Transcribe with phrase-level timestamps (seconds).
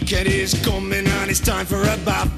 [0.00, 2.30] weekend is coming and it's time for a bath.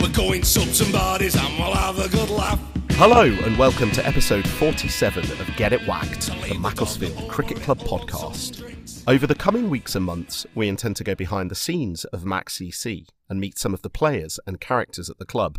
[0.00, 2.58] We're going some bodies and we'll have a good laugh.
[2.92, 8.62] Hello and welcome to episode 47 of Get It Whacked, the Macclesfield Cricket Club podcast.
[9.06, 12.48] Over the coming weeks and months, we intend to go behind the scenes of Mac
[12.48, 15.58] CC and meet some of the players and characters at the club,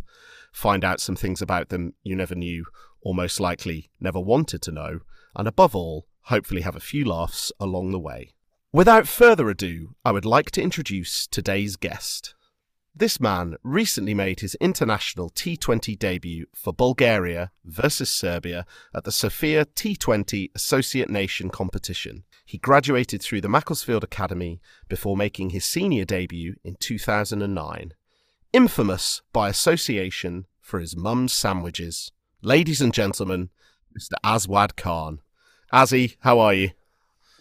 [0.52, 2.66] find out some things about them you never knew
[3.00, 5.00] or most likely never wanted to know,
[5.34, 8.32] and above all, hopefully have a few laughs along the way.
[8.72, 12.34] Without further ado, I would like to introduce today's guest.
[12.98, 19.66] This man recently made his international T20 debut for Bulgaria versus Serbia at the Sofia
[19.66, 22.24] T20 Associate Nation competition.
[22.44, 27.92] He graduated through the Macclesfield Academy before making his senior debut in 2009.
[28.52, 32.12] Infamous by association for his mum's sandwiches.
[32.40, 33.50] Ladies and gentlemen,
[33.96, 34.14] Mr.
[34.24, 35.20] Aswad Khan.
[35.76, 36.70] Azzy, how are you?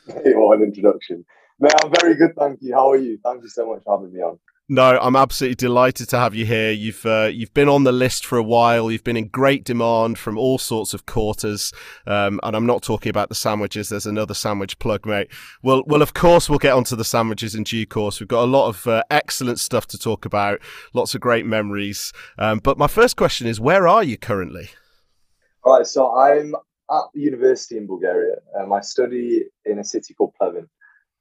[0.08, 1.24] Hey, what an introduction.
[1.58, 2.76] Man, I'm very good, thank you.
[2.76, 3.18] How are you?
[3.24, 4.38] Thank you so much for having me on.
[4.68, 6.72] No, I'm absolutely delighted to have you here.
[6.72, 8.92] You've uh, you've been on the list for a while.
[8.92, 11.72] You've been in great demand from all sorts of quarters,
[12.08, 13.88] um, and I'm not talking about the sandwiches.
[13.88, 15.32] There's another sandwich plug, mate.
[15.64, 18.20] Well, well, of course we'll get onto the sandwiches in due course.
[18.20, 20.60] We've got a lot of uh, excellent stuff to talk about,
[20.94, 22.12] lots of great memories.
[22.38, 24.72] Um, but my first question is, where are you currently?
[25.64, 26.54] All right, so I'm
[26.92, 28.36] at university in Bulgaria.
[28.60, 30.68] Um, I study in a city called Pleven.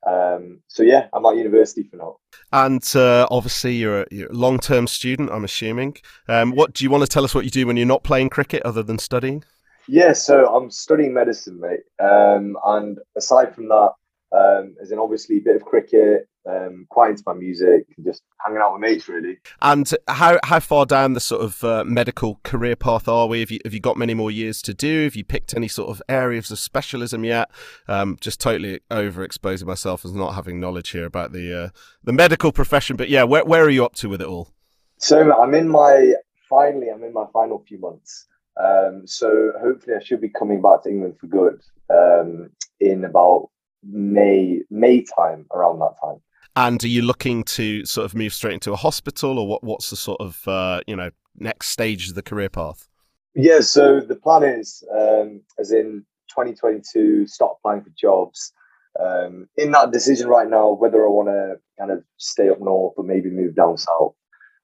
[0.06, 2.16] Um, so yeah, I'm at university for now.
[2.52, 5.30] And uh, obviously, you're a, you're a, long-term student.
[5.30, 5.96] I'm assuming.
[6.28, 7.34] Um, what do you want to tell us?
[7.34, 9.44] What you do when you're not playing cricket, other than studying?
[9.88, 11.84] Yeah, so I'm studying medicine, mate.
[11.98, 13.92] Um, and aside from that,
[14.32, 18.22] um, as in obviously a bit of cricket, um, quite into my music, and just
[18.44, 19.38] hanging out with mates, really.
[19.62, 23.40] And how how far down the sort of uh, medical career path are we?
[23.40, 25.04] Have you have you got many more years to do?
[25.04, 27.50] Have you picked any sort of areas of specialism yet?
[27.88, 31.68] Um, just totally overexposing myself as not having knowledge here about the uh,
[32.02, 32.96] the medical profession.
[32.96, 34.50] But yeah, where where are you up to with it all?
[34.98, 36.14] So I'm in my
[36.48, 38.26] finally, I'm in my final few months.
[38.62, 41.60] Um, so hopefully, I should be coming back to England for good
[41.90, 43.50] um, in about
[43.82, 46.20] May May time around that time.
[46.56, 49.64] And are you looking to sort of move straight into a hospital, or what?
[49.64, 52.88] What's the sort of uh, you know next stage of the career path?
[53.34, 58.52] Yeah, so the plan is, um, as in 2022, start applying for jobs.
[59.00, 62.94] Um, in that decision right now, whether I want to kind of stay up north
[62.96, 64.14] or maybe move down south,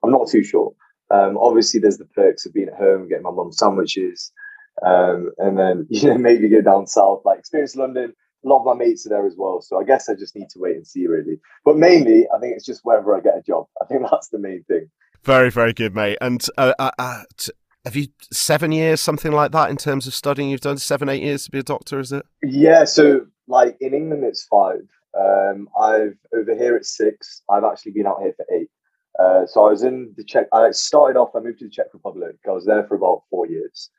[0.05, 0.73] I'm not too sure.
[1.11, 4.31] Um, obviously, there's the perks of being at home, getting my mum sandwiches,
[4.87, 8.15] um, and then you know maybe go down south, like experience London,
[8.45, 9.61] a lot of my mates are there as well.
[9.61, 11.41] So I guess I just need to wait and see, really.
[11.65, 13.67] But mainly, I think it's just wherever I get a job.
[13.83, 14.91] I think that's the main thing.
[15.25, 16.19] Very, very good, mate.
[16.21, 17.53] And uh, uh, uh, t-
[17.85, 20.51] have you seven years, something like that, in terms of studying?
[20.51, 22.25] You've done seven, eight years to be a doctor, is it?
[22.43, 22.85] Yeah.
[22.85, 24.89] So, like in England, it's five.
[25.19, 27.43] Um, I've over here it's six.
[27.51, 28.71] I've actually been out here for eight.
[29.19, 30.47] Uh, so I was in the Czech.
[30.53, 31.35] I started off.
[31.35, 32.37] I moved to the Czech Republic.
[32.49, 33.91] I was there for about four years,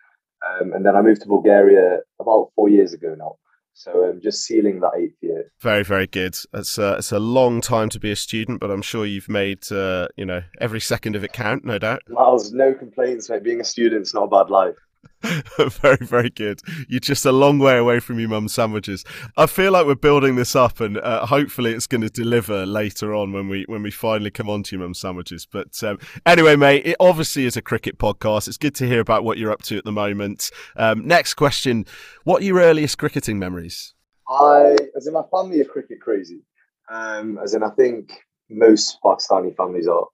[0.47, 3.35] um, and then I moved to Bulgaria about four years ago now.
[3.83, 5.51] So um, just sealing that eighth year.
[5.59, 6.37] Very, very good.
[6.53, 9.71] It's a, it's a long time to be a student, but I'm sure you've made
[9.71, 12.03] uh, you know every second of it count, no doubt.
[12.07, 13.43] Miles, no complaints, mate.
[13.43, 14.75] Being a student's not a bad life.
[15.81, 16.61] very, very good.
[16.87, 19.05] You're just a long way away from your mum's sandwiches.
[19.37, 23.13] I feel like we're building this up, and uh, hopefully, it's going to deliver later
[23.13, 25.45] on when we when we finally come on to your mum's sandwiches.
[25.45, 28.47] But um, anyway, mate, it obviously is a cricket podcast.
[28.47, 30.49] It's good to hear about what you're up to at the moment.
[30.75, 31.85] Um, next question:
[32.23, 33.93] What are your earliest cricketing memories?
[34.27, 36.41] I, as in my family, are cricket crazy.
[36.89, 38.11] Um, as in, I think
[38.49, 40.07] most Pakistani families are.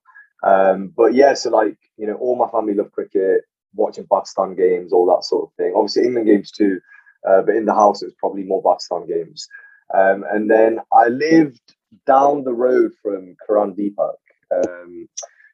[0.44, 3.42] Um, but yeah, so like you know, all my family love cricket
[3.74, 5.74] watching Pakistan games, all that sort of thing.
[5.76, 6.80] Obviously, England games too,
[7.28, 9.48] uh, but in the house, it was probably more Pakistan games.
[9.94, 11.62] Um, and then I lived
[12.06, 14.16] down the road from Karan Deepak,
[14.54, 15.08] um,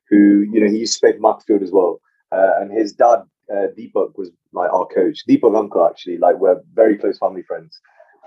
[0.10, 2.00] who, you know, he used to play for as well.
[2.32, 5.24] Uh, and his dad, uh, Deepak, was like our coach.
[5.30, 7.80] Deepak uncle, actually, like we're very close family friends.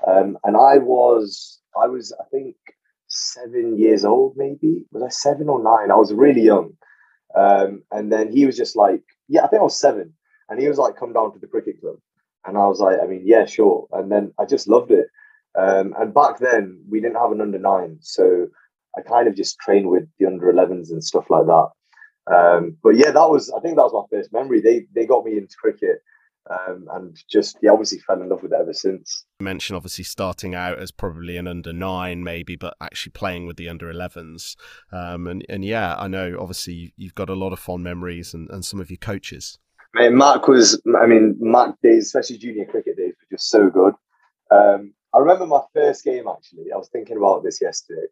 [0.06, 2.54] Um, and I was, I was, I think,
[3.08, 4.84] seven years old, maybe.
[4.92, 5.90] Was I seven or nine?
[5.90, 6.76] I was really young.
[7.34, 10.12] Um, and then he was just like, yeah, I think I was seven.
[10.48, 11.96] And he was like, come down to the cricket club.
[12.46, 13.88] And I was like, I mean, yeah, sure.
[13.92, 15.08] And then I just loved it.
[15.58, 17.98] Um, and back then, we didn't have an under nine.
[18.00, 18.46] So
[18.96, 21.68] I kind of just trained with the under 11s and stuff like that.
[22.32, 24.60] Um, but yeah, that was, I think that was my first memory.
[24.60, 26.02] They, they got me into cricket.
[26.48, 29.24] Um, and just yeah, obviously fell in love with it ever since.
[29.40, 33.56] You mentioned obviously starting out as probably an under nine, maybe, but actually playing with
[33.56, 34.54] the under 11s.
[34.92, 38.48] Um, and and yeah, I know obviously you've got a lot of fond memories and,
[38.50, 39.58] and some of your coaches.
[39.94, 43.94] Mate, Mark was, I mean, Mark days, especially junior cricket days, were just so good.
[44.50, 46.70] Um, I remember my first game actually.
[46.72, 48.06] I was thinking about this yesterday.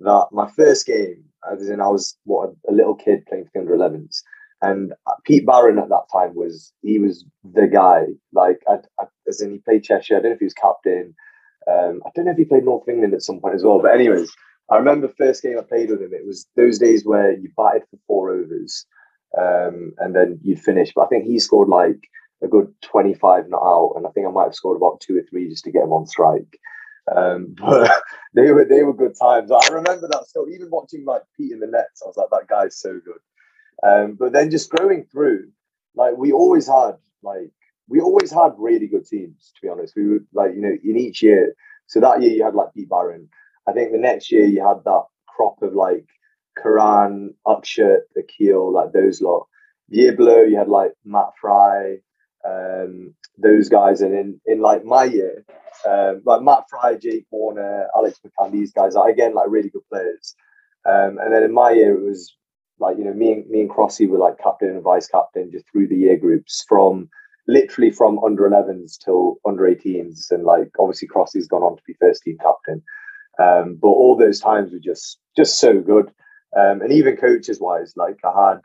[0.00, 3.50] That my first game, as in I was what a, a little kid playing for
[3.54, 4.22] the under 11s,
[4.60, 8.06] and uh, Pete Barron at that time was he was the guy.
[8.32, 10.16] Like, I, I, as in he played Cheshire.
[10.16, 11.14] I don't know if he was captain.
[11.70, 13.80] Um, I don't know if he played North England at some point as well.
[13.80, 14.30] But anyways,
[14.70, 16.12] I remember first game I played with him.
[16.12, 18.84] It was those days where you batted for four overs,
[19.38, 20.92] um, and then you'd finish.
[20.94, 22.00] But I think he scored like
[22.42, 25.22] a good twenty-five not out, and I think I might have scored about two or
[25.30, 26.58] three just to get him on strike.
[27.14, 28.02] Um, but
[28.34, 29.50] they were they were good times.
[29.50, 30.48] I remember that still.
[30.48, 33.20] Even watching like Pete in the nets, I was like, that guy's so good.
[33.82, 35.50] Um, but then just growing through,
[35.94, 36.92] like we always had
[37.22, 37.50] like
[37.88, 39.52] we always had really good teams.
[39.54, 41.54] To be honest, we would like you know in each year.
[41.86, 43.28] So that year you had like Pete Barron.
[43.66, 46.06] I think the next year you had that crop of like
[46.60, 49.46] Karan, Akshat, Akil, like those lot.
[49.88, 51.98] The year below you had like Matt Fry,
[52.46, 55.44] um, those guys, and in in like my year,
[55.88, 59.88] um, like Matt Fry, Jake Warner, Alex McCann, these guys are again like really good
[59.90, 60.34] players.
[60.84, 62.34] Um, and then in my year it was
[62.80, 65.64] like you know me and me and Crossy were like captain and vice captain just
[65.70, 67.08] through the year groups from
[67.46, 71.94] literally from under 11s till under 18s and like obviously Crossy's gone on to be
[71.94, 72.82] first team captain.
[73.40, 76.10] Um, but all those times were just just so good.
[76.56, 78.60] Um, and even coaches wise like I had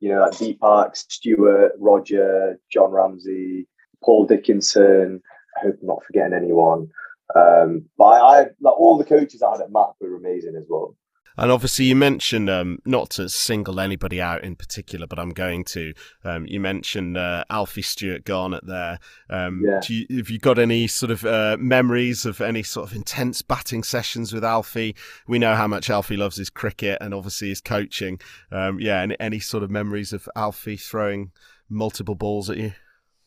[0.00, 3.66] you know like Parks Stuart Roger John Ramsey
[4.04, 5.20] Paul Dickinson
[5.56, 6.88] I hope I'm not forgetting anyone.
[7.34, 10.66] Um, but I, I like all the coaches I had at Mac were amazing as
[10.68, 10.96] well
[11.38, 15.62] and obviously, you mentioned um, not to single anybody out in particular, but I'm going
[15.66, 15.94] to.
[16.24, 18.98] Um, you mentioned uh, Alfie Stuart Garnett there.
[19.30, 19.80] Um, yeah.
[19.86, 23.84] you, have you got any sort of uh, memories of any sort of intense batting
[23.84, 24.96] sessions with Alfie?
[25.28, 28.20] We know how much Alfie loves his cricket and obviously his coaching.
[28.50, 31.30] Um, yeah, and any sort of memories of Alfie throwing
[31.68, 32.72] multiple balls at you?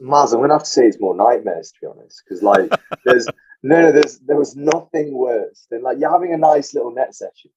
[0.02, 2.70] Maz, I'm gonna have to say it's more nightmares to be honest, because like
[3.06, 3.28] there's
[3.64, 7.16] no, no, there's there was nothing worse than like you're having a nice little net
[7.16, 7.52] session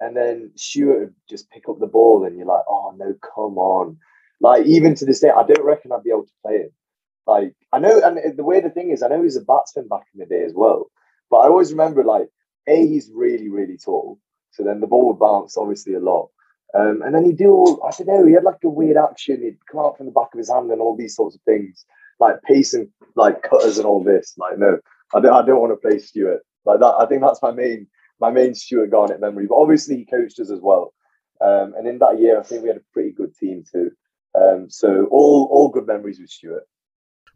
[0.00, 3.58] and then Stuart would just pick up the ball, and you're like, oh no, come
[3.58, 3.98] on.
[4.40, 6.70] Like even to this day, I don't reckon I'd be able to play him.
[7.26, 10.04] Like I know, and the way the thing is, I know he's a batsman back
[10.14, 10.90] in the day as well.
[11.30, 12.28] But I always remember like
[12.66, 14.18] a he's really really tall,
[14.50, 16.30] so then the ball would bounce obviously a lot.
[16.72, 19.42] Um, and then he'd do all, I don't know, he had like a weird action.
[19.42, 21.84] He'd come out from the back of his hand and all these sorts of things,
[22.20, 24.34] like pace and like cutters and all this.
[24.38, 24.78] Like, no,
[25.14, 26.42] I don't, I don't want to play Stuart.
[26.64, 27.88] Like that, I think that's my main
[28.20, 29.46] my main Stuart Garnett memory.
[29.46, 30.92] But obviously, he coached us as well.
[31.40, 33.90] Um, and in that year, I think we had a pretty good team too.
[34.34, 36.64] Um, so all all good memories with Stuart.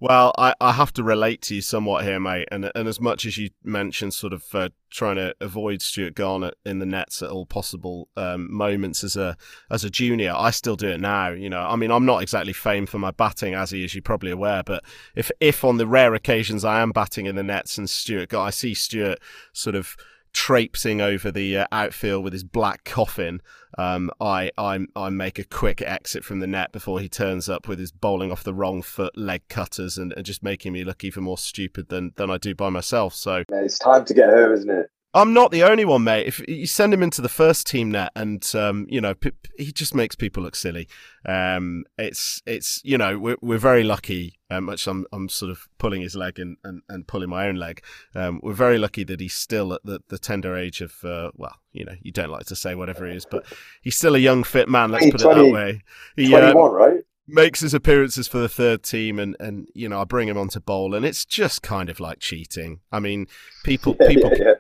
[0.01, 2.49] Well, I, I have to relate to you somewhat here, mate.
[2.51, 6.55] And and as much as you mentioned, sort of uh, trying to avoid Stuart Garnett
[6.67, 9.37] in the nets at all possible um, moments as a
[9.71, 11.31] as a junior, I still do it now.
[11.31, 14.03] You know, I mean, I'm not exactly famed for my batting, as he is, you're
[14.03, 14.63] probably aware.
[14.63, 14.85] But
[15.15, 18.51] if if on the rare occasions I am batting in the nets and Stuart, I
[18.51, 19.21] see Stuart
[19.53, 19.97] sort of
[20.35, 23.41] traipsing over the uh, outfield with his black coffin,
[23.79, 27.67] um, I, I I make a quick exit from the net before he turns up
[27.67, 31.03] with his bowling off the wrong foot leg cutters and, and just making me look
[31.05, 33.15] even more stupid than than I do by myself.
[33.15, 34.91] So it's time to get home, isn't it?
[35.14, 36.26] I'm not the only one, mate.
[36.26, 39.70] If you send him into the first team net, and um, you know, p- he
[39.70, 40.88] just makes people look silly.
[41.25, 44.40] Um, it's it's you know, we're we're very lucky.
[44.50, 47.54] Um, much I'm I'm sort of pulling his leg and, and, and pulling my own
[47.54, 47.80] leg.
[48.16, 51.54] Um, we're very lucky that he's still at the, the tender age of uh, well,
[51.73, 53.47] you know, you don't like to say whatever he is, but
[53.83, 54.90] he's still a young fit man.
[54.90, 55.83] Let's put 20, it that way.
[56.16, 57.00] He, 21, uh, right?
[57.28, 60.61] makes his appearances for the third team and and you know I bring him onto
[60.61, 62.80] bowl and it's just kind of like cheating.
[62.90, 63.28] I mean,
[63.62, 64.54] people people yeah, yeah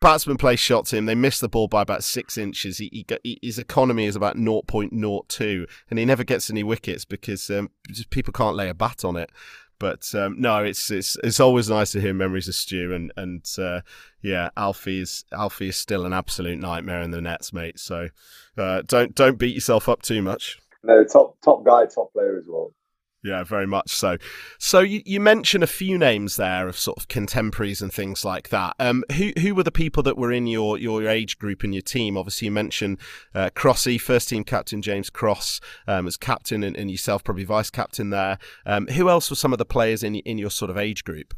[0.00, 1.06] batsman plays shots him.
[1.06, 2.78] They miss the ball by about six inches.
[2.78, 7.70] He, he, his economy is about 0.02, and he never gets any wickets because um,
[8.10, 9.30] people can't lay a bat on it.
[9.78, 13.42] But um, no, it's it's it's always nice to hear memories of Stu, and and
[13.58, 13.80] uh,
[14.20, 17.80] yeah, Alfie is Alfie is still an absolute nightmare in the nets, mate.
[17.80, 18.10] So
[18.58, 20.58] uh, don't don't beat yourself up too much.
[20.82, 22.74] No, top top guy, top player as well.
[23.22, 24.16] Yeah, very much so.
[24.58, 28.48] So you, you mentioned a few names there of sort of contemporaries and things like
[28.48, 28.74] that.
[28.78, 31.82] Um, who who were the people that were in your, your age group and your
[31.82, 32.16] team?
[32.16, 32.98] Obviously, you mentioned
[33.34, 37.70] uh, Crossy, first team captain James Cross um, as captain, and, and yourself probably vice
[37.70, 38.38] captain there.
[38.64, 41.34] Um, who else were some of the players in in your sort of age group?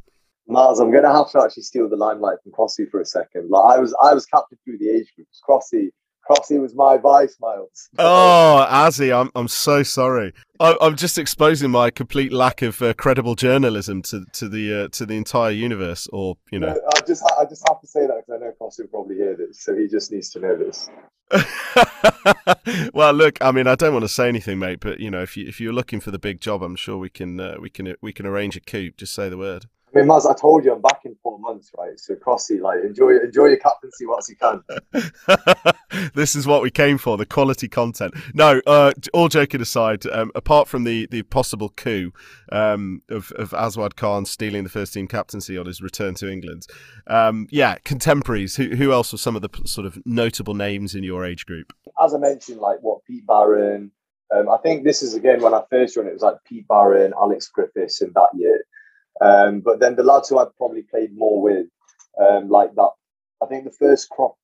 [0.46, 3.50] Miles, I'm going to have to actually steal the limelight from Crossy for a second.
[3.50, 5.40] Like I was, I was captain through the age groups.
[5.48, 5.90] Crossy
[6.28, 7.88] Crossy was my vice, Miles.
[7.98, 10.32] Oh, Azzy, I'm I'm so sorry.
[10.60, 14.88] I, am just exposing my complete lack of uh, credible journalism to to the uh,
[14.92, 16.74] to the entire universe, or you know.
[16.74, 19.16] No, I just I just have to say that because I know Crossy will probably
[19.16, 20.88] hear this, so he just needs to know this.
[22.94, 25.36] well, look, I mean, I don't want to say anything, mate, but you know, if
[25.36, 27.94] you if you're looking for the big job, I'm sure we can uh, we can
[28.00, 28.90] we can arrange a coup.
[28.96, 29.66] Just say the word.
[29.94, 31.98] I mean, Maz, I told you I'm back in four months, right?
[31.98, 34.62] So Crossy, like, enjoy enjoy your captaincy whilst you can.
[36.14, 38.14] this is what we came for, the quality content.
[38.32, 42.12] No, uh, all joking aside, um, apart from the, the possible coup
[42.50, 46.66] um, of, of Aswad Khan stealing the first team captaincy on his return to England,
[47.06, 48.56] um, yeah, contemporaries.
[48.56, 51.72] Who, who else were some of the sort of notable names in your age group?
[52.02, 53.90] As I mentioned, like what Pete Barron.
[54.34, 56.08] Um, I think this is again when I first joined.
[56.08, 58.64] It was like Pete Barron, Alex Griffiths in that year.
[59.20, 61.66] Um, but then the lads who I probably played more with,
[62.20, 62.90] um, like that,
[63.42, 64.36] I think the first crop,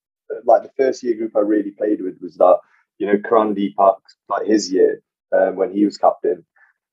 [0.44, 2.58] like the first year group I really played with was that,
[2.98, 3.96] you know, Karan Deepak,
[4.28, 6.44] like his year um, when he was captain.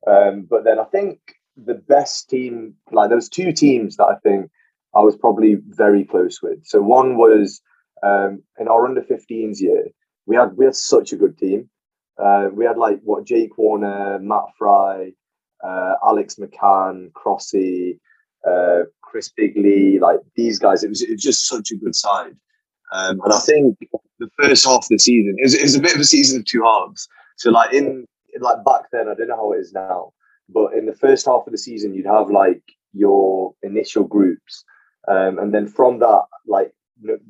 [0.07, 1.19] Um, but then I think
[1.57, 4.49] the best team, like there was two teams that I think
[4.95, 6.65] I was probably very close with.
[6.65, 7.61] So one was
[8.03, 9.85] um, in our under 15s year,
[10.25, 11.69] we had we had such a good team.
[12.17, 15.11] Uh, we had like what Jake Warner, Matt Fry,
[15.63, 17.99] uh, Alex McCann, Crossy,
[18.47, 20.83] uh, Chris Bigley, like these guys.
[20.83, 22.35] It was, it was just such a good side.
[22.91, 23.77] Um, and I think
[24.19, 26.63] the first half of the season is is a bit of a season of two
[26.63, 27.07] halves.
[27.37, 30.13] So like in, in like back then, I don't know how it is now,
[30.47, 32.61] but in the first half of the season, you'd have like
[32.93, 34.63] your initial groups,
[35.07, 36.73] um, and then from that, like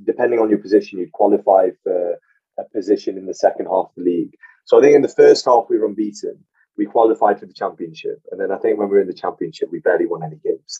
[0.04, 2.16] depending on your position, you'd qualify for
[2.60, 4.36] a position in the second half of the league.
[4.66, 6.44] So I think in the first half we were unbeaten,
[6.78, 9.70] we qualified for the championship, and then I think when we were in the championship,
[9.72, 10.80] we barely won any games.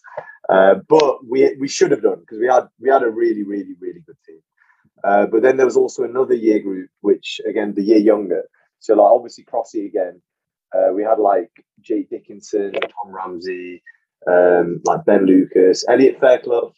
[0.50, 3.76] Uh, but we we should have done because we had we had a really really
[3.80, 4.40] really good team.
[5.04, 8.44] Uh, but then there was also another year group, which again the year younger.
[8.80, 10.22] So like obviously Crossy again.
[10.76, 13.82] Uh, we had like Jake Dickinson, Tom Ramsey,
[14.28, 16.74] um, like Ben Lucas, Elliot Fairclough.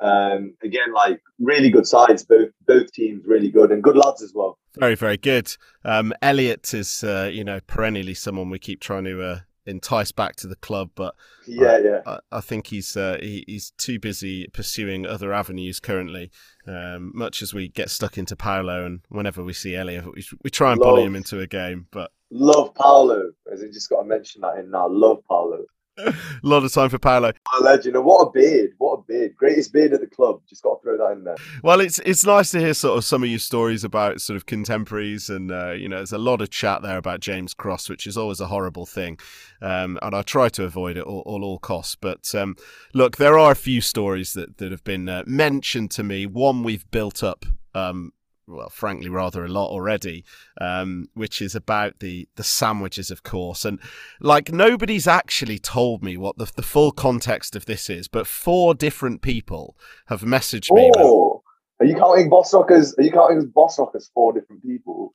[0.00, 4.32] Um, again, like really good sides, both both teams really good and good lads as
[4.34, 4.58] well.
[4.76, 5.54] Very, very good.
[5.84, 10.36] Um, Elliot is, uh, you know, perennially someone we keep trying to uh, entice back
[10.36, 11.14] to the club, but
[11.46, 16.30] yeah, yeah, I, I think he's uh, he, he's too busy pursuing other avenues currently.
[16.66, 20.50] Um, much as we get stuck into Paolo, and whenever we see Elliot, we, we
[20.50, 21.86] try and love, bully him into a game.
[21.90, 24.88] But love Paolo, as I just got to mention that in now.
[24.88, 25.64] Love Paolo.
[25.98, 27.32] A lot of time for Paolo.
[27.58, 27.96] A legend.
[27.96, 28.72] And What a beard.
[28.78, 29.36] What a beard.
[29.36, 30.40] Greatest beard at the club.
[30.48, 31.36] Just got to throw that in there.
[31.62, 34.46] Well, it's it's nice to hear sort of some of your stories about sort of
[34.46, 35.30] contemporaries.
[35.30, 38.16] And, uh, you know, there's a lot of chat there about James Cross, which is
[38.16, 39.18] always a horrible thing.
[39.60, 41.96] Um, and I try to avoid it at all, all, all costs.
[41.96, 42.56] But um,
[42.92, 46.26] look, there are a few stories that, that have been uh, mentioned to me.
[46.26, 48.12] One we've built up um,
[48.46, 50.24] well, frankly, rather a lot already,
[50.60, 53.64] um, which is about the the sandwiches, of course.
[53.64, 53.78] And
[54.20, 58.74] like nobody's actually told me what the the full context of this is, but four
[58.74, 60.90] different people have messaged me.
[60.96, 61.42] Oh,
[61.80, 62.94] are you counting Bostock as?
[62.98, 65.12] Are you counting Bostock as four different people?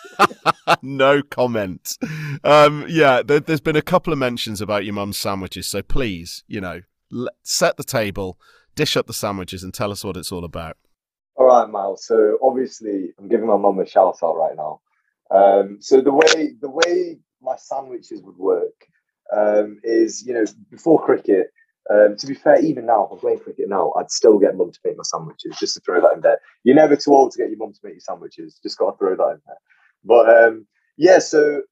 [0.82, 1.96] no comment.
[2.44, 6.44] Um, yeah, there, has been a couple of mentions about your mum's sandwiches, so please,
[6.46, 6.82] you know,
[7.42, 8.38] set the table,
[8.74, 10.76] dish up the sandwiches, and tell us what it's all about.
[11.40, 12.04] All right, Miles.
[12.04, 14.82] So obviously, I'm giving my mum a shout out right now.
[15.30, 18.74] Um, so the way the way my sandwiches would work
[19.34, 21.50] um, is, you know, before cricket.
[21.88, 24.70] Um, to be fair, even now, if I'm playing cricket now, I'd still get mum
[24.70, 25.56] to make my sandwiches.
[25.58, 26.38] Just to throw that in there.
[26.62, 28.60] You're never too old to get your mum to make your sandwiches.
[28.62, 29.56] Just got to throw that in there.
[30.04, 30.66] But um,
[30.98, 31.62] yeah, so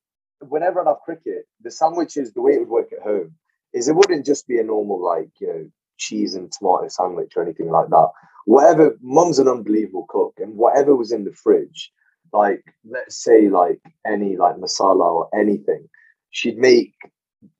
[0.40, 3.34] whenever I'd have cricket, the sandwiches, the way it would work at home
[3.74, 7.42] is it wouldn't just be a normal like you know cheese and tomato sandwich or
[7.42, 8.08] anything like that
[8.48, 11.92] whatever mum's an unbelievable cook and whatever was in the fridge
[12.32, 15.86] like let's say like any like masala or anything
[16.30, 16.94] she'd make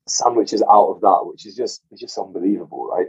[0.07, 3.09] sandwiches out of that which is just it's just unbelievable right?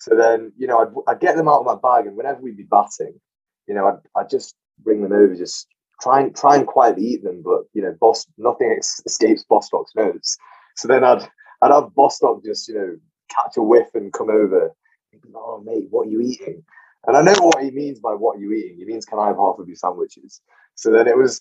[0.00, 2.58] So then you know I'd, I'd get them out of my bag and whenever we'd
[2.58, 3.18] be batting
[3.66, 5.66] you know I'd, I'd just bring them over just
[6.02, 10.36] try and try and quietly eat them but you know boss nothing escapes bostock's nose
[10.76, 11.26] so then i'd
[11.62, 12.96] i'd have bostock just you know
[13.30, 14.74] catch a whiff and come over
[15.12, 16.62] and oh mate what are you eating
[17.06, 18.76] and I know what he means by what you eating.
[18.78, 20.40] He means, can I have half of your sandwiches?
[20.74, 21.40] So then it was,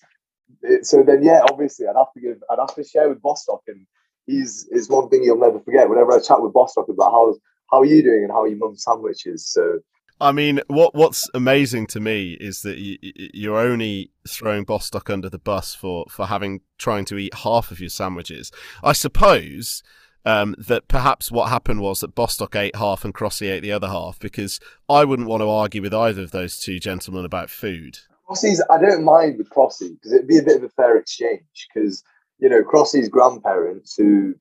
[0.62, 3.62] it, so then yeah, obviously I'd have to give, I'd have to share with Bostock,
[3.68, 3.86] and
[4.26, 5.90] he's is one thing you'll never forget.
[5.90, 7.36] Whenever I chat with Bostock about how
[7.72, 9.80] how are you doing and how are your mum's sandwiches, so.
[10.22, 15.30] I mean, what what's amazing to me is that you, you're only throwing Bostock under
[15.30, 18.52] the bus for for having trying to eat half of your sandwiches.
[18.84, 19.82] I suppose
[20.26, 23.88] um, that perhaps what happened was that Bostock ate half and Crossy ate the other
[23.88, 28.00] half because I wouldn't want to argue with either of those two gentlemen about food.
[28.30, 31.68] Crossy's, I don't mind with Crossy because it'd be a bit of a fair exchange
[31.74, 32.04] because,
[32.40, 34.34] you know, Crossy's grandparents who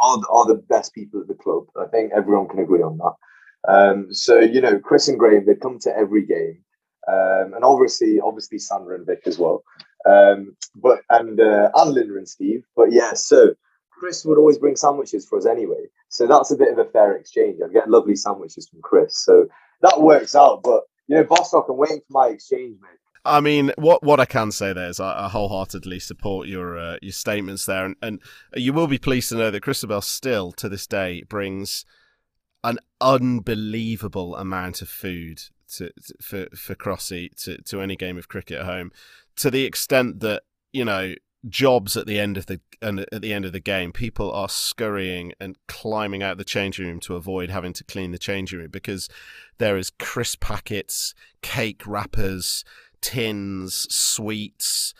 [0.00, 1.64] are, are the best people at the club.
[1.80, 3.14] I think everyone can agree on that.
[3.66, 6.62] Um, so, you know, Chris and Graham, they'd come to every game.
[7.08, 9.62] Um, and obviously, obviously Sandra and Vic as well.
[10.06, 12.64] Um, but and uh, and Linda and Steve.
[12.76, 13.54] But yeah, so
[14.04, 15.86] Chris would always bring sandwiches for us anyway.
[16.10, 17.60] So that's a bit of a fair exchange.
[17.64, 19.24] I'd get lovely sandwiches from Chris.
[19.24, 19.46] So
[19.80, 20.62] that works out.
[20.62, 22.98] But, you know, Bostock, I'm waiting for my exchange, mate.
[23.24, 26.98] I mean, what what I can say there is I, I wholeheartedly support your uh,
[27.00, 28.20] your statements there, and, and
[28.54, 31.86] you will be pleased to know that Christabel still to this day brings
[32.62, 35.40] an unbelievable amount of food
[35.76, 38.92] to, to, for for Crossy to to any game of cricket at home,
[39.36, 41.14] to the extent that you know
[41.48, 44.48] jobs at the end of the and at the end of the game, people are
[44.48, 48.70] scurrying and climbing out the changing room to avoid having to clean the changing room
[48.70, 49.08] because
[49.58, 52.64] there is crisp packets, cake wrappers,
[53.00, 54.94] tins, sweets,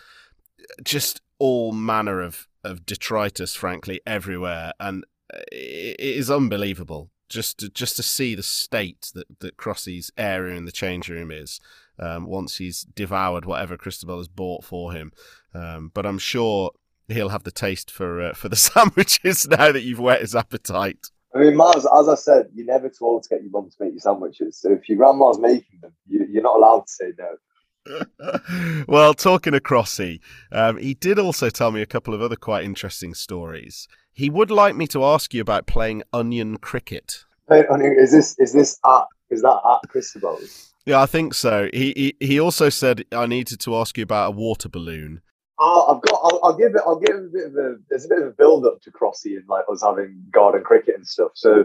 [0.82, 7.68] just all manner of of detritus, frankly, everywhere, and uh, it is unbelievable just to,
[7.68, 11.60] just to see the state that that Crossy's area in the change room is
[11.98, 15.12] um, once he's devoured whatever Christabel has bought for him.
[15.54, 16.72] Um, but I'm sure
[17.08, 21.10] he'll have the taste for uh, for the sandwiches now that you've whet his appetite.
[21.34, 23.76] I mean, Maz, as I said, you're never too old to get your mum to
[23.80, 24.56] make you sandwiches.
[24.56, 28.84] So if your grandma's making them, you, you're not allowed to say no.
[28.88, 30.20] well, talking of Crossy,
[30.52, 33.88] um, he did also tell me a couple of other quite interesting stories.
[34.12, 37.24] He would like me to ask you about playing onion cricket.
[37.50, 40.73] Onion Is this is this at is that at Christabel's?
[40.86, 41.68] Yeah, I think so.
[41.72, 45.22] He, he he also said I needed to ask you about a water balloon.
[45.58, 46.20] Oh, I've got.
[46.22, 46.82] I'll, I'll, give it.
[46.84, 47.76] I'll give a bit of a.
[47.88, 50.96] There's a bit of a build up to Crossy and like us having garden cricket
[50.96, 51.30] and stuff.
[51.34, 51.64] So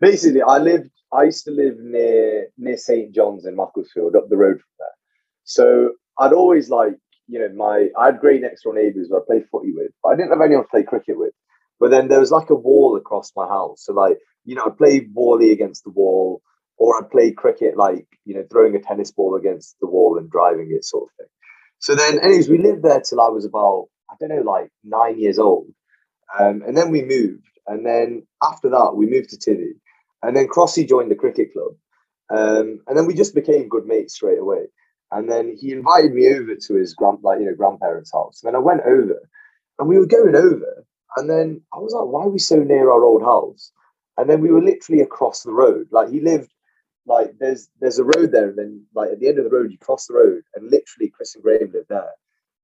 [0.00, 0.90] basically, I lived.
[1.12, 4.96] I used to live near near St John's in Macclesfield, up the road from there.
[5.44, 6.94] So I'd always like,
[7.26, 10.10] you know, my I had great next door neighbours who I played footy with, but
[10.10, 11.32] I didn't have anyone to play cricket with.
[11.80, 14.76] But then there was like a wall across my house, so like, you know, I'd
[14.76, 16.42] play volley against the wall,
[16.80, 20.30] or I'd play cricket like, you know, throwing a tennis ball against the wall and
[20.30, 21.26] driving it, sort of thing.
[21.78, 25.20] So then, anyways, we lived there till I was about, I don't know, like nine
[25.20, 25.68] years old.
[26.38, 27.46] Um, and then we moved.
[27.66, 29.74] And then after that, we moved to Tilly.
[30.22, 31.72] And then Crossy joined the cricket club.
[32.30, 34.64] Um, and then we just became good mates straight away.
[35.12, 38.40] And then he invited me over to his grand, like you know, grandparents' house.
[38.42, 39.28] And then I went over,
[39.78, 42.90] and we were going over, and then I was like, "Why are we so near
[42.92, 43.72] our old house?"
[44.16, 45.88] And then we were literally across the road.
[45.90, 46.52] Like he lived
[47.06, 49.70] like there's there's a road there, and then like at the end of the road,
[49.70, 52.12] you cross the road, and literally Chris and Graham live there.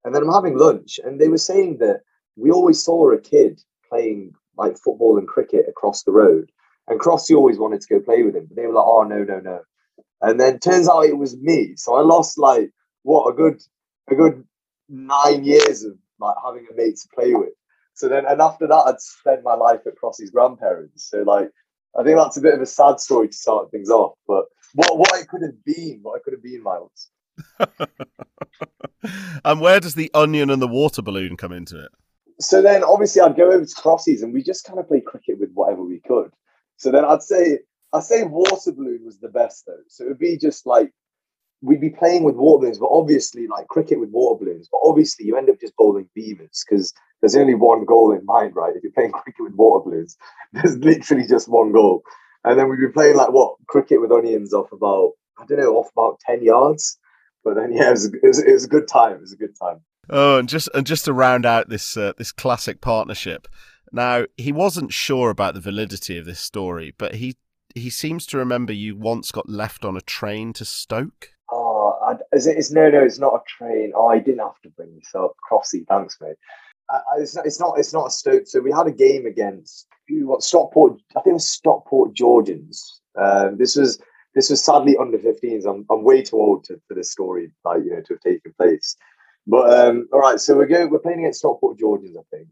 [0.05, 2.01] And then I'm having lunch, and they were saying that
[2.37, 6.51] we always saw a kid playing like football and cricket across the road,
[6.88, 9.25] and Crossy always wanted to go play with him, but they were like, "Oh no,
[9.25, 9.61] no, no."
[10.22, 12.70] And then turns out it was me, so I lost like
[13.03, 13.61] what a good
[14.11, 14.44] a good
[14.88, 17.53] nine years of like having a mate to play with.
[17.94, 21.09] So then, and after that, I'd spend my life at Crossy's grandparents.
[21.11, 21.51] So like
[21.99, 24.15] I think that's a bit of a sad story to start things off.
[24.27, 27.11] But what what it could have been, what it could have been, Miles.
[29.45, 31.91] and where does the onion and the water balloon come into it?
[32.39, 35.39] So then, obviously, I'd go over to Crossy's and we just kind of play cricket
[35.39, 36.31] with whatever we could.
[36.77, 37.61] So then, I'd say
[37.93, 39.83] I'd say water balloon was the best though.
[39.89, 40.93] So it would be just like
[41.63, 44.69] we'd be playing with water balloons, but obviously like cricket with water balloons.
[44.71, 46.93] But obviously, you end up just bowling beavers because
[47.27, 48.77] there's only one goal in mind, right?
[48.77, 50.17] If you're playing cricket with water balloons,
[50.53, 52.03] there's literally just one goal.
[52.45, 55.75] And then we'd be playing like what cricket with onions off about I don't know
[55.77, 56.99] off about ten yards.
[57.45, 59.15] But then yeah, it was, it was, it was a good time.
[59.15, 59.81] It was a good time.
[60.09, 63.49] Oh, and just and just to round out this uh, this classic partnership.
[63.93, 67.37] Now he wasn't sure about the validity of this story, but he
[67.75, 71.31] he seems to remember you once got left on a train to Stoke.
[71.51, 72.57] Oh, I, is it?
[72.57, 73.93] Is no, no, it's not a train.
[73.97, 75.33] Oh, I didn't have to bring this up.
[75.51, 76.37] Crossy, thanks, mate.
[76.90, 77.79] I, it's, not, it's not.
[77.79, 78.46] It's not a Stoke.
[78.46, 81.01] So we had a game against what Stockport.
[81.16, 83.01] I think it was Stockport Georgians.
[83.20, 84.01] Um, this was
[84.35, 85.66] this was sadly under 15s.
[85.66, 88.55] I'm I'm way too old to, for this story, like you know, to have taken
[88.57, 88.96] place.
[89.46, 90.90] But um, all right, so we're going.
[90.90, 92.49] We're playing against Stockport Georgians, I think.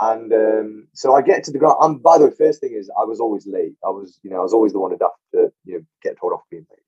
[0.00, 1.76] And um, so I get to the ground.
[1.80, 3.74] And by the way, first thing is I was always late.
[3.84, 5.00] I was, you know, I was always the one who'd
[5.34, 6.78] to, you know, get told off being late.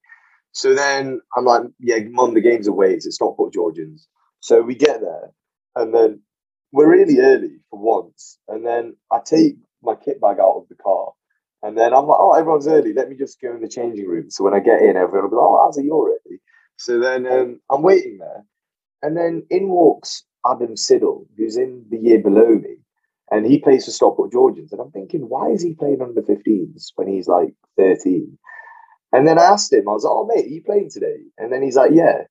[0.52, 2.94] So then I'm like, yeah, mum, the game's away.
[2.94, 4.08] It's at Stockport Georgians.
[4.40, 5.30] So we get there,
[5.76, 6.20] and then
[6.74, 8.36] we're really early for once.
[8.48, 11.12] And then I take my kit bag out of the car.
[11.62, 12.92] And then I'm like, oh, everyone's early.
[12.92, 14.28] Let me just go in the changing room.
[14.28, 16.40] So when I get in, everyone will be like, oh, Azza, you're ready.
[16.76, 18.44] So then um, I'm waiting there.
[19.02, 22.78] And then in walks Adam Siddle, who's in the year below me.
[23.30, 24.72] And he plays for Stockport Georgians.
[24.72, 28.36] And I'm thinking, why is he playing under 15s when he's like 13?
[29.12, 31.18] And then I asked him, I was like, oh, mate, are you playing today?
[31.38, 32.22] And then he's like, yeah.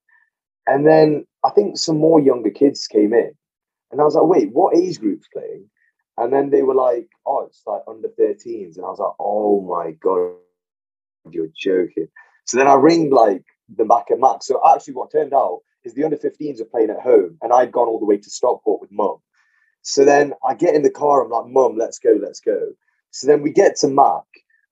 [0.66, 3.32] And then I think some more younger kids came in.
[3.94, 5.70] And I was like, wait, what age group's playing?
[6.18, 8.76] And then they were like, oh, it's like under 13s.
[8.76, 10.34] And I was like, oh my God,
[11.30, 12.08] you're joking.
[12.44, 14.48] So then I ringed like the back at Max.
[14.48, 17.70] So actually, what turned out is the under 15s are playing at home, and I'd
[17.70, 19.18] gone all the way to Stockport with mum.
[19.82, 21.22] So then I get in the car.
[21.22, 22.72] I'm like, Mum, let's go, let's go.
[23.12, 24.24] So then we get to Mac,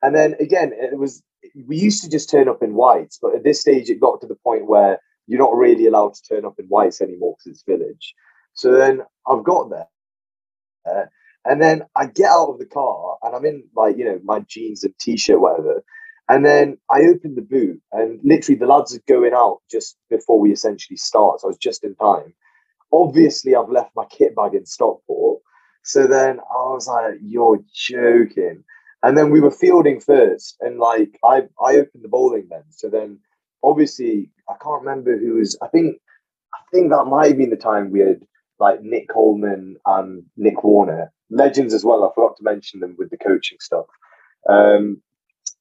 [0.03, 1.23] and then again, it was
[1.65, 4.27] we used to just turn up in whites, but at this stage, it got to
[4.27, 7.63] the point where you're not really allowed to turn up in whites anymore because it's
[7.63, 8.15] village.
[8.55, 9.89] So then I've got there,
[10.91, 11.07] uh,
[11.45, 14.41] and then I get out of the car and I'm in like you know my
[14.41, 15.83] jeans and t-shirt, whatever.
[16.29, 20.39] And then I open the boot, and literally the lads are going out just before
[20.41, 21.41] we essentially start.
[21.41, 22.33] So I was just in time.
[22.93, 25.41] Obviously, I've left my kit bag in Stockport.
[25.85, 28.65] So then I was like, "You're joking."
[29.03, 32.65] And then we were fielding first, and like I I opened the bowling then.
[32.71, 33.19] So then
[33.63, 35.59] obviously I can't remember who was.
[35.63, 35.97] I think
[36.55, 38.23] I think that might have been the time we had
[38.63, 42.05] like Nick Coleman and Nick Warner, legends as well.
[42.05, 43.87] I forgot to mention them with the coaching stuff.
[44.49, 45.03] Um,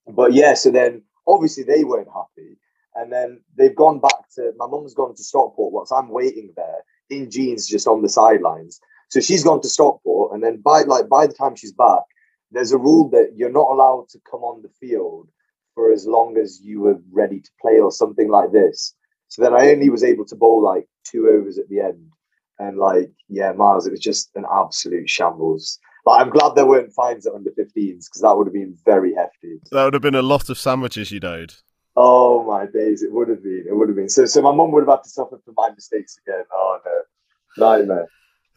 [0.08, 2.58] but yeah, so then obviously they weren't happy,
[2.96, 5.74] and then they've gone back to my mum's gone to Stockport.
[5.74, 8.80] Whilst I'm waiting there in jeans, just on the sidelines.
[9.10, 12.04] So she's gone to Stockport, and then by like by the time she's back,
[12.52, 15.28] there's a rule that you're not allowed to come on the field
[15.74, 18.94] for as long as you were ready to play or something like this.
[19.30, 22.11] So then I only was able to bowl like two overs at the end.
[22.62, 25.80] And like, yeah, Miles, it was just an absolute shambles.
[26.06, 29.14] Like, I'm glad there weren't fines at under 15s because that would have been very
[29.16, 29.60] hefty.
[29.72, 31.56] That would have been a lot of sandwiches you'd owed.
[31.96, 33.66] Oh my days, it would have been.
[33.68, 34.10] It would have been.
[34.10, 36.44] So, so my mum would have had to suffer for my mistakes again.
[36.54, 38.08] Oh no, nightmare.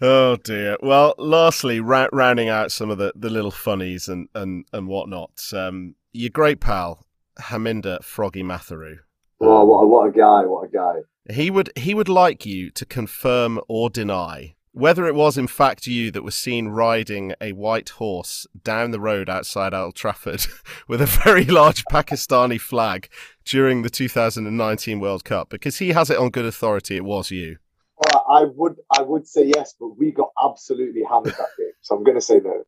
[0.01, 0.77] Oh dear.
[0.83, 5.40] Well, lastly, ra- rounding out some of the, the little funnies and and and whatnot.
[5.53, 7.05] Um, your great pal
[7.40, 8.99] Harminder Froggy Matharu.
[9.40, 10.47] Oh, what a, what a guy!
[10.47, 11.33] What a guy!
[11.33, 15.87] He would he would like you to confirm or deny whether it was in fact
[15.87, 20.47] you that was seen riding a white horse down the road outside Old Trafford
[20.88, 23.09] with a very large Pakistani flag
[23.44, 27.59] during the 2019 World Cup, because he has it on good authority it was you.
[27.97, 31.97] Well, I would I would say yes, but we got absolutely hammered that game, so
[31.97, 32.64] I'm going to say no.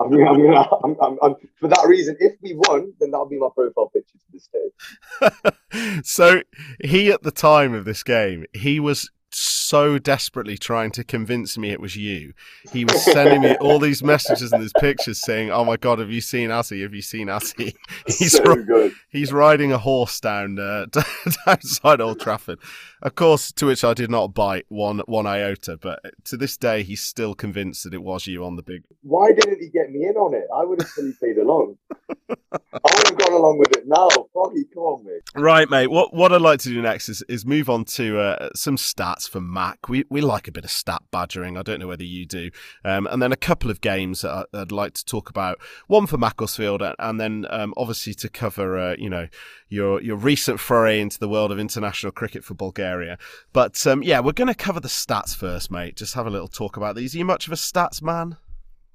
[0.00, 3.38] I'm, I'm gonna, I'm, I'm, I'm, for that reason, if we won, then that'll be
[3.38, 6.00] my profile picture to this day.
[6.04, 6.42] so
[6.84, 11.70] he, at the time of this game, he was so desperately trying to convince me
[11.70, 12.32] it was you.
[12.72, 16.10] He was sending me all these messages and these pictures saying, "Oh my god, have
[16.10, 16.82] you seen Azzy?
[16.82, 17.74] Have you seen Azzy?"
[18.06, 18.92] He's so good.
[19.10, 20.86] He's riding a horse down uh,
[21.46, 22.58] outside Old Trafford.
[23.02, 25.76] Of course, to which I did not bite one one iota.
[25.76, 28.84] But to this day, he's still convinced that it was you on the big.
[29.02, 30.46] Why didn't he get me in on it?
[30.54, 31.76] I would have fully played along.
[32.30, 32.36] I
[32.72, 34.08] would have gone along with it now.
[34.32, 35.22] Probably, come on, mate.
[35.34, 35.88] Right, mate.
[35.88, 39.28] What what I'd like to do next is is move on to uh, some stats
[39.28, 39.88] for Mac.
[39.88, 41.56] We we like a bit of stat badgering.
[41.56, 42.50] I don't know whether you do.
[42.84, 45.58] Um, and then a couple of games that I'd like to talk about.
[45.86, 49.28] One for Macclesfield, and then um, obviously to cover, uh, you know,
[49.68, 52.86] your your recent foray into the world of international cricket for Bulgaria.
[53.52, 55.96] But um, yeah, we're going to cover the stats first, mate.
[55.96, 57.14] Just have a little talk about these.
[57.14, 58.36] Are you much of a stats man?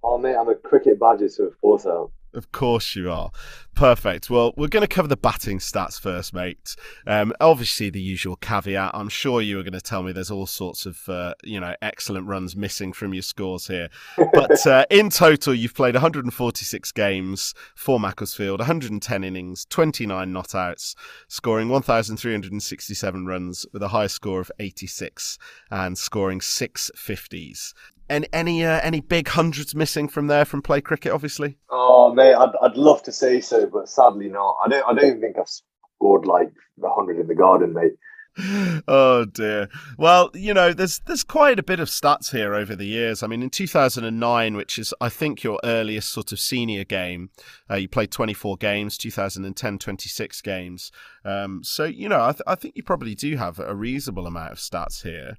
[0.04, 2.08] Oh, mate, I'm a cricket badger, so of course I am.
[2.34, 3.32] Of course you are.
[3.76, 4.30] Perfect.
[4.30, 6.76] Well, we're going to cover the batting stats first, mate.
[7.06, 8.92] Um, obviously, the usual caveat.
[8.94, 11.76] I'm sure you are going to tell me there's all sorts of, uh, you know,
[11.82, 13.90] excellent runs missing from your scores here.
[14.34, 20.96] But uh, in total, you've played 146 games for Macclesfield, 110 innings, 29 not outs,
[21.28, 25.38] scoring 1,367 runs with a high score of 86
[25.70, 27.74] and scoring six 50s.
[28.10, 31.58] And any uh, any big hundreds missing from there from play cricket, obviously?
[31.70, 34.58] Oh mate, I'd, I'd love to say so, but sadly not.
[34.64, 35.50] I don't I don't think I've
[35.98, 36.52] scored like
[36.84, 37.94] hundred in the garden, mate.
[38.88, 39.68] oh dear.
[39.98, 43.24] Well, you know, there's there's quite a bit of stats here over the years.
[43.24, 47.30] I mean, in 2009, which is I think your earliest sort of senior game,
[47.70, 48.98] uh, you played 24 games.
[48.98, 50.92] 2010, 26 games.
[51.26, 54.54] Um, so you know, I, th- I think you probably do have a reasonable amount
[54.54, 55.36] of stats here.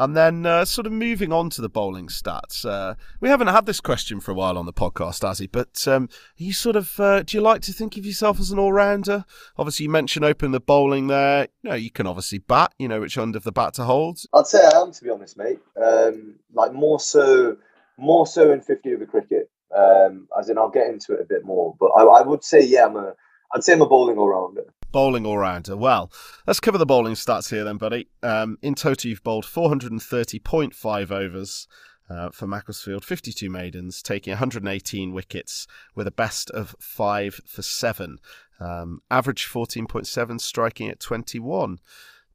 [0.00, 3.66] And then, uh, sort of moving on to the bowling stats, uh, we haven't had
[3.66, 5.46] this question for a while on the podcast, has he?
[5.46, 6.08] But um,
[6.38, 9.26] you sort of, uh, do you like to think of yourself as an all rounder?
[9.58, 11.48] Obviously, you mentioned open the bowling there.
[11.62, 12.72] You know, you can obviously bat.
[12.78, 14.20] You know which end of the bat to hold.
[14.32, 15.58] I'd say I am, to be honest, mate.
[15.76, 17.58] Um, like more so,
[17.98, 19.50] more so in fifty over cricket.
[19.76, 22.64] Um, as in, I'll get into it a bit more, but I, I would say,
[22.64, 23.12] yeah, I'm a.
[23.54, 25.76] I'd say I'm a bowling all rounder bowling all rounder.
[25.76, 26.12] Well,
[26.46, 28.08] let's cover the bowling stats here then, buddy.
[28.22, 31.68] Um, in total, you've bowled 430.5 overs.
[32.08, 38.18] Uh, for Macclesfield, 52 maidens, taking 118 wickets with a best of five for seven.
[38.58, 41.78] Um, average 14.7, striking at 21.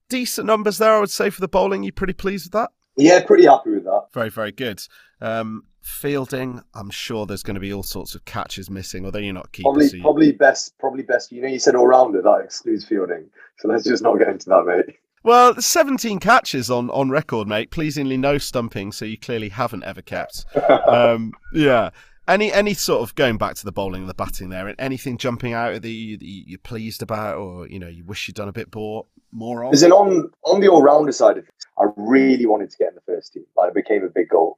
[0.08, 1.84] Decent numbers there, I would say, for the bowling.
[1.84, 2.70] You pretty pleased with that?
[2.96, 4.06] Yeah, pretty happy with that.
[4.14, 4.82] Very, very good.
[5.20, 9.34] Um, fielding, I'm sure there's going to be all sorts of catches missing, although you're
[9.34, 9.72] not keeping.
[9.72, 11.32] Probably, probably best, probably best.
[11.32, 12.22] You know, you said all rounder.
[12.22, 14.98] That excludes fielding, so let's just not get into that, mate.
[15.24, 17.72] Well, 17 catches on, on record, mate.
[17.72, 20.46] Pleasingly no stumping, so you clearly haven't ever kept.
[20.88, 21.90] Um, yeah.
[22.28, 25.18] Any any sort of going back to the bowling and the batting there, and anything
[25.18, 28.48] jumping out that, you, that you're pleased about, or you know you wish you'd done
[28.48, 29.74] a bit more more on?
[29.74, 32.90] As in on on the all rounder side of things, I really wanted to get
[32.90, 33.46] in the first team.
[33.56, 34.58] Like it became a big goal,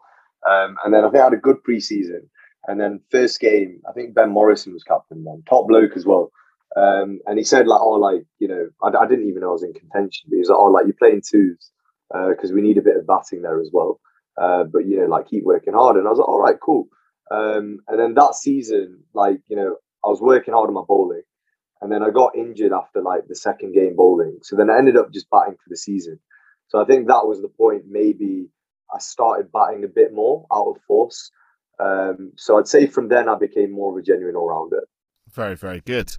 [0.50, 2.28] um, and then I think I had a good preseason.
[2.68, 6.32] And then first game, I think Ben Morrison was captain then, top bloke as well.
[6.76, 9.54] Um, and he said like, oh, like you know, I, I, didn't even know I
[9.54, 11.72] was in contention, but he was like, oh, like you're playing twos
[12.12, 14.00] because uh, we need a bit of batting there as well.
[14.40, 15.96] Uh, but you know, like keep working hard.
[15.96, 16.88] And I was like, all right, cool.
[17.32, 21.24] Um, and then that season, like you know, I was working hard on my bowling,
[21.82, 24.40] and then I got injured after like the second game bowling.
[24.44, 26.20] So then I ended up just batting for the season.
[26.68, 27.84] So I think that was the point.
[27.90, 28.50] Maybe
[28.94, 31.32] I started batting a bit more out of force.
[31.80, 34.88] Um, so I'd say from then I became more of a genuine all rounder.
[35.32, 36.16] Very, very good.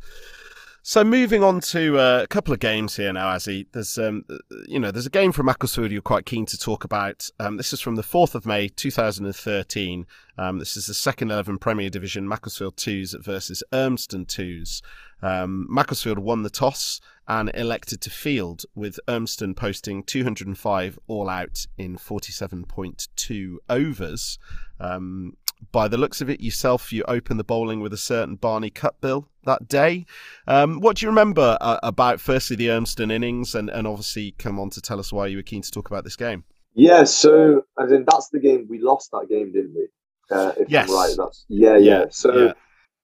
[0.83, 3.67] So moving on to uh, a couple of games here now, Azzy.
[3.73, 4.25] There's, um,
[4.67, 7.29] you know, there's a game from Macclesfield you're quite keen to talk about.
[7.39, 10.07] Um, this is from the 4th of May, 2013.
[10.39, 14.81] Um, this is the second 11 Premier Division Macclesfield Twos versus Urmston Twos.
[15.21, 21.67] Um, Macclesfield won the toss and elected to field, with Urmston posting 205 all out
[21.77, 24.39] in 47.2 overs.
[24.81, 25.37] Um,
[25.73, 29.27] by the looks of it, yourself, you opened the bowling with a certain Barney Cutbill
[29.45, 30.07] that day.
[30.47, 34.59] Um, what do you remember uh, about, firstly, the Urmston innings, and, and obviously come
[34.59, 36.45] on to tell us why you were keen to talk about this game?
[36.75, 39.89] Yeah, so as in that's the game we lost that game, didn't we?
[40.31, 40.89] Uh, if yes.
[40.89, 42.01] I'm right, that's yeah, yeah.
[42.01, 42.05] yeah.
[42.11, 42.53] So yeah.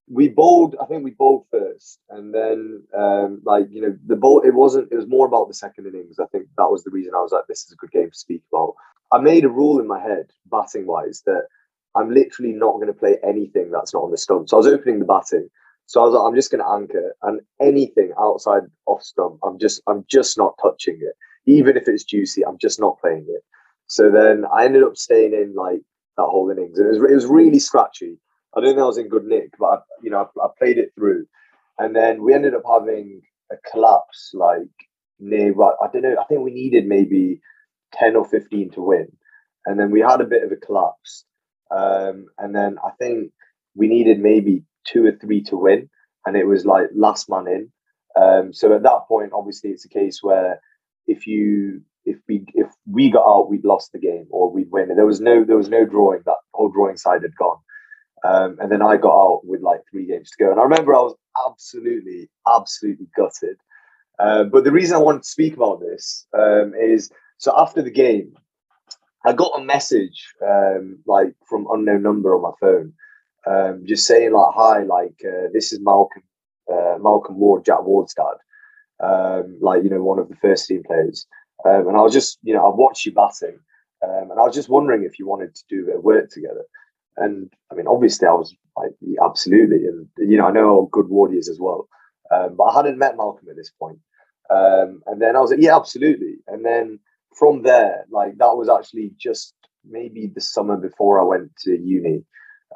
[0.09, 0.77] We bowled.
[0.81, 4.41] I think we bowled first, and then um, like you know the bowl.
[4.41, 4.93] It wasn't.
[4.93, 6.19] It was more about the second innings.
[6.19, 8.17] I think that was the reason I was like, this is a good game to
[8.17, 8.75] speak about.
[9.13, 11.47] I made a rule in my head, batting wise, that
[11.95, 14.49] I'm literally not going to play anything that's not on the stump.
[14.49, 15.49] So I was opening the batting.
[15.87, 19.59] So I was like, I'm just going to anchor, and anything outside off stump, I'm
[19.59, 21.15] just, I'm just not touching it.
[21.47, 23.43] Even if it's juicy, I'm just not playing it.
[23.87, 25.83] So then I ended up staying in like
[26.17, 28.19] that whole innings, and it was, it was really scratchy.
[28.57, 30.79] I don't think I was in good nick, but I, you know, I, I played
[30.79, 31.27] it through,
[31.79, 34.69] and then we ended up having a collapse like
[35.19, 35.53] near.
[35.53, 36.17] Right, I don't know.
[36.21, 37.41] I think we needed maybe
[37.93, 39.09] ten or fifteen to win,
[39.67, 41.25] and then we had a bit of a collapse
[41.71, 43.33] um, and then I think
[43.75, 45.89] we needed maybe two or three to win,
[46.27, 47.73] and it was like last man in.
[48.21, 50.61] Um, so at that point, obviously, it's a case where
[51.07, 54.95] if you if we if we got out, we'd lost the game or we'd win.
[54.95, 56.21] There was no there was no drawing.
[56.27, 57.59] That whole drawing side had gone.
[58.25, 60.51] Um, and then I got out with like three games to go.
[60.51, 61.15] And I remember I was
[61.47, 63.59] absolutely, absolutely gutted.
[64.19, 67.91] Uh, but the reason I wanted to speak about this um, is so after the
[67.91, 68.35] game,
[69.27, 72.93] I got a message um, like from unknown number on my phone,
[73.47, 76.23] um, just saying like, "Hi, like uh, this is Malcolm,
[76.73, 80.83] uh, Malcolm Ward, Jack Ward's dad, um, like you know one of the first team
[80.87, 81.27] players."
[81.65, 83.59] Um, and I was just, you know, I watched you batting,
[84.07, 86.31] um, and I was just wondering if you wanted to do a bit of work
[86.31, 86.65] together.
[87.17, 88.91] And I mean, obviously, I was like,
[89.25, 91.89] absolutely, and you know, I know how good Ward is as well,
[92.33, 93.99] um, but I hadn't met Malcolm at this point.
[94.51, 96.99] and then I was like, "Yeah, absolutely," and then
[97.35, 102.25] from there, like that was actually just maybe the summer before I went to uni.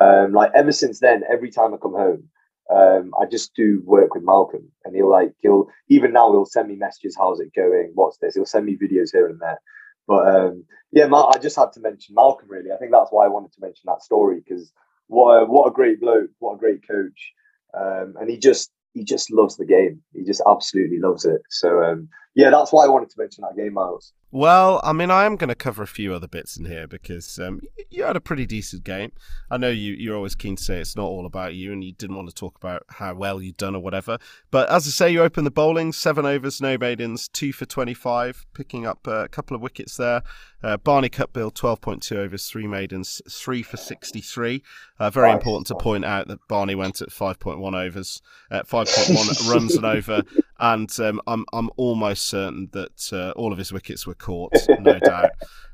[0.01, 2.29] Um, like ever since then, every time I come home,
[2.71, 6.69] um, I just do work with Malcolm, and he'll like he'll even now he'll send
[6.69, 7.17] me messages.
[7.19, 7.93] How's it going?
[7.95, 8.35] What's this?
[8.35, 9.59] He'll send me videos here and there.
[10.09, 12.49] But um, yeah, Mal- I just had to mention Malcolm.
[12.49, 14.73] Really, I think that's why I wanted to mention that story because
[15.07, 17.33] what a, what a great bloke, what a great coach,
[17.75, 20.03] um, and he just he just loves the game.
[20.15, 21.43] He just absolutely loves it.
[21.51, 24.13] So um, yeah, that's why I wanted to mention that game, Miles.
[24.31, 27.37] Well, I mean, I am going to cover a few other bits in here because
[27.41, 29.11] um, you had a pretty decent game.
[29.51, 31.93] I know you, you're always keen to say it's not all about you and you
[31.93, 34.19] didn't want to talk about how well you'd done or whatever.
[34.53, 38.47] But as I say, you opened the bowling, seven overs, no maidens, two for 25,
[38.55, 40.23] picking up a couple of wickets there.
[40.63, 44.63] Uh, Barney Cutbill, 12.2 overs, three maidens, three for 63.
[45.01, 48.21] Uh, very important to point out that Barney went at 5.1 overs,
[48.51, 50.23] uh, 5.1 runs and over.
[50.61, 54.99] And um, I'm, I'm almost certain that uh, all of his wickets were caught, no
[55.05, 55.31] doubt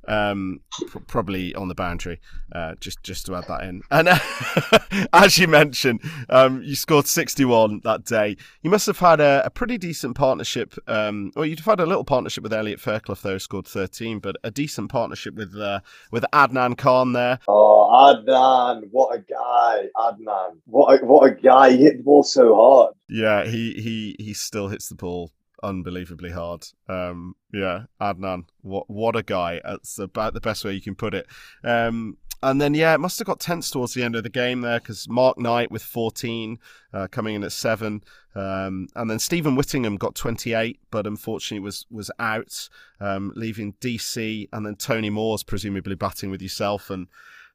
[0.08, 2.20] um, pr- probably on the boundary.
[2.52, 3.82] Uh, just just to add that in.
[3.90, 8.36] And uh, as you mentioned, um, you scored 61 that day.
[8.62, 10.74] You must have had a, a pretty decent partnership.
[10.86, 14.36] Um, well, you'd have had a little partnership with Elliot Fairclough, though, scored 13, but
[14.44, 17.38] a decent partnership with uh, with Adnan Khan there.
[17.48, 19.84] Oh, Adnan, what a guy!
[19.96, 21.70] Adnan, what a, what a guy!
[21.70, 22.94] He hit the ball so hard.
[23.08, 25.30] Yeah, he he he still hits the ball
[25.62, 26.66] unbelievably hard.
[26.88, 29.60] Um, yeah, Adnan, what what a guy!
[29.64, 31.26] That's about the best way you can put it.
[31.62, 34.60] Um, and then, yeah, it must have got tense towards the end of the game
[34.60, 36.58] there because Mark Knight with 14
[36.92, 38.02] uh, coming in at seven.
[38.34, 42.68] Um, and then Stephen Whittingham got 28, but unfortunately was was out,
[43.00, 44.48] um, leaving DC.
[44.52, 46.90] And then Tony Moore's presumably batting with yourself.
[46.90, 47.06] And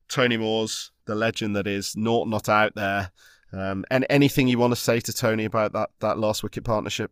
[0.07, 3.12] Tony Moore's, the legend that is, not not out there.
[3.53, 7.12] Um, and anything you want to say to Tony about that, that last wicket partnership?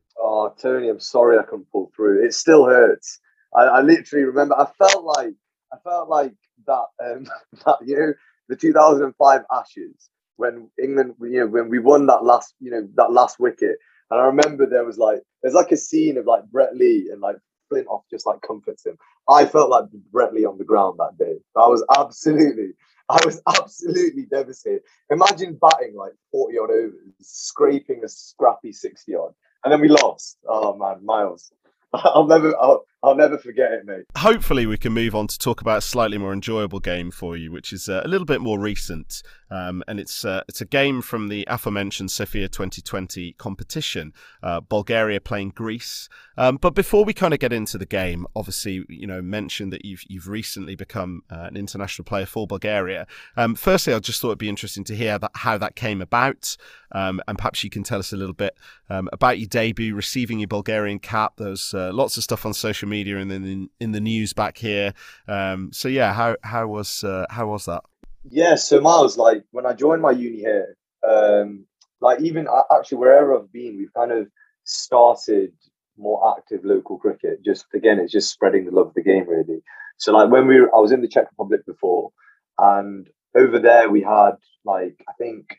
[0.62, 2.26] Tony, I'm sorry I couldn't pull through.
[2.26, 3.20] It still hurts.
[3.56, 4.56] I, I literally remember.
[4.60, 5.34] I felt like
[5.74, 6.34] I felt like
[6.66, 7.28] that um,
[7.66, 8.14] that you know
[8.50, 13.12] the 2005 Ashes when England you know when we won that last you know that
[13.12, 13.78] last wicket
[14.12, 17.22] and I remember there was like there's like a scene of like Brett Lee and
[17.22, 17.38] like
[17.72, 18.98] Flintoff just like comforts him.
[19.30, 21.36] I felt like Brett Lee on the ground that day.
[21.56, 22.74] I was absolutely
[23.10, 24.82] I was absolutely devastated.
[25.10, 29.34] Imagine batting like 40 odd overs, scraping a scrappy 60 odd,
[29.68, 30.38] and then we lost.
[30.48, 31.52] Oh man, Miles.
[31.94, 34.06] I'll never, I'll, I'll never forget it, mate.
[34.18, 37.52] Hopefully, we can move on to talk about a slightly more enjoyable game for you,
[37.52, 41.02] which is uh, a little bit more recent, um, and it's uh, it's a game
[41.02, 44.14] from the aforementioned Sofia 2020 competition.
[44.44, 46.10] Uh, Bulgaria playing Greece.
[46.38, 49.86] Um, but before we kind of get into the game, obviously, you know, mention that
[49.86, 53.08] you've you've recently become uh, an international player for Bulgaria.
[53.36, 56.58] Um, firstly, I just thought it'd be interesting to hear that how that came about,
[56.92, 58.56] um, and perhaps you can tell us a little bit
[58.90, 61.34] um, about your debut, receiving your Bulgarian cap.
[61.38, 64.58] There's uh, lots of stuff on social media and then in, in the news back
[64.58, 64.94] here.
[65.28, 67.84] Um, so yeah, how how was uh, how was that?
[68.30, 70.76] Yeah, so Miles, like when I joined my uni here,
[71.08, 71.66] um,
[72.02, 74.28] like even actually wherever I've been, we've kind of
[74.64, 75.54] started
[75.98, 77.44] more active local cricket.
[77.44, 79.62] Just again, it's just spreading the love of the game, really.
[79.98, 82.12] So like when we, were, I was in the Czech Republic before,
[82.58, 84.34] and over there we had
[84.66, 85.58] like I think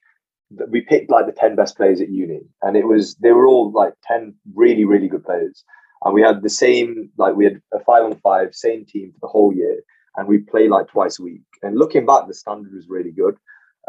[0.68, 3.70] we picked like the 10 best players at uni and it was they were all
[3.72, 5.62] like 10 really really good players
[6.04, 9.18] and we had the same like we had a five on five same team for
[9.20, 9.80] the whole year
[10.16, 11.42] and we play like twice a week.
[11.62, 13.36] And looking back the standard was really good.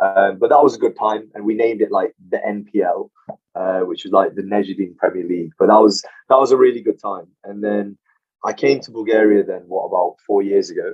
[0.02, 3.10] Um, but that was a good time and we named it like the npl
[3.56, 5.52] uh, which was like the Nezhedin Premier League.
[5.60, 7.28] But that was that was a really good time.
[7.44, 7.98] And then
[8.46, 10.94] I came to Bulgaria then what about four years ago.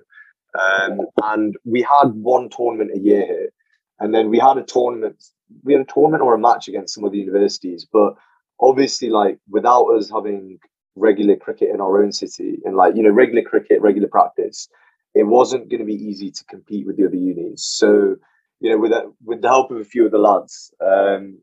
[0.60, 3.50] Um, and we had one tournament a year here.
[4.00, 5.24] And then we had a tournament
[5.64, 7.86] we had a tournament or a match against some of the universities.
[7.92, 8.16] But
[8.60, 10.60] obviously like without us having
[10.96, 14.70] regular cricket in our own city and like you know regular cricket regular practice
[15.16, 18.16] it wasn't going to be easy to compete with the other unis so
[18.60, 21.38] you know with that, with the help of a few of the lads um,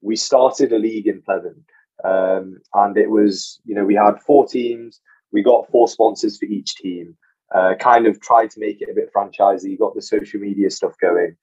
[0.00, 1.64] we started a league in Pleven
[2.04, 5.00] um, and it was you know we had four teams
[5.32, 7.16] we got four sponsors for each team
[7.54, 10.92] uh, kind of tried to make it a bit franchisey got the social media stuff
[11.00, 11.36] going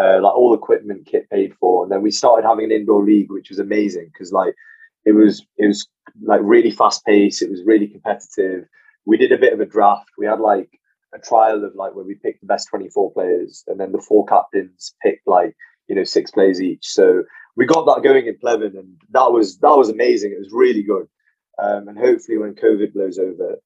[0.00, 3.30] uh, like all equipment kit paid for and then we started having an indoor league
[3.30, 4.54] which was amazing because like
[5.04, 5.86] it was it was
[6.22, 7.42] like really fast paced.
[7.42, 8.66] It was really competitive.
[9.04, 10.10] We did a bit of a draft.
[10.18, 10.70] We had like
[11.14, 14.24] a trial of like where we picked the best 24 players and then the four
[14.26, 15.54] captains picked like,
[15.88, 16.86] you know, six players each.
[16.86, 17.24] So
[17.56, 20.32] we got that going in Pleven and that was that was amazing.
[20.32, 21.06] It was really good.
[21.62, 23.56] Um, and hopefully when COVID blows over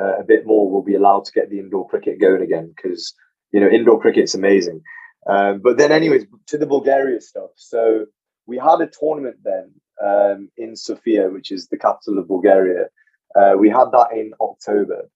[0.00, 3.14] uh, a bit more, we'll be allowed to get the indoor cricket going again because,
[3.52, 4.80] you know, indoor cricket's amazing.
[5.28, 7.50] Um, but then anyways, to the Bulgaria stuff.
[7.56, 8.06] So
[8.46, 12.86] we had a tournament then um, in Sofia, which is the capital of Bulgaria.
[13.34, 15.08] Uh, we had that in October.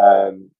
[0.00, 0.50] Um,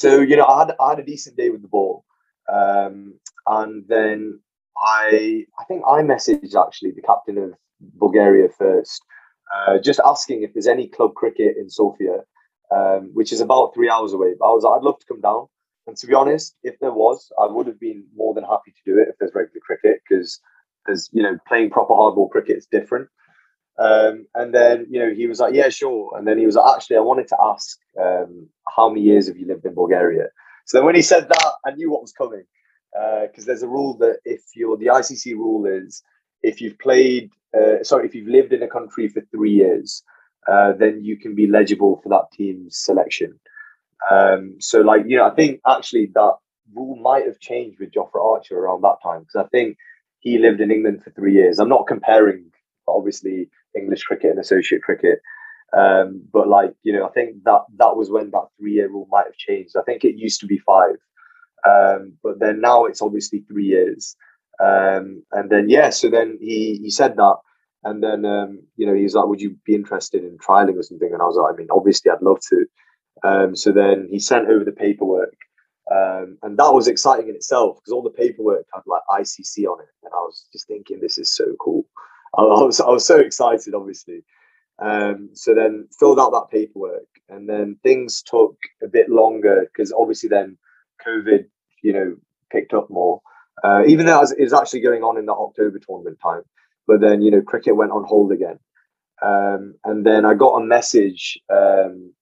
[0.00, 2.06] so you know, I had I had a decent day with the ball,
[2.50, 4.40] um, and then
[4.82, 7.52] I I think I messaged actually the captain of
[8.04, 9.02] Bulgaria first,
[9.54, 12.24] uh, just asking if there's any club cricket in Sofia,
[12.74, 14.32] um, which is about three hours away.
[14.38, 15.48] But I was I'd love to come down,
[15.86, 18.90] and to be honest, if there was, I would have been more than happy to
[18.90, 20.40] do it if there's regular cricket because
[20.88, 23.06] as you know, playing proper hardball cricket is different.
[23.80, 26.12] Um, and then you know he was like, yeah, sure.
[26.16, 29.38] And then he was like, actually, I wanted to ask, um, how many years have
[29.38, 30.26] you lived in Bulgaria?
[30.66, 32.44] So then when he said that, I knew what was coming
[32.92, 36.02] because uh, there's a rule that if you're the ICC rule is
[36.42, 40.02] if you've played, uh, sorry, if you've lived in a country for three years,
[40.50, 43.38] uh, then you can be legible for that team's selection.
[44.10, 46.34] Um, so like you know, I think actually that
[46.74, 49.76] rule might have changed with Jofra Archer around that time because I think
[50.20, 51.58] he lived in England for three years.
[51.58, 52.50] I'm not comparing,
[52.86, 55.20] obviously, English cricket and associate cricket.
[55.72, 59.26] Um, but like you know, I think that that was when that three-year rule might
[59.26, 59.76] have changed.
[59.76, 60.96] I think it used to be five,
[61.68, 64.16] um, but then now it's obviously three years.
[64.62, 67.36] Um, and then yeah, so then he he said that,
[67.84, 71.12] and then um, you know he's like, "Would you be interested in trialing or something?"
[71.12, 72.66] And I was like, "I mean, obviously, I'd love to."
[73.22, 75.36] Um, so then he sent over the paperwork,
[75.90, 79.80] um, and that was exciting in itself because all the paperwork had like ICC on
[79.80, 81.84] it, and I was just thinking, this is so cool.
[82.36, 84.22] I, was I was so excited, obviously.
[84.78, 89.92] Um, so then filled out that paperwork, and then things took a bit longer because
[89.92, 90.56] obviously then
[91.06, 91.44] COVID,
[91.82, 92.16] you know,
[92.50, 93.20] picked up more.
[93.62, 96.42] Uh, even though it was actually going on in the October tournament time,
[96.86, 98.58] but then you know cricket went on hold again,
[99.20, 101.38] um, and then I got a message.
[101.52, 102.14] Um,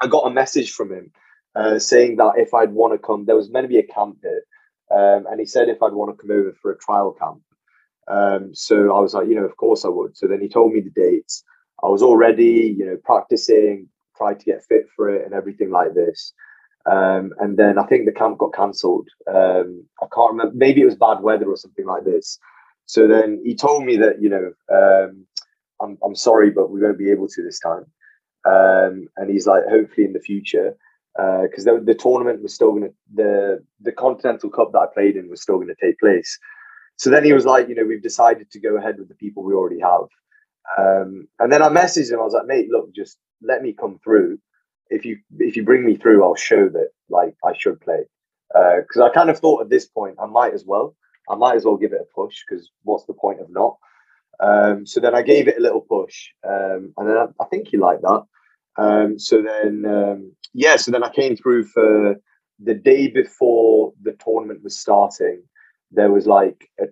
[0.00, 1.10] I got a message from him
[1.54, 4.18] uh, saying that if I'd want to come, there was meant to be a camp
[4.22, 4.42] here,
[4.90, 7.42] um, and he said if I'd want to come over for a trial camp.
[8.08, 10.16] Um, so I was like, you know, of course I would.
[10.16, 11.44] So then he told me the dates.
[11.82, 15.94] I was already, you know, practicing, tried to get fit for it and everything like
[15.94, 16.32] this.
[16.90, 19.08] Um, and then I think the camp got cancelled.
[19.26, 20.54] Um, I can't remember.
[20.54, 22.38] Maybe it was bad weather or something like this.
[22.86, 25.26] So then he told me that, you know, um,
[25.80, 27.86] I'm, I'm sorry, but we won't be able to this time.
[28.48, 30.76] Um, and he's like, hopefully in the future,
[31.16, 34.86] because uh, the, the tournament was still going to, the, the Continental Cup that I
[34.94, 36.38] played in was still going to take place.
[36.96, 39.42] So then he was like, you know, we've decided to go ahead with the people
[39.42, 40.08] we already have.
[40.78, 42.20] Um, and then I messaged him.
[42.20, 44.38] I was like, mate, look, just let me come through.
[44.88, 48.04] If you if you bring me through, I'll show that like I should play.
[48.48, 50.94] Because uh, I kind of thought at this point I might as well.
[51.28, 53.76] I might as well give it a push because what's the point of not?
[54.38, 57.68] Um, so then I gave it a little push, um, and then I, I, think
[57.68, 58.22] he liked that.
[58.76, 62.16] Um, so then, um, yeah, so then I came through for
[62.62, 65.42] the day before the tournament was starting.
[65.90, 66.86] There was like a,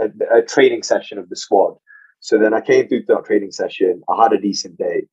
[0.00, 1.76] a, a training session of the squad.
[2.20, 4.02] So then I came through that training session.
[4.08, 5.06] I had a decent day,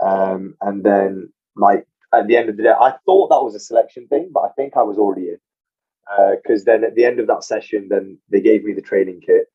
[0.00, 3.60] um, and then like at the end of the day, I thought that was a
[3.60, 5.38] selection thing, but I think I was already in
[6.36, 9.20] because uh, then at the end of that session, then they gave me the training
[9.24, 9.46] kit,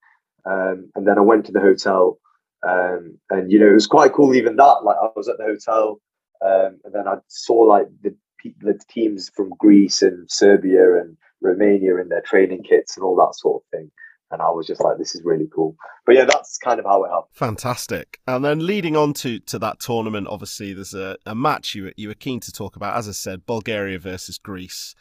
[0.45, 2.19] um, and then I went to the hotel,
[2.67, 4.35] um, and you know it was quite cool.
[4.35, 6.01] Even that, like I was at the hotel,
[6.45, 8.15] um, and then I saw like the
[8.59, 13.35] the teams from Greece and Serbia and Romania in their training kits and all that
[13.35, 13.91] sort of thing.
[14.31, 15.75] And I was just like, this is really cool.
[16.05, 17.33] But yeah, that's kind of how it happened.
[17.33, 18.19] Fantastic.
[18.25, 22.07] And then leading on to, to that tournament, obviously, there's a, a match you, you
[22.07, 22.95] were keen to talk about.
[22.95, 24.95] As I said, Bulgaria versus Greece.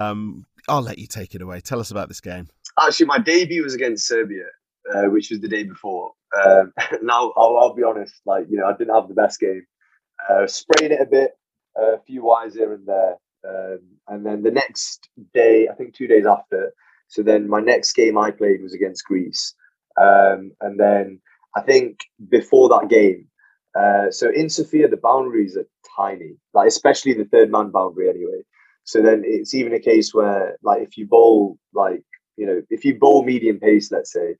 [0.00, 1.60] Um, I'll let you take it away.
[1.60, 2.48] Tell us about this game.
[2.80, 4.44] Actually, my debut was against Serbia,
[4.94, 6.12] uh, which was the day before.
[6.44, 6.72] Um,
[7.02, 9.66] now, I'll, I'll, be honest, like, you know, I didn't have the best game.
[10.30, 11.32] Uh, sprayed it a bit,
[11.76, 13.16] a few wires here and there.
[13.48, 16.72] Um, and then the next day, I think two days after,
[17.08, 19.54] so then my next game I played was against Greece.
[20.00, 21.20] Um, and then
[21.54, 23.28] I think before that game,
[23.78, 28.42] uh, so in Sofia, the boundaries are tiny, like especially the third man boundary anyway.
[28.84, 32.02] So then it's even a case where, like, if you bowl, like,
[32.36, 34.36] you know, if you bowl medium pace, let's say,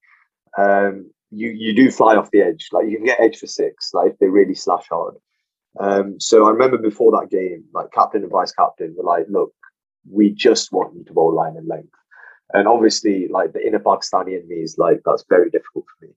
[0.57, 2.69] um, you you do fly off the edge.
[2.73, 5.17] Like, you can get edge for six, like if they really slash hard.
[5.79, 9.53] Um, so I remember before that game, like captain and vice captain were like, "Look,
[10.11, 11.93] we just want you to bowl line and length."
[12.53, 16.13] And obviously, like the inner Pakistani in me is like, that's very difficult for me.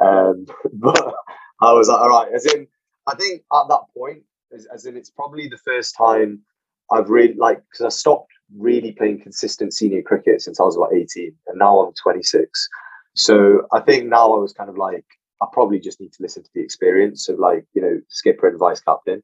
[0.00, 1.14] Um, but
[1.60, 2.66] I was like, all right, as in,
[3.06, 4.22] I think at that point,
[4.54, 6.40] as, as in, it's probably the first time
[6.90, 10.94] I've really, like, because I stopped really playing consistent senior cricket since I was about
[10.94, 12.68] 18, and now I'm 26.
[13.14, 15.04] So I think now I was kind of like,
[15.40, 18.58] I probably just need to listen to the experience of like, you know, skipper and
[18.58, 19.22] vice captain,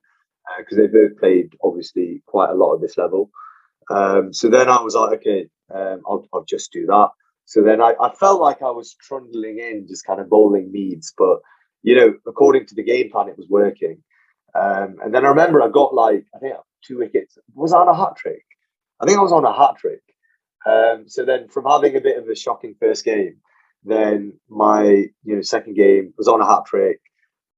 [0.59, 3.31] because uh, they've both played obviously quite a lot at this level.
[3.91, 7.09] Um, so then I was like, okay, um, I'll, I'll just do that.
[7.47, 11.13] So then I, I felt like I was trundling in, just kind of bowling needs,
[11.17, 11.41] but
[11.83, 14.03] you know, according to the game plan, it was working.
[14.55, 16.55] Um, and then I remember I got like I think
[16.87, 17.37] two wickets.
[17.55, 18.45] Was I on a hat trick?
[19.01, 20.01] I think I was on a hat trick.
[20.67, 23.37] Um, so then, from having a bit of a shocking first game,
[23.85, 27.01] then my you know second game was on a hat trick,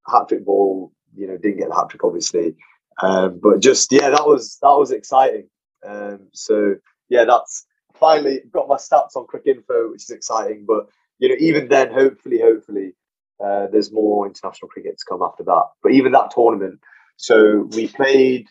[0.07, 0.93] hat trick ball.
[1.15, 2.57] You know, didn't get the hat trick obviously,
[3.03, 5.49] um, but just yeah, that was that was exciting.
[5.87, 6.75] Um, so
[7.09, 10.65] yeah, that's finally got my stats on Cricinfo, which is exciting.
[10.67, 10.87] But
[11.19, 12.95] you know, even then, hopefully, hopefully,
[13.43, 15.65] uh, there's more international cricket to come after that.
[15.83, 16.81] But even that tournament,
[17.17, 18.49] so we played.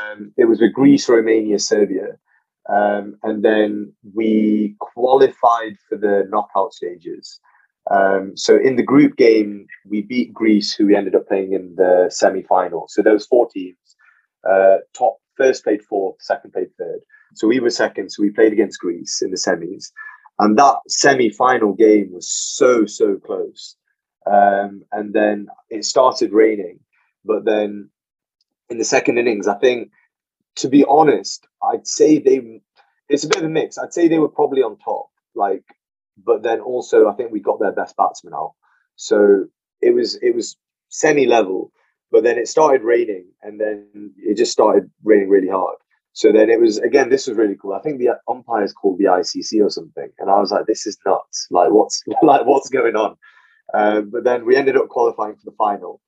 [0.00, 2.16] Um, it was with Greece, Romania, Serbia,
[2.68, 7.40] um, and then we qualified for the knockout stages.
[7.90, 11.74] Um, so in the group game, we beat Greece, who we ended up playing in
[11.76, 12.86] the semi-final.
[12.88, 13.76] So there was four teams.
[14.48, 17.00] Uh, top first played fourth, second played third.
[17.34, 18.10] So we were second.
[18.10, 19.90] So we played against Greece in the semis.
[20.38, 23.76] And that semi final game was so, so close.
[24.26, 26.78] Um, and then it started raining.
[27.24, 27.90] But then
[28.70, 29.90] in the second innings, I think,
[30.56, 32.60] to be honest, I'd say they,
[33.08, 33.78] it's a bit of a mix.
[33.78, 35.06] I'd say they were probably on top.
[35.34, 35.64] Like,
[36.22, 38.54] but then also I think we got their best batsman out.
[38.96, 39.46] So
[39.80, 40.56] it was, it was
[40.88, 41.72] semi level.
[42.12, 45.76] But then it started raining, and then it just started raining really hard.
[46.12, 47.08] So then it was again.
[47.08, 47.72] This was really cool.
[47.72, 50.98] I think the umpires called the ICC or something, and I was like, "This is
[51.06, 51.46] nuts!
[51.50, 53.16] Like, what's like what's going on?"
[53.72, 56.02] Um, but then we ended up qualifying for the final,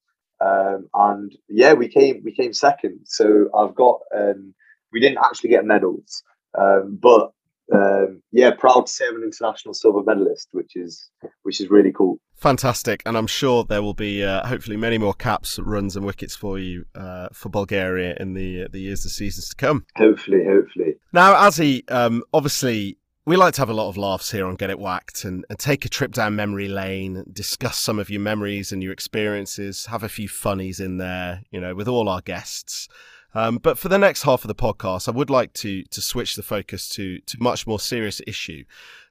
[0.45, 3.01] Um, and yeah, we came we came second.
[3.05, 4.55] So I've got um,
[4.93, 6.23] we didn't actually get medals,
[6.59, 7.33] um, but
[7.73, 11.09] um, yeah, proud to say I'm an international silver medalist, which is
[11.43, 12.21] which is really cool.
[12.37, 16.37] Fantastic, and I'm sure there will be uh, hopefully many more caps, runs, and wickets
[16.37, 19.87] for you uh, for Bulgaria in the the years and seasons to come.
[19.97, 20.97] Hopefully, hopefully.
[21.13, 22.99] Now, Azzy, um, obviously.
[23.27, 25.59] We like to have a lot of laughs here on Get It Whacked and, and
[25.59, 30.03] take a trip down memory lane, discuss some of your memories and your experiences, have
[30.03, 32.87] a few funnies in there, you know, with all our guests.
[33.35, 36.37] Um, but for the next half of the podcast, I would like to to switch
[36.37, 38.65] the focus to to much more serious issue.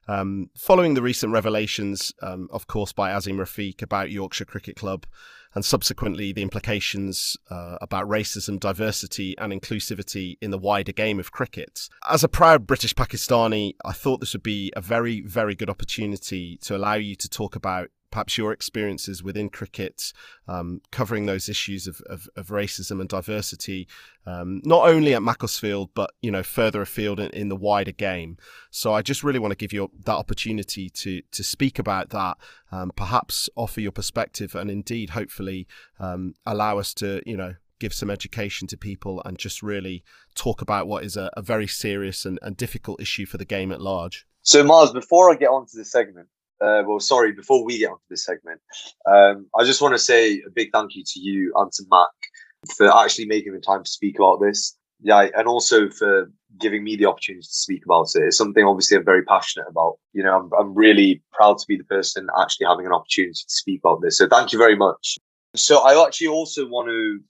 [0.06, 5.06] Um, following the recent revelations, um, of course, by Azeem Rafiq about Yorkshire Cricket Club,
[5.54, 11.32] and subsequently the implications uh, about racism, diversity, and inclusivity in the wider game of
[11.32, 11.88] cricket.
[12.08, 16.58] As a proud British Pakistani, I thought this would be a very, very good opportunity
[16.62, 20.12] to allow you to talk about perhaps your experiences within cricket,
[20.46, 23.88] um, covering those issues of, of, of racism and diversity,
[24.24, 28.36] um, not only at Macclesfield, but you know further afield in, in, the wider game.
[28.70, 32.36] So I just really want to give you that opportunity to to speak about that,
[32.70, 35.66] um, perhaps offer your perspective, and indeed, hopefully,
[35.98, 40.04] um, allow us to you know give some education to people and just really
[40.36, 43.72] talk about what is a, a very serious and, and difficult issue for the game
[43.72, 44.24] at large.
[44.42, 46.28] So, Mars, before I get on to the segment,
[46.60, 48.60] uh, well, sorry, before we get onto this segment,
[49.06, 52.10] um, I just want to say a big thank you to you and to Mac
[52.76, 54.76] for actually making the time to speak about this.
[55.00, 58.22] Yeah, and also for giving me the opportunity to speak about it.
[58.22, 59.96] It's something obviously I'm very passionate about.
[60.12, 63.44] You know, I'm, I'm really proud to be the person actually having an opportunity to
[63.48, 64.16] speak about this.
[64.16, 65.18] So thank you very much.
[65.56, 67.20] So I actually also want to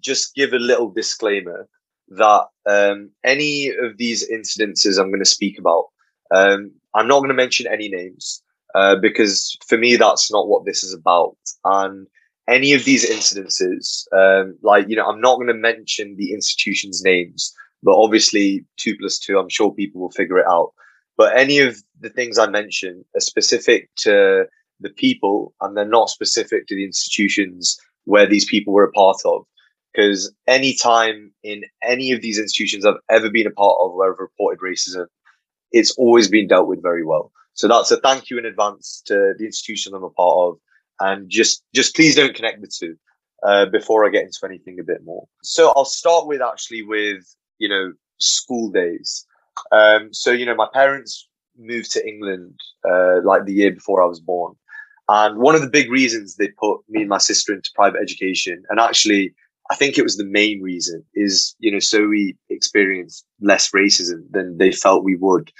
[0.00, 1.66] just give a little disclaimer
[2.08, 5.86] that um, any of these incidences I'm going to speak about,
[6.30, 8.42] um, I'm not going to mention any names
[8.74, 11.36] uh, because for me that's not what this is about.
[11.64, 12.06] And
[12.48, 17.02] any of these incidences, um, like you know, I'm not going to mention the institution's
[17.02, 20.72] names, but obviously two plus two, I'm sure people will figure it out.
[21.16, 24.46] But any of the things I mentioned are specific to
[24.80, 29.18] the people, and they're not specific to the institutions where these people were a part
[29.24, 29.44] of.
[29.92, 34.12] Because any time in any of these institutions I've ever been a part of where
[34.12, 35.06] I've reported racism,
[35.72, 37.32] it's always been dealt with very well.
[37.58, 40.58] So that's a thank you in advance to the institution I'm a part of,
[41.00, 42.94] and just just please don't connect the two
[43.42, 45.26] uh, before I get into anything a bit more.
[45.42, 47.24] So I'll start with actually with
[47.58, 49.26] you know school days.
[49.72, 51.28] Um, so you know my parents
[51.58, 54.54] moved to England uh, like the year before I was born,
[55.08, 58.62] and one of the big reasons they put me and my sister into private education,
[58.70, 59.34] and actually
[59.68, 64.30] I think it was the main reason, is you know so we experienced less racism
[64.30, 65.50] than they felt we would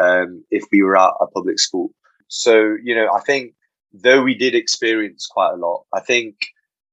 [0.00, 1.90] um, if we were at a public school.
[2.28, 3.54] So, you know, I think
[3.92, 6.36] though we did experience quite a lot, I think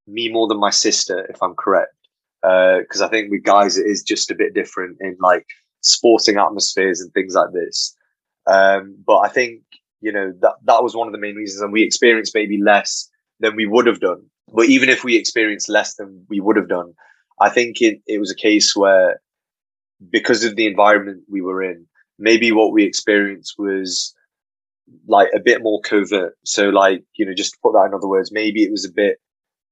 [0.06, 1.94] me more than my sister, if I'm correct,
[2.42, 5.46] because uh, I think with guys it is just a bit different in like
[5.80, 7.96] sporting atmospheres and things like this.
[8.46, 9.62] Um, but I think
[10.00, 13.08] you know that that was one of the main reasons, and we experienced maybe less
[13.40, 14.22] than we would have done.
[14.52, 16.92] But even if we experienced less than we would have done,
[17.40, 19.20] I think it, it was a case where
[20.10, 21.86] because of the environment we were in,
[22.18, 24.14] maybe what we experienced was
[25.06, 26.36] like a bit more covert.
[26.44, 28.92] So, like, you know, just to put that in other words, maybe it was a
[28.92, 29.18] bit,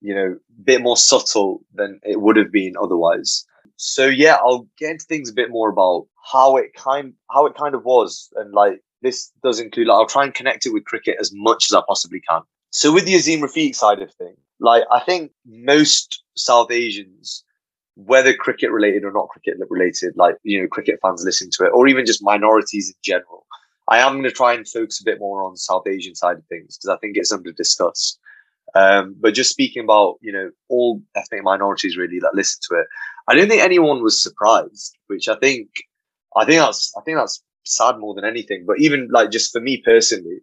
[0.00, 3.44] you know, a bit more subtle than it would have been otherwise.
[3.76, 7.56] So yeah, I'll get into things a bit more about how it kind how it
[7.56, 10.84] kind of was, and like this does include like I'll try and connect it with
[10.84, 12.42] cricket as much as I possibly can.
[12.70, 17.44] So with the Azeem Rafiq side of things, like I think most South Asians
[17.94, 21.72] whether cricket related or not cricket related, like, you know, cricket fans listening to it,
[21.74, 23.46] or even just minorities in general.
[23.88, 26.46] I am going to try and focus a bit more on South Asian side of
[26.46, 28.18] things because I think it's under discuss.
[28.74, 32.86] Um, but just speaking about, you know, all ethnic minorities really that listen to it,
[33.28, 35.68] I don't think anyone was surprised, which I think,
[36.36, 38.64] I think that's, I think that's sad more than anything.
[38.66, 40.38] But even like just for me personally,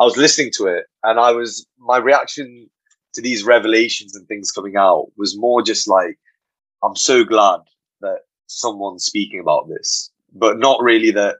[0.00, 2.70] I was listening to it and I was, my reaction
[3.12, 6.18] to these revelations and things coming out was more just like,
[6.84, 7.60] I'm so glad
[8.00, 11.36] that someone's speaking about this, but not really that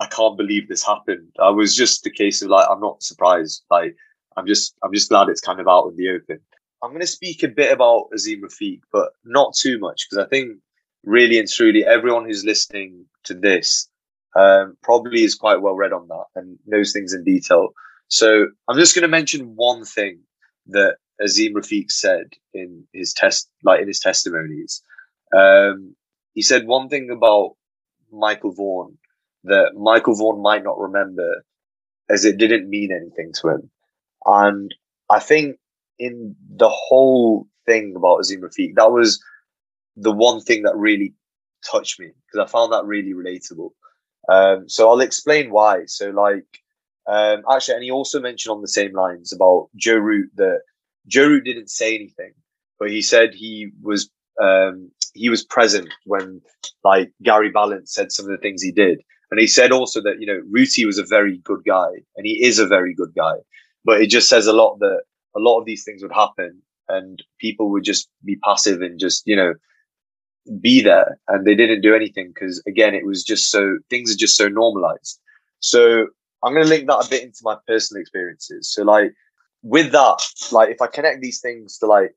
[0.00, 1.34] I can't believe this happened.
[1.40, 3.64] I was just the case of like I'm not surprised.
[3.70, 3.96] Like
[4.36, 6.40] I'm just I'm just glad it's kind of out in the open.
[6.82, 10.28] I'm going to speak a bit about Azeem Rafiq, but not too much because I
[10.28, 10.58] think
[11.04, 13.88] really and truly everyone who's listening to this
[14.36, 17.70] um, probably is quite well read on that and knows things in detail.
[18.08, 20.20] So I'm just going to mention one thing
[20.68, 24.82] that Azeem Rafiq said in his test, like in his testimonies.
[25.36, 25.94] Um,
[26.34, 27.56] he said one thing about
[28.12, 28.98] Michael Vaughan
[29.44, 31.44] that Michael Vaughan might not remember,
[32.08, 33.70] as it didn't mean anything to him.
[34.24, 34.74] And
[35.10, 35.56] I think
[35.98, 38.74] in the whole thing about Azeem Rafiq.
[38.74, 39.22] That was
[39.96, 41.14] the one thing that really
[41.70, 43.70] touched me because I found that really relatable.
[44.28, 45.84] Um, so I'll explain why.
[45.86, 46.46] So like,
[47.06, 50.60] um, actually, and he also mentioned on the same lines about Joe Root that
[51.06, 52.32] Joe Root didn't say anything,
[52.78, 56.40] but he said he was um, he was present when
[56.84, 60.20] like Gary Ballance said some of the things he did, and he said also that
[60.20, 63.34] you know Rooty was a very good guy, and he is a very good guy,
[63.84, 65.02] but it just says a lot that
[65.36, 69.22] a lot of these things would happen, and people would just be passive and just
[69.26, 69.54] you know
[70.60, 74.16] be there and they didn't do anything because again it was just so things are
[74.16, 75.20] just so normalized.
[75.60, 76.06] So
[76.44, 78.72] i'm going to link that a bit into my personal experiences.
[78.72, 79.12] So like
[79.62, 82.14] with that like if i connect these things to like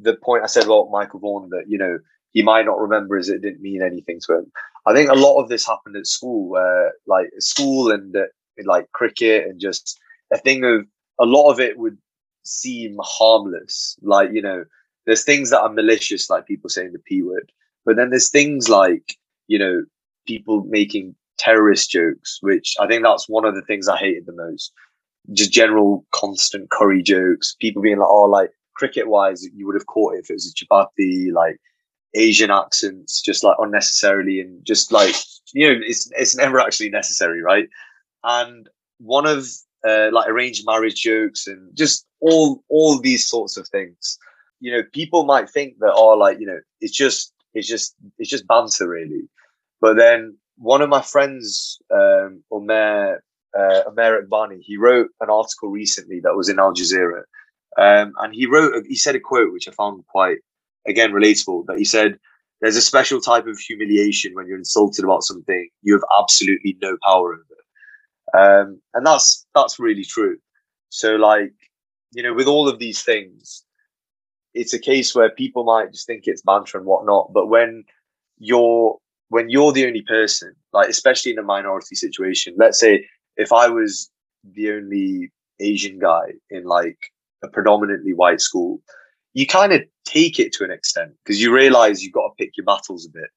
[0.00, 1.98] the point i said about michael vaughan that you know
[2.32, 4.52] he might not remember as it didn't mean anything to him
[4.86, 8.24] i think a lot of this happened at school where like school and uh,
[8.64, 9.98] like cricket and just
[10.32, 10.86] a thing of
[11.20, 11.96] a lot of it would
[12.44, 14.64] seem harmless like you know
[15.06, 17.50] there's things that are malicious like people saying the p word
[17.84, 19.16] but then there's things like,
[19.48, 19.84] you know,
[20.26, 24.32] people making terrorist jokes, which I think that's one of the things I hated the
[24.32, 24.72] most.
[25.32, 29.86] Just general constant curry jokes, people being like, oh, like cricket wise, you would have
[29.86, 31.58] caught it if it was a chapati, like
[32.14, 35.14] Asian accents, just like unnecessarily and just like,
[35.54, 37.68] you know, it's, it's never actually necessary, right?
[38.24, 38.68] And
[38.98, 39.46] one of
[39.86, 44.18] uh, like arranged marriage jokes and just all all these sorts of things.
[44.60, 48.30] You know, people might think that, oh, like you know, it's just it's just it's
[48.30, 49.28] just banter really.
[49.80, 53.22] But then one of my friends, um, Omer
[53.58, 57.22] uh, Iqbani, he wrote an article recently that was in Al Jazeera,
[57.78, 60.38] um, and he wrote he said a quote which I found quite
[60.86, 61.66] again relatable.
[61.66, 62.18] That he said,
[62.60, 66.96] "There's a special type of humiliation when you're insulted about something you have absolutely no
[67.04, 70.38] power over," um, and that's that's really true.
[70.88, 71.52] So like
[72.12, 73.64] you know, with all of these things,
[74.54, 77.84] it's a case where people might just think it's banter and whatnot, but when
[78.38, 78.98] you're
[79.28, 83.68] when you're the only person, like especially in a minority situation, let's say if I
[83.68, 84.10] was
[84.44, 86.98] the only Asian guy in like
[87.42, 88.80] a predominantly white school,
[89.34, 92.56] you kind of take it to an extent because you realize you've got to pick
[92.56, 93.30] your battles a bit.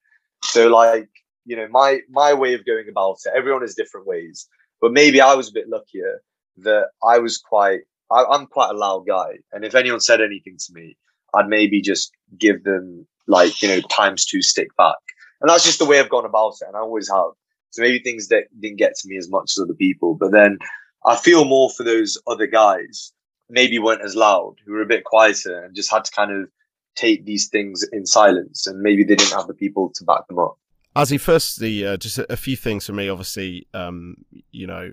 [0.44, 1.10] So like,
[1.46, 4.48] you know, my my way of going about it, everyone has different ways.
[4.82, 6.22] But maybe I was a bit luckier
[6.58, 7.82] that I was quite
[8.12, 9.40] I, I'm quite a loud guy.
[9.52, 10.98] And if anyone said anything to me,
[11.34, 14.98] I'd maybe just give them like, you know, times two stick back.
[15.42, 16.68] And that's just the way I've gone about it.
[16.68, 17.32] And I always have.
[17.76, 20.16] So maybe things that didn't get to me as much as other people.
[20.16, 20.60] But then
[21.06, 23.12] I feel more for those other guys,
[23.50, 26.50] maybe weren't as loud, who were a bit quieter and just had to kind of
[26.96, 28.66] take these things in silence.
[28.66, 30.58] And maybe they didn't have the people to back them up.
[30.96, 33.10] Azzy, firstly, uh, just a, a, few things for me.
[33.10, 34.16] Obviously, um,
[34.54, 34.92] you know,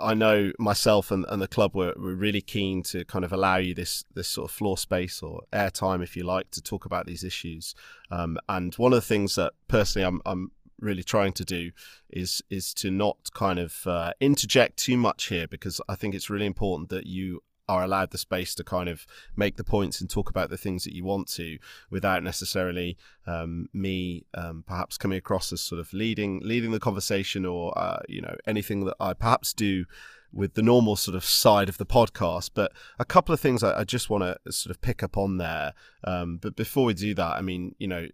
[0.00, 3.58] I know myself and, and the club were, were really keen to kind of allow
[3.58, 7.06] you this this sort of floor space or airtime, if you like, to talk about
[7.06, 7.76] these issues.
[8.10, 10.50] Um, and one of the things that personally I'm, I'm
[10.80, 11.70] really trying to do
[12.10, 16.30] is is to not kind of uh, interject too much here because I think it's
[16.30, 20.08] really important that you are allowed the space to kind of make the points and
[20.08, 21.58] talk about the things that you want to
[21.90, 22.96] without necessarily
[23.26, 27.98] um, me um, perhaps coming across as sort of leading leading the conversation or uh,
[28.08, 29.84] you know anything that I perhaps do
[30.32, 32.50] with the normal sort of side of the podcast.
[32.54, 35.38] But a couple of things I, I just want to sort of pick up on
[35.38, 35.72] there.
[36.04, 38.06] Um, but before we do that, I mean, you know,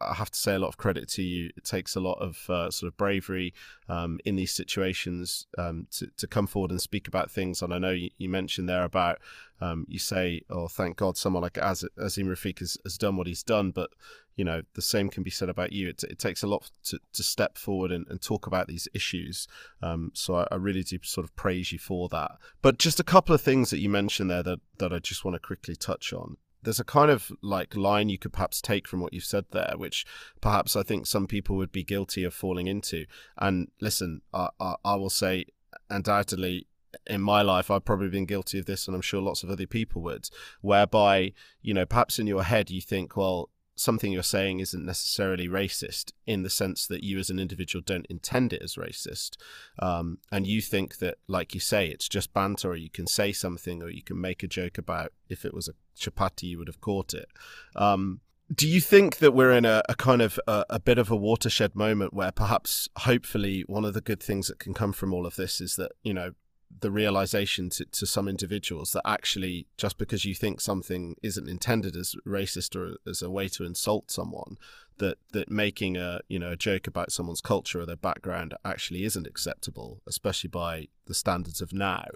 [0.00, 1.50] I have to say a lot of credit to you.
[1.56, 3.54] It takes a lot of uh, sort of bravery
[3.88, 7.62] um, in these situations um, to, to come forward and speak about things.
[7.62, 9.18] And I know you, you mentioned there about
[9.60, 13.26] um, you say, "Oh, thank God, someone like Az- Azeem Rafiq has, has done what
[13.26, 13.90] he's done." But
[14.36, 15.88] you know, the same can be said about you.
[15.88, 19.46] It, it takes a lot to, to step forward and, and talk about these issues.
[19.80, 22.32] Um, so I, I, really do sort of praise you for that.
[22.60, 25.36] But just a couple of things that you mentioned there that that I just want
[25.36, 29.00] to quickly touch on there's a kind of like line you could perhaps take from
[29.00, 30.04] what you've said there, which
[30.40, 33.06] perhaps I think some people would be guilty of falling into.
[33.38, 35.46] And listen, I, I, I will say,
[35.90, 36.66] undoubtedly,
[37.06, 39.66] in my life, I've probably been guilty of this, and I'm sure lots of other
[39.66, 40.28] people would,
[40.60, 45.48] whereby, you know, perhaps in your head you think, well, something you're saying isn't necessarily
[45.48, 49.36] racist in the sense that you as an individual don't intend it as racist.
[49.78, 53.32] Um, and you think that, like you say, it's just banter, or you can say
[53.32, 56.68] something, or you can make a joke about if it was a chapati, you would
[56.68, 57.28] have caught it.
[57.74, 58.20] Um,
[58.54, 61.16] do you think that we're in a, a kind of a, a, bit of a
[61.16, 65.26] watershed moment where perhaps, hopefully, one of the good things that can come from all
[65.26, 66.32] of this is that, you know,
[66.80, 71.96] the realization to, to some individuals that actually just because you think something isn't intended
[71.96, 74.56] as racist or as a way to insult someone
[74.98, 79.04] that that making a you know a joke about someone's culture or their background actually
[79.04, 82.06] isn't acceptable especially by the standards of now.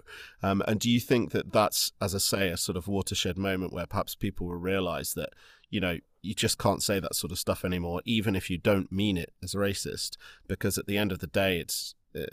[0.41, 3.73] Um, and do you think that that's as i say a sort of watershed moment
[3.73, 5.29] where perhaps people will realize that
[5.69, 8.91] you know you just can't say that sort of stuff anymore even if you don't
[8.91, 10.17] mean it as racist?
[10.47, 12.25] Because at the end of the day it's uh,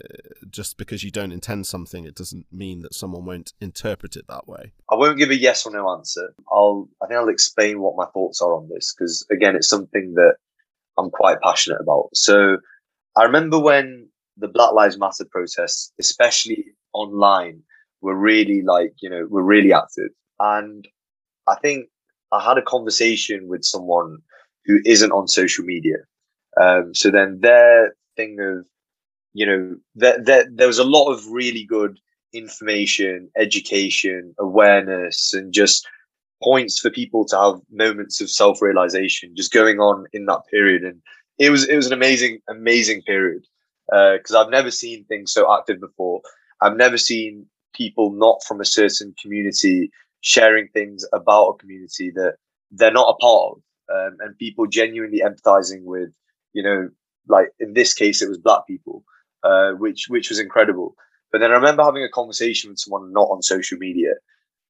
[0.49, 4.47] just because you don't intend something, it doesn't mean that someone won't interpret it that
[4.47, 4.71] way.
[4.89, 6.33] I won't give a yes or no answer.
[6.51, 10.13] I'll, I think I'll explain what my thoughts are on this because again, it's something
[10.15, 10.35] that
[10.97, 12.09] I'm quite passionate about.
[12.13, 12.57] So
[13.15, 17.61] I remember when the Black Lives Matter protests, especially online,
[18.01, 20.09] were really like, you know, were really active.
[20.39, 20.87] And
[21.47, 21.87] I think
[22.31, 24.19] I had a conversation with someone
[24.65, 25.97] who isn't on social media.
[26.59, 28.65] Um, so then their thing of
[29.37, 31.99] you know, there, there, there was a lot of really good
[32.33, 35.87] information, education, awareness, and just
[36.43, 40.83] points for people to have moments of self-realization just going on in that period.
[40.83, 40.99] And
[41.37, 43.43] it was it was an amazing, amazing period
[43.85, 46.19] because uh, I've never seen things so active before.
[46.61, 52.37] I've never seen people not from a certain community sharing things about a community that
[52.71, 53.57] they're not a part of,
[53.95, 56.09] um, and people genuinely empathizing with,
[56.53, 56.89] you know,
[57.27, 59.03] like in this case, it was black people
[59.43, 60.95] uh, which which was incredible.
[61.31, 64.13] But then I remember having a conversation with someone not on social media,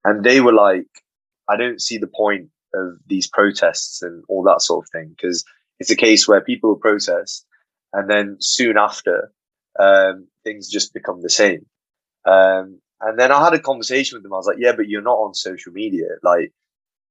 [0.04, 0.88] and they were like,
[1.50, 5.46] "I don't see the point of these protests and all that sort of thing because
[5.80, 7.46] it's a case where people protest,
[7.94, 9.32] and then soon after,
[9.80, 11.66] um, things just become the same."
[12.26, 14.34] Um, and then I had a conversation with them.
[14.34, 16.08] I was like, "Yeah, but you're not on social media.
[16.24, 16.52] Like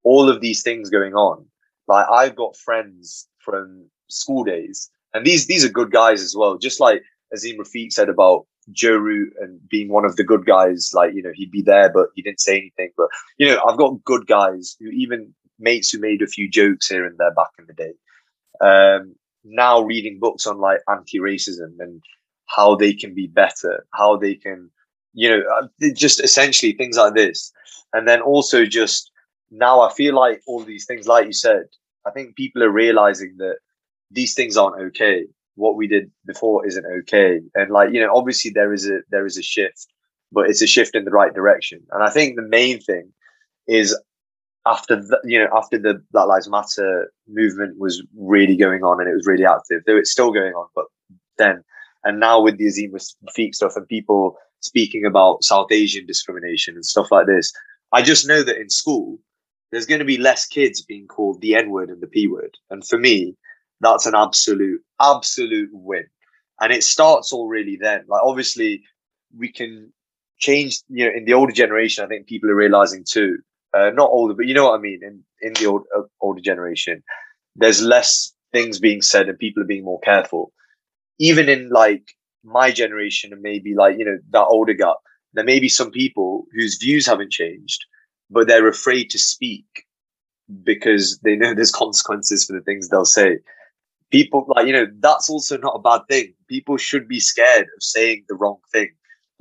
[0.03, 1.47] all of these things going on.
[1.89, 6.59] Like I've got friends from school days." And these these are good guys as well.
[6.59, 7.03] Just like
[7.35, 11.23] Azeem Rafiq said about Joe Root and being one of the good guys, like, you
[11.23, 12.91] know, he'd be there, but he didn't say anything.
[12.97, 13.09] But,
[13.39, 17.07] you know, I've got good guys who even mates who made a few jokes here
[17.07, 17.95] and there back in the day.
[18.61, 19.15] Um,
[19.45, 22.03] now reading books on like anti-racism and
[22.47, 24.71] how they can be better, how they can,
[25.15, 27.53] you know, uh, just essentially things like this.
[27.93, 29.11] And then also just
[29.51, 31.67] now I feel like all these things, like you said,
[32.05, 33.59] I think people are realizing that
[34.11, 37.41] these things aren't okay what we did before isn't okay.
[37.55, 39.87] And like, you know, obviously there is a there is a shift,
[40.31, 41.81] but it's a shift in the right direction.
[41.91, 43.13] And I think the main thing
[43.67, 43.99] is
[44.67, 49.11] after the, you know after the Black Lives Matter movement was really going on and
[49.11, 50.85] it was really active, though it's still going on, but
[51.39, 51.65] then
[52.05, 56.85] and now with the Azeem Rafiq stuff and people speaking about South Asian discrimination and
[56.85, 57.53] stuff like this,
[57.93, 59.19] I just know that in school
[59.71, 62.57] there's going to be less kids being called the N word and the P word.
[62.71, 63.37] And for me,
[63.81, 66.07] that's an absolute, absolute win.
[66.61, 68.05] And it starts already then.
[68.09, 68.83] Like obviously
[69.37, 69.93] we can
[70.39, 73.39] change, you know, in the older generation, I think people are realizing too,
[73.75, 75.01] uh, not older, but you know what I mean?
[75.03, 77.03] In, in the old, uh, older generation,
[77.57, 80.53] there's less things being said and people are being more careful.
[81.19, 82.13] Even in like
[82.45, 84.93] my generation and maybe like, you know, that older guy,
[85.35, 87.85] there may be some people whose views haven't changed,
[88.31, 89.67] but they're afraid to speak
[90.63, 93.39] because they know there's consequences for the things they'll say
[94.17, 96.33] people like you know that's also not a bad thing.
[96.49, 98.91] People should be scared of saying the wrong thing.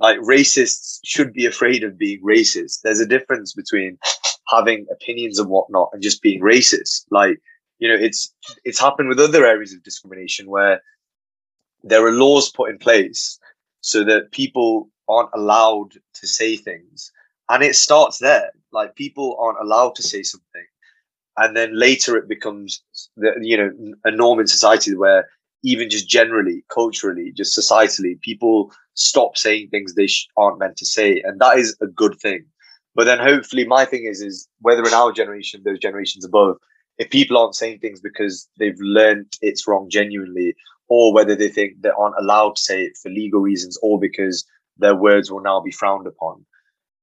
[0.00, 2.80] Like racists should be afraid of being racist.
[2.82, 3.98] There's a difference between
[4.48, 7.06] having opinions and whatnot and just being racist.
[7.10, 7.38] Like
[7.78, 10.82] you know it's it's happened with other areas of discrimination where
[11.82, 13.38] there are laws put in place
[13.80, 17.12] so that people aren't allowed to say things
[17.48, 18.50] and it starts there.
[18.72, 20.66] Like people aren't allowed to say something
[21.38, 22.82] and then later it becomes
[23.16, 23.70] the, you know
[24.04, 25.28] a norm in society where
[25.62, 30.86] even just generally culturally just societally people stop saying things they sh- aren't meant to
[30.86, 31.22] say.
[31.24, 32.44] And that is a good thing.
[32.94, 36.56] But then hopefully my thing is is whether in our generation those generations above
[36.98, 40.54] if people aren't saying things because they've learned it's wrong genuinely
[40.88, 44.46] or whether they think they aren't allowed to say it for legal reasons or because
[44.78, 46.44] their words will now be frowned upon.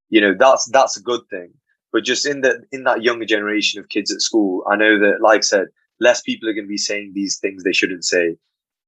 [0.10, 1.54] You know that's that's a good thing
[1.94, 5.22] but just in the in that younger generation of kids at school, I know that,
[5.22, 5.68] like I said,
[6.00, 8.36] less people are going to be saying these things they shouldn't say.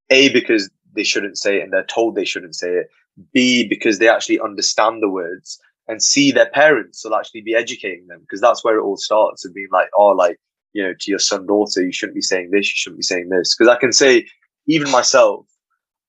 [0.09, 2.89] A because they shouldn't say it and they're told they shouldn't say it.
[3.31, 8.07] B because they actually understand the words and see their parents will actually be educating
[8.07, 10.39] them because that's where it all starts of being like, oh, like
[10.73, 13.29] you know, to your son daughter, you shouldn't be saying this, you shouldn't be saying
[13.29, 13.55] this.
[13.55, 14.25] Because I can say,
[14.67, 15.45] even myself,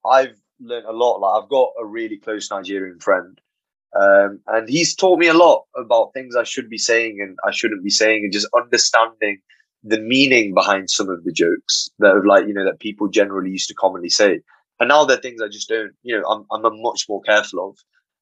[0.05, 1.19] I've learned a lot.
[1.19, 3.39] Like I've got a really close Nigerian friend
[3.99, 7.51] um, and he's taught me a lot about things I should be saying and I
[7.51, 9.39] shouldn't be saying, and just understanding
[9.83, 13.51] the meaning behind some of the jokes that have like you know that people generally
[13.51, 14.41] used to commonly say.
[14.79, 17.79] And now they're things I just don't, you know, I'm I'm much more careful of.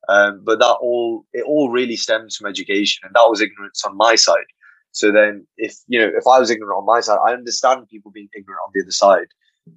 [0.07, 3.97] Um, but that all it all really stems from education, and that was ignorance on
[3.97, 4.47] my side.
[4.93, 8.13] So then, if you know, if I was ignorant on my side, I understand people
[8.13, 9.27] being ignorant on the other side.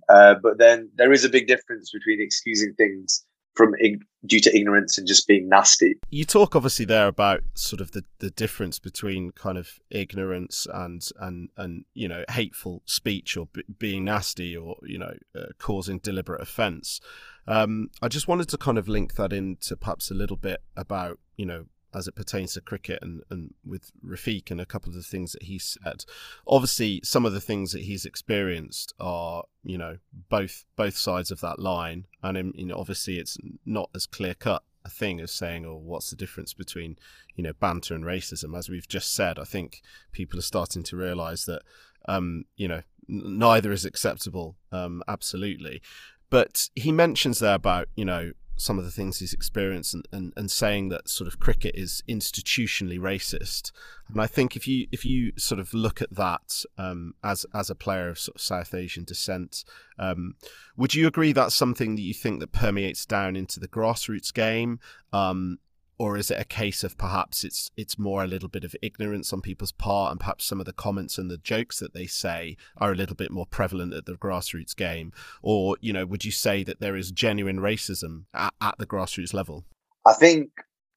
[0.09, 3.25] Uh, but then there is a big difference between excusing things
[3.57, 5.95] from ig- due to ignorance and just being nasty.
[6.09, 11.05] You talk obviously there about sort of the, the difference between kind of ignorance and
[11.19, 15.99] and and you know hateful speech or b- being nasty or you know uh, causing
[15.99, 17.01] deliberate offence.
[17.47, 21.19] Um, I just wanted to kind of link that into perhaps a little bit about
[21.35, 24.95] you know as it pertains to cricket and, and with Rafiq and a couple of
[24.95, 26.05] the things that he said.
[26.45, 29.97] Obviously, some of the things that he's experienced are, you know,
[30.29, 35.19] both both sides of that line, and obviously, it's not as clear cut a thing
[35.19, 36.97] as saying, "Oh, what's the difference between
[37.35, 39.81] you know banter and racism?" As we've just said, I think
[40.11, 41.61] people are starting to realise that,
[42.07, 44.55] um, you know, neither is acceptable.
[44.71, 45.81] Um, absolutely,
[46.29, 50.33] but he mentions there about you know some of the things he's experienced and, and,
[50.35, 53.71] and saying that sort of cricket is institutionally racist.
[54.09, 57.69] And I think if you if you sort of look at that um, as as
[57.69, 59.63] a player of, sort of South Asian descent,
[59.99, 60.35] um,
[60.75, 64.79] would you agree that's something that you think that permeates down into the grassroots game?
[65.13, 65.59] Um,
[65.99, 69.33] or is it a case of perhaps it's it's more a little bit of ignorance
[69.33, 72.57] on people's part and perhaps some of the comments and the jokes that they say
[72.77, 75.11] are a little bit more prevalent at the grassroots game?
[75.41, 79.33] Or you know would you say that there is genuine racism at, at the grassroots
[79.33, 79.65] level?
[80.05, 80.49] I think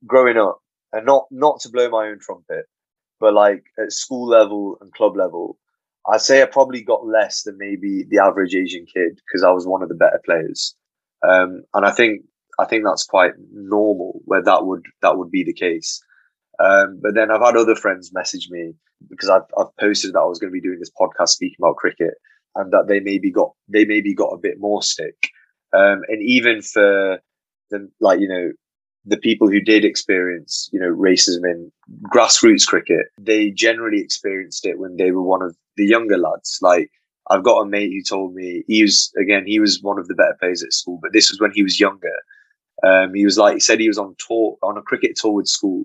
[0.07, 0.61] growing up
[0.93, 2.67] and not not to blow my own trumpet
[3.19, 5.59] but like at school level and club level
[6.13, 9.67] i'd say i probably got less than maybe the average asian kid because i was
[9.67, 10.75] one of the better players.
[11.23, 12.23] Um, and i think
[12.61, 16.03] I think that's quite normal where that would that would be the case.
[16.63, 18.75] Um, but then I've had other friends message me
[19.09, 21.77] because I've, I've posted that I was going to be doing this podcast speaking about
[21.77, 22.15] cricket
[22.55, 25.17] and that they maybe got they maybe got a bit more sick.
[25.73, 27.21] Um, and even for
[27.71, 28.53] the like you know
[29.07, 31.73] the people who did experience you know racism in
[32.13, 36.59] grassroots cricket, they generally experienced it when they were one of the younger lads.
[36.61, 36.91] Like
[37.31, 40.15] I've got a mate who told me he was again he was one of the
[40.15, 42.13] better players at school, but this was when he was younger
[42.83, 45.49] um, he was like, he said he was on tour, on a cricket tour with
[45.49, 45.85] school,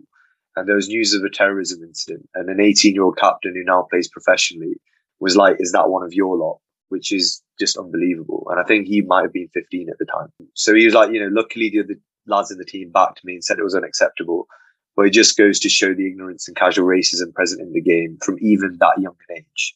[0.55, 3.63] and there was news of a terrorism incident, and an 18 year old captain who
[3.63, 4.75] now plays professionally
[5.19, 8.47] was like, "Is that one of your lot?" Which is just unbelievable.
[8.49, 10.29] And I think he might have been 15 at the time.
[10.53, 11.95] So he was like, you know, luckily the other
[12.27, 14.47] lads in the team backed me and said it was unacceptable.
[14.95, 18.17] But it just goes to show the ignorance and casual racism present in the game
[18.23, 19.75] from even that young an age.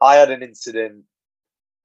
[0.00, 1.04] I had an incident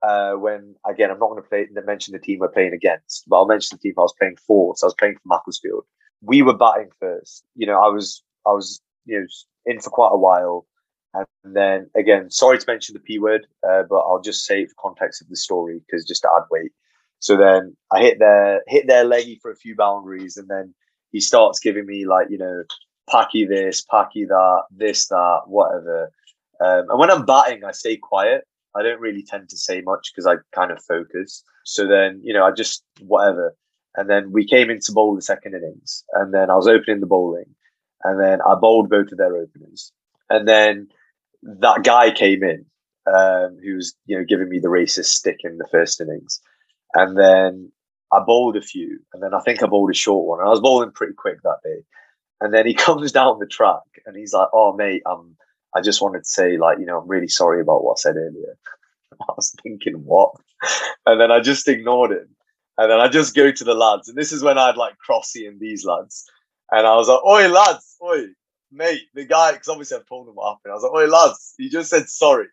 [0.03, 3.37] uh, when again I'm not going to play mention the team we're playing against, but
[3.37, 4.75] I'll mention the team I was playing for.
[4.75, 5.85] So I was playing for Macclesfield.
[6.21, 7.43] We were batting first.
[7.55, 9.25] You know, I was I was you know
[9.65, 10.65] in for quite a while,
[11.13, 14.69] and then again, sorry to mention the p word, uh, but I'll just say it
[14.69, 16.71] for context of the story because just to add weight.
[17.19, 20.73] So then I hit their hit their leggy for a few boundaries, and then
[21.11, 22.63] he starts giving me like you know
[23.09, 26.11] packy this, packy that, this that, whatever.
[26.63, 28.45] Um, and when I'm batting, I stay quiet
[28.75, 31.43] I don't really tend to say much because I kind of focus.
[31.65, 33.55] So then, you know, I just whatever.
[33.95, 37.07] And then we came into bowl the second innings, and then I was opening the
[37.07, 37.55] bowling,
[38.03, 39.91] and then I bowled both of their openers,
[40.29, 40.87] and then
[41.43, 42.65] that guy came in,
[43.05, 46.39] um, who was you know giving me the racist stick in the first innings,
[46.93, 47.71] and then
[48.13, 50.51] I bowled a few, and then I think I bowled a short one, and I
[50.51, 51.83] was bowling pretty quick that day,
[52.39, 55.35] and then he comes down the track, and he's like, "Oh mate, I'm."
[55.75, 58.15] I just wanted to say, like, you know, I'm really sorry about what I said
[58.17, 58.57] earlier.
[59.21, 60.31] I was thinking, what?
[61.05, 62.27] And then I just ignored him.
[62.77, 64.09] And then I just go to the lads.
[64.09, 66.25] And this is when I'd like Crossy and these lads.
[66.71, 68.27] And I was like, oi, lads, oi,
[68.71, 70.71] mate, the guy, because obviously I told him what happened.
[70.71, 72.47] I was like, oi, lads, he just said sorry.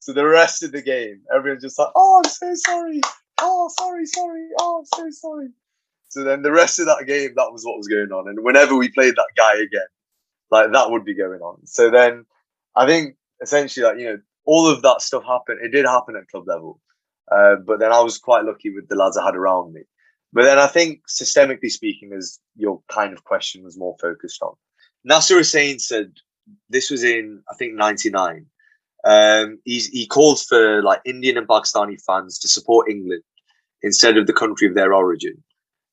[0.00, 3.00] So the rest of the game, everyone's just like, oh, I'm so sorry.
[3.40, 4.48] Oh, sorry, sorry.
[4.58, 5.48] Oh, I'm so sorry.
[6.08, 8.28] So then the rest of that game, that was what was going on.
[8.28, 9.88] And whenever we played that guy again,
[10.50, 11.66] like that would be going on.
[11.66, 12.24] So then
[12.76, 15.60] I think essentially, like you know, all of that stuff happened.
[15.62, 16.80] It did happen at club level,
[17.30, 19.82] uh, but then I was quite lucky with the lads I had around me.
[20.32, 24.54] But then I think, systemically speaking, as your kind of question was more focused on,
[25.04, 26.12] Nasser Hussain said
[26.68, 28.46] this was in I think '99.
[29.04, 33.22] Um, he called for like Indian and Pakistani fans to support England
[33.82, 35.42] instead of the country of their origin.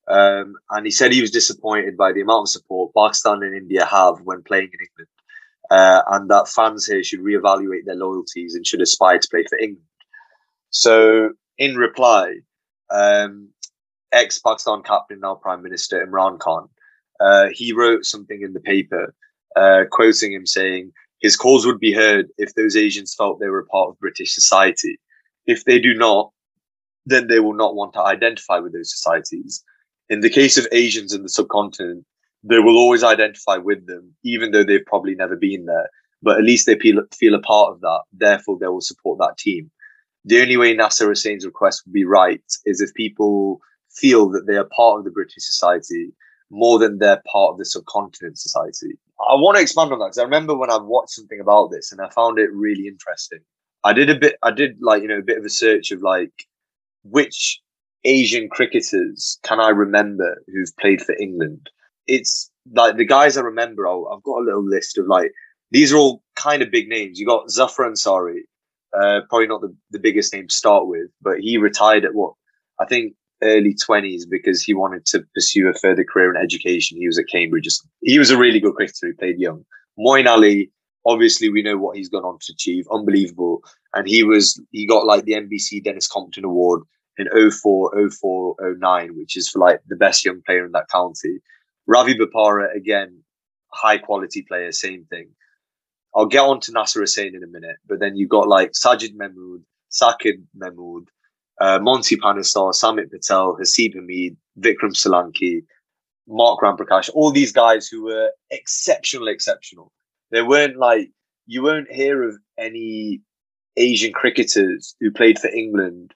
[0.08, 3.86] Um, and he said he was disappointed by the amount of support Pakistan and India
[3.86, 5.10] have when playing in England
[5.72, 9.58] uh, and that fans here should reevaluate their loyalties and should aspire to play for
[9.58, 9.86] England.
[10.70, 12.36] So, in reply,
[12.90, 13.50] um,
[14.12, 16.68] ex Pakistan captain, now Prime Minister Imran Khan,
[17.20, 19.14] uh, he wrote something in the paper
[19.56, 20.92] uh, quoting him saying,
[21.22, 24.34] his calls would be heard if those Asians felt they were a part of British
[24.34, 25.00] society.
[25.46, 26.32] If they do not,
[27.06, 29.64] then they will not want to identify with those societies.
[30.10, 32.06] In the case of Asians in the subcontinent,
[32.48, 35.90] they will always identify with them, even though they've probably never been there.
[36.22, 38.02] But at least they feel, feel a part of that.
[38.14, 39.72] Therefore, they will support that team.
[40.24, 44.56] The only way Nasser Hussain's request would be right is if people feel that they
[44.56, 46.12] are part of the British society
[46.52, 48.98] more than they're part of the subcontinent society.
[49.20, 51.92] I want to expand on that because I remember when I watched something about this
[51.92, 53.40] and I found it really interesting.
[53.84, 56.02] I did a bit, I did like, you know, a bit of a search of
[56.02, 56.32] like
[57.04, 57.62] which
[58.04, 61.70] Asian cricketers can I remember who've played for England?
[62.08, 65.32] It's like the guys I remember, i have got a little list of like,
[65.72, 67.20] these are all kind of big names.
[67.20, 68.42] You got Zafar Ansari,
[68.94, 72.34] uh, probably not the, the biggest name to start with, but he retired at what
[72.80, 76.98] I think early 20s because he wanted to pursue a further career in education.
[76.98, 77.68] He was at Cambridge.
[78.02, 79.08] He was a really good cricketer.
[79.08, 79.66] He played young.
[80.00, 80.72] Moeen Ali,
[81.06, 82.86] obviously, we know what he's gone on to achieve.
[82.92, 83.62] Unbelievable.
[83.94, 86.84] And he was, he got like the NBC Denis Compton Award
[87.18, 91.40] in 04, 04, 09, which is for like the best young player in that county.
[91.88, 93.24] Ravi Bopara, again,
[93.72, 95.30] high quality player, same thing.
[96.16, 99.16] I'll get on to Nasser Hussain in a minute, but then you've got like Sajid
[99.16, 101.10] Mahmood, Saqib Mahmood,
[101.60, 105.64] uh, Monty Panesar, Samit Patel, Haseeb Hameed, Vikram Solanki,
[106.28, 109.92] Mark Ramprakash, all these guys who were exceptional, exceptional.
[110.32, 111.12] They weren't like,
[111.46, 113.22] you won't hear of any
[113.78, 116.14] Asian cricketers who played for England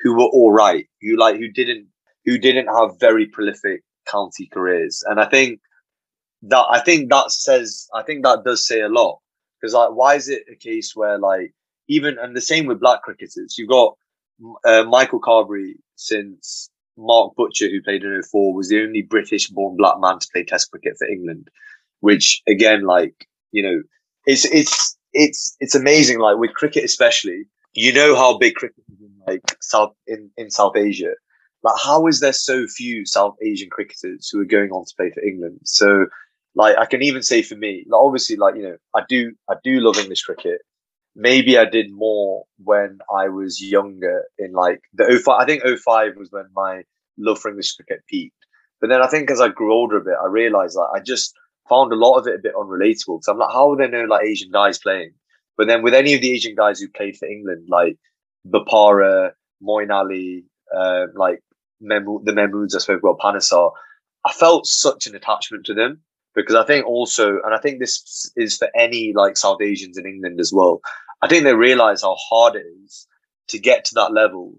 [0.00, 1.86] who were all right, who like, who didn't,
[2.24, 5.02] who didn't have very prolific county careers.
[5.06, 5.60] And I think
[6.42, 9.18] that, I think that says, I think that does say a lot
[9.60, 11.54] because like, why is it a case where like,
[11.88, 13.96] even, and the same with black cricketers, you've got
[14.64, 19.76] uh, Michael Carberry since Mark Butcher, who played in 04, was the only British born
[19.76, 21.48] black man to play Test cricket for England,
[22.00, 23.82] which again, like, you know,
[24.26, 26.20] it's, it's, it's, it's amazing.
[26.20, 27.44] Like with cricket, especially,
[27.74, 31.12] you know how big cricket is in like South, in, in South Asia.
[31.62, 35.10] Like, how is there so few South Asian cricketers who are going on to play
[35.10, 35.60] for England?
[35.64, 36.06] So,
[36.54, 39.54] like, I can even say for me, like, obviously, like, you know, I do, I
[39.62, 40.62] do love English cricket
[41.16, 45.40] maybe I did more when I was younger in like the 05.
[45.40, 46.82] I think 05 was when my
[47.18, 48.34] love for English cricket peaked.
[48.80, 51.34] But then I think as I grew older a bit, I realized that I just
[51.68, 53.22] found a lot of it a bit unrelatable.
[53.22, 55.12] So I'm like, how are there no like Asian guys playing?
[55.56, 57.98] But then with any of the Asian guys who played for England, like
[58.48, 59.32] Bopara,
[59.62, 60.44] Moeen Ali,
[60.74, 61.40] uh, like
[61.80, 63.72] Mem- the Mahmoods I spoke about, Panesar,
[64.24, 66.02] I felt such an attachment to them
[66.34, 70.06] because I think also, and I think this is for any like South Asians in
[70.06, 70.80] England as well.
[71.22, 73.06] I think they realize how hard it is
[73.48, 74.54] to get to that level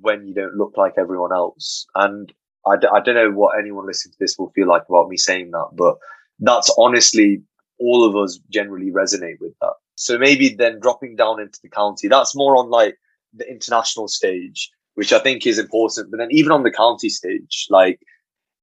[0.00, 1.86] when you don't look like everyone else.
[1.94, 2.32] And
[2.66, 5.16] I d- I don't know what anyone listening to this will feel like about me
[5.16, 5.96] saying that, but
[6.38, 7.42] that's honestly
[7.80, 9.72] all of us generally resonate with that.
[9.96, 12.96] So maybe then dropping down into the county, that's more on like
[13.34, 16.10] the international stage, which I think is important.
[16.10, 18.00] But then even on the county stage, like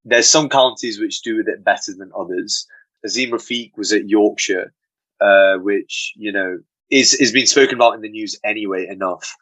[0.03, 2.67] there's some counties which do it better than others.
[3.07, 4.73] Azeem Rafiq was at Yorkshire,
[5.21, 6.59] uh, which you know
[6.91, 9.33] is is been spoken about in the news anyway enough.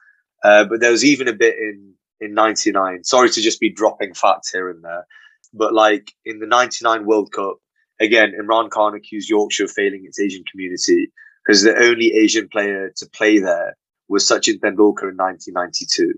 [0.43, 3.03] Uh, but there was even a bit in in '99.
[3.05, 5.07] Sorry to just be dropping facts here and there,
[5.51, 7.57] but like in the '99 World Cup,
[7.99, 11.11] again, Imran Khan accused Yorkshire of failing its Asian community
[11.43, 13.75] because the only Asian player to play there
[14.09, 16.13] was Sachin Tendulkar in 1992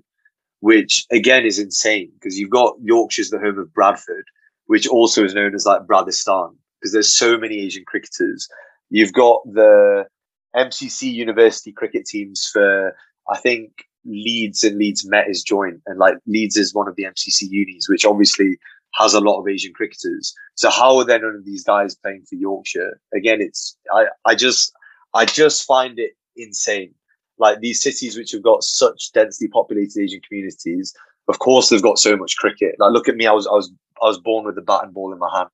[0.59, 4.25] which again is insane because you've got Yorkshire's the home of Bradford,
[4.67, 8.47] which also is known as like Bradistan because there's so many Asian cricketers.
[8.89, 10.05] You've got the
[10.55, 12.95] MCC university cricket teams for,
[13.29, 13.71] I think,
[14.05, 17.89] Leeds and Leeds Met is joint, and like Leeds is one of the MCC unis,
[17.89, 18.57] which obviously
[18.93, 20.33] has a lot of Asian cricketers.
[20.53, 22.99] So how are there none of these guys playing for Yorkshire?
[23.13, 24.71] Again, it's I I just
[25.13, 26.93] I just find it insane
[27.37, 30.93] like these cities which have got such densely populated Asian communities,
[31.27, 32.75] of course they've got so much cricket.
[32.79, 33.71] Like look at me, I was I was
[34.01, 35.49] I was born with a bat and ball in my hand.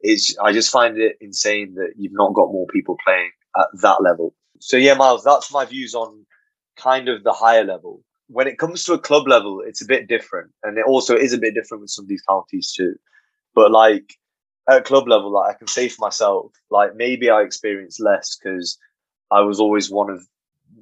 [0.00, 4.02] It's I just find it insane that you've not got more people playing at that
[4.02, 4.34] level.
[4.60, 6.24] So yeah, Miles, that's my views on
[6.76, 8.02] kind of the higher level.
[8.28, 11.32] When it comes to a club level, it's a bit different, and it also is
[11.32, 12.94] a bit different with some of these counties too.
[13.54, 14.14] But like
[14.68, 18.78] at club level, like I can say for myself, like maybe I experienced less because
[19.30, 20.26] I was always one of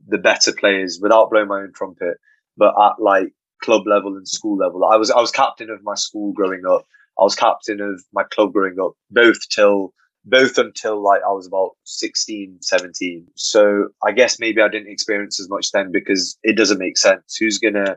[0.07, 2.19] the better players without blowing my own trumpet,
[2.57, 3.33] but at like
[3.63, 4.85] club level and school level.
[4.85, 6.87] I was I was captain of my school growing up.
[7.19, 9.93] I was captain of my club growing up, both till
[10.25, 13.27] both until like I was about 16, 17.
[13.37, 17.37] So I guess maybe I didn't experience as much then because it doesn't make sense.
[17.37, 17.97] Who's gonna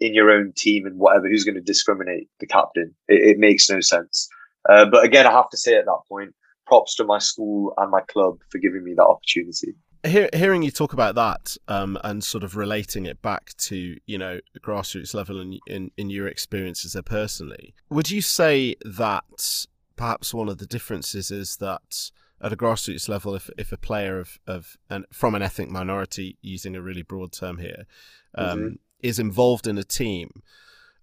[0.00, 2.94] in your own team and whatever, who's to discriminate the captain?
[3.08, 4.28] It, it makes no sense.
[4.68, 6.34] Uh, but again, I have to say at that point,
[6.66, 9.74] props to my school and my club for giving me that opportunity
[10.04, 14.18] hear, hearing you talk about that um, and sort of relating it back to you
[14.18, 20.34] know grassroots level and in, in your experiences there personally, would you say that perhaps
[20.34, 24.38] one of the differences is that at a grassroots level, if if a player of
[24.46, 27.86] of an, from an ethnic minority, using a really broad term here,
[28.34, 28.74] um, mm-hmm.
[29.00, 30.42] is involved in a team,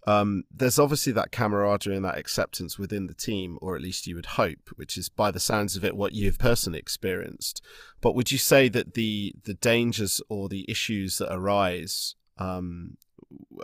[0.08, 4.16] um, there's obviously that camaraderie and that acceptance within the team, or at least you
[4.16, 7.62] would hope, which is by the sounds of it what you've personally experienced.
[8.02, 12.97] But would you say that the the dangers or the issues that arise um,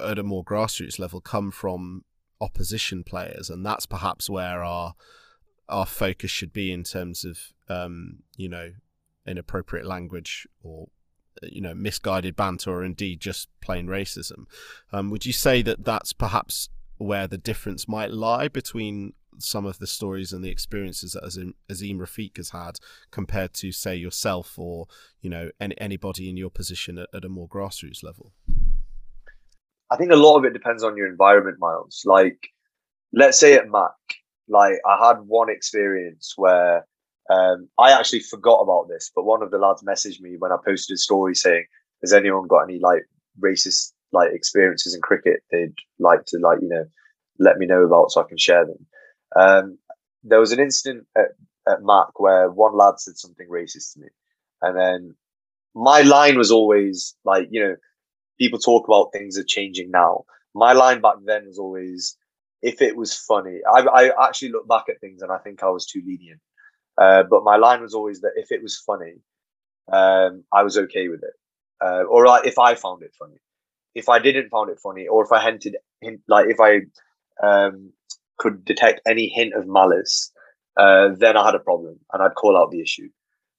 [0.01, 2.03] at a more grassroots level come from
[2.39, 4.93] opposition players, and that's perhaps where our
[5.69, 8.73] our focus should be in terms of um, you know
[9.25, 10.87] inappropriate language or
[11.43, 14.45] you know misguided banter or indeed just plain racism.
[14.91, 19.77] Um, would you say that that's perhaps where the difference might lie between some of
[19.79, 22.79] the stories and the experiences that Azim, Azeem Rafiq has had
[23.11, 24.87] compared to say yourself or
[25.21, 28.33] you know any, anybody in your position at, at a more grassroots level?
[29.89, 32.03] I think a lot of it depends on your environment, Miles.
[32.05, 32.49] Like,
[33.13, 33.91] let's say at Mac,
[34.49, 36.85] like I had one experience where
[37.29, 40.57] um, I actually forgot about this, but one of the lads messaged me when I
[40.65, 41.65] posted a story saying,
[42.01, 43.03] "Has anyone got any like
[43.41, 46.85] racist like experiences in cricket they'd like to like you know
[47.39, 48.85] let me know about so I can share them?"
[49.35, 49.77] Um,
[50.23, 51.29] there was an incident at,
[51.67, 54.07] at Mac where one lad said something racist to me,
[54.61, 55.15] and then
[55.75, 57.75] my line was always like, you know,
[58.39, 60.23] people talk about things are changing now.
[60.55, 62.17] My line back then was always,
[62.61, 65.69] if it was funny, I, I actually look back at things and I think I
[65.69, 66.41] was too lenient.
[66.97, 69.15] Uh, but my line was always that if it was funny,
[69.91, 71.33] um, I was okay with it.
[71.79, 73.37] Uh, or if I found it funny.
[73.93, 76.81] If I didn't find it funny, or if I hinted, hint, like if I
[77.45, 77.91] um,
[78.37, 80.31] could detect any hint of malice,
[80.77, 83.09] uh, then I had a problem and I'd call out the issue.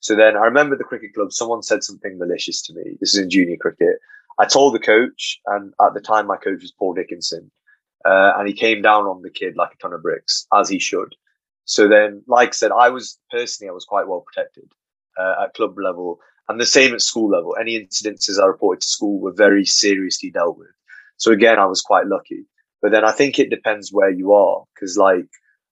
[0.01, 2.97] So then I remember the cricket club, someone said something malicious to me.
[3.01, 3.97] This is in junior cricket.
[4.39, 7.51] I told the coach, and at the time my coach was Paul Dickinson,
[8.05, 10.79] uh, and he came down on the kid like a ton of bricks, as he
[10.79, 11.17] should.
[11.69, 14.73] So then, like I said, I was personally I was quite well protected
[15.19, 17.57] uh, at club level, and the same at school level.
[17.61, 20.75] Any incidences I reported to school were very seriously dealt with.
[21.17, 22.47] So again, I was quite lucky.
[22.81, 25.29] But then I think it depends where you are, because like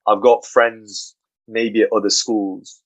[0.06, 1.14] I've got friends
[1.48, 2.80] maybe at other schools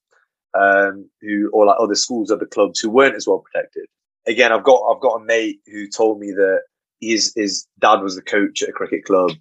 [0.55, 3.87] um, who or like other schools, other clubs who weren't as well protected
[4.27, 6.63] again, I've got I've got a mate who told me that
[7.01, 9.33] his his dad was the coach at a cricket club.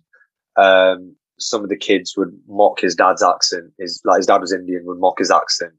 [0.55, 3.72] Um, some of the kids would mock his dad's accent.
[3.80, 5.74] His like his dad was Indian, would mock his accent,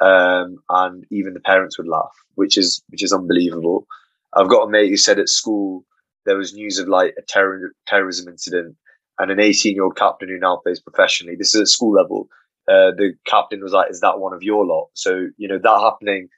[0.00, 3.86] um, and even the parents would laugh, which is which is unbelievable.
[4.34, 5.84] I've got a mate who said at school
[6.24, 8.76] there was news of like a terror, terrorism incident,
[9.18, 11.36] and an 18 year old captain who now plays professionally.
[11.36, 12.28] This is at school level.
[12.68, 15.80] Uh, the captain was like, "Is that one of your lot?" So you know that
[15.80, 16.28] happening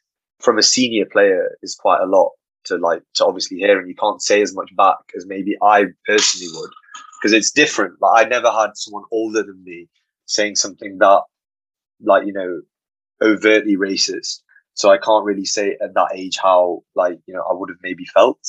[0.41, 2.31] from a senior player is quite a lot
[2.65, 5.87] to like to obviously hear, and you can't say as much back as maybe I
[6.07, 6.71] personally would
[7.25, 7.95] because it's different.
[8.03, 9.89] Like I never had someone older than me
[10.27, 11.22] saying something that
[12.03, 12.61] like you know
[13.22, 14.43] overtly racist.
[14.75, 17.79] So I can't really say at that age how like you know I would have
[17.83, 18.41] maybe felt.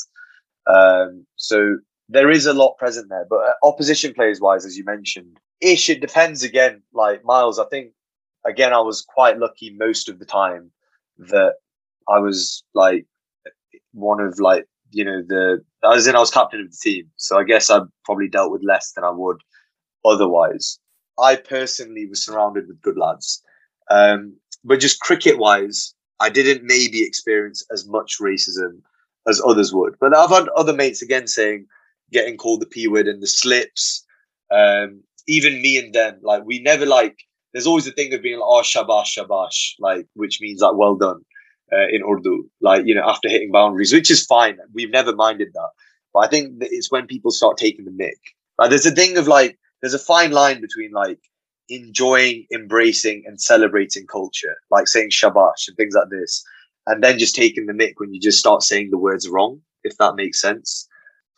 [0.66, 1.78] Um, so
[2.10, 5.88] there is a lot present there, but uh, opposition players wise, as you mentioned, ish.
[5.88, 6.82] It depends again.
[6.92, 7.92] Like Miles, I think
[8.44, 10.70] again I was quite lucky most of the time
[11.16, 11.54] that
[12.06, 13.06] I was like
[13.94, 17.38] one of like you know the as in I was captain of the team, so
[17.38, 19.38] I guess I probably dealt with less than I would
[20.04, 20.78] otherwise.
[21.18, 23.42] I personally was surrounded with good lads,
[23.90, 28.80] um, but just cricket wise, I didn't maybe experience as much racism
[29.26, 29.94] as others would.
[30.00, 31.66] But I've had other mates again saying
[32.12, 34.04] getting called the p word and the slips.
[34.50, 37.18] Um, even me and them, like we never like.
[37.52, 40.94] There's always a thing of being like, oh shabash shabash, like which means like well
[40.94, 41.22] done
[41.72, 44.58] uh, in Urdu, like, you know, after hitting boundaries, which is fine.
[44.72, 45.70] We've never minded that.
[46.12, 48.18] But I think it's when people start taking the mick.
[48.58, 51.18] Like, there's a thing of like, there's a fine line between like
[51.68, 56.42] enjoying, embracing, and celebrating culture, like saying shabash and things like this,
[56.86, 59.96] and then just taking the mick when you just start saying the words wrong, if
[59.98, 60.88] that makes sense.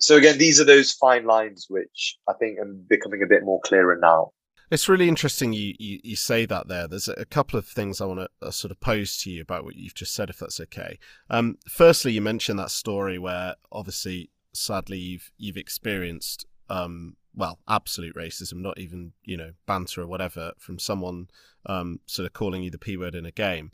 [0.00, 3.60] So again, these are those fine lines which I think are becoming a bit more
[3.64, 4.30] clearer now.
[4.70, 6.86] It's really interesting you, you, you, say that there.
[6.86, 9.64] There's a couple of things I want to uh, sort of pose to you about
[9.64, 10.98] what you've just said, if that's okay.
[11.30, 18.16] Um, firstly, you mentioned that story where obviously, sadly, you've you've experienced um, well, absolute
[18.16, 21.28] racism, not even you know banter or whatever from someone
[21.66, 23.70] um, sort of calling you the p word in a game.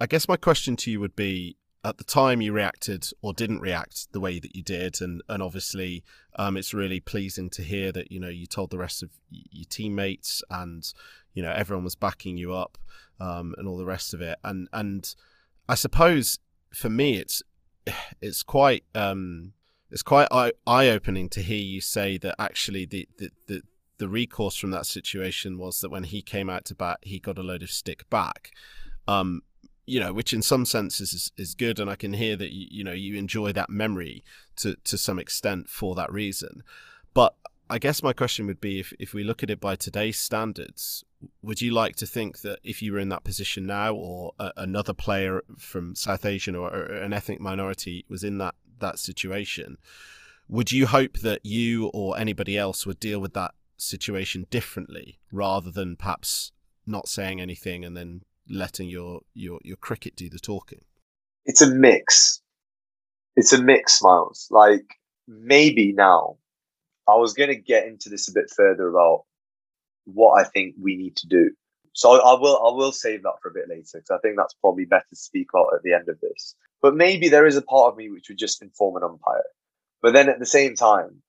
[0.00, 3.60] I guess my question to you would be: at the time you reacted or didn't
[3.60, 6.04] react the way that you did and and obviously
[6.36, 9.66] um, it's really pleasing to hear that you know you told the rest of your
[9.68, 10.92] teammates and
[11.34, 12.78] you know everyone was backing you up
[13.20, 15.14] um, and all the rest of it and and
[15.68, 16.38] I suppose
[16.72, 17.42] for me it's
[18.20, 19.52] it's quite um,
[19.90, 23.62] it's quite eye opening to hear you say that actually the, the the
[23.98, 27.38] the recourse from that situation was that when he came out to bat, he got
[27.38, 28.50] a load of stick back.
[29.06, 29.42] Um,
[29.86, 32.66] you know, which in some senses is, is good, and I can hear that you,
[32.70, 34.24] you know you enjoy that memory
[34.56, 36.62] to to some extent for that reason.
[37.14, 37.34] But
[37.68, 41.04] I guess my question would be if, if we look at it by today's standards,
[41.42, 44.52] would you like to think that if you were in that position now, or a,
[44.58, 49.78] another player from South Asian or, or, an ethnic minority was in that that situation,
[50.48, 55.70] would you hope that you or anybody else would deal with that situation differently rather
[55.70, 56.52] than perhaps
[56.86, 58.22] not saying anything and then
[58.52, 60.82] letting your your your cricket do the talking?
[61.44, 62.40] It's a mix.
[63.34, 64.46] It's a mix, Miles.
[64.50, 64.84] Like
[65.26, 66.36] maybe now,
[67.08, 69.24] I was going to get into this a bit further about
[70.04, 71.50] what I think we need to do.
[71.94, 74.54] So I will I will save that for a bit later because I think that's
[74.54, 76.54] probably better to speak about at the end of this.
[76.80, 79.42] But maybe there is a part of me which would just inform an umpire.
[80.00, 81.22] But then at the same time,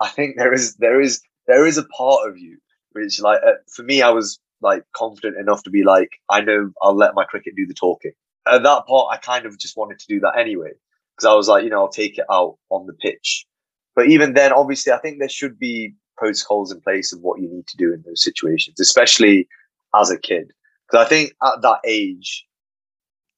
[0.00, 2.58] I think there is there is there is a part of you
[2.92, 6.72] which like uh, for me I was like confident enough to be like I know
[6.82, 8.12] I'll let my cricket do the talking.
[8.46, 10.70] At that part I kind of just wanted to do that anyway
[11.16, 13.46] because I was like you know I'll take it out on the pitch.
[13.94, 17.48] But even then obviously I think there should be protocols in place of what you
[17.48, 19.48] need to do in those situations, especially
[19.94, 20.52] as a kid.
[20.86, 22.44] Because I think at that age,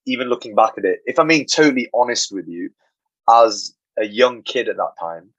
[0.06, 2.70] even looking back at it, if I'm being totally honest with you,
[3.28, 5.30] as a young kid at that time,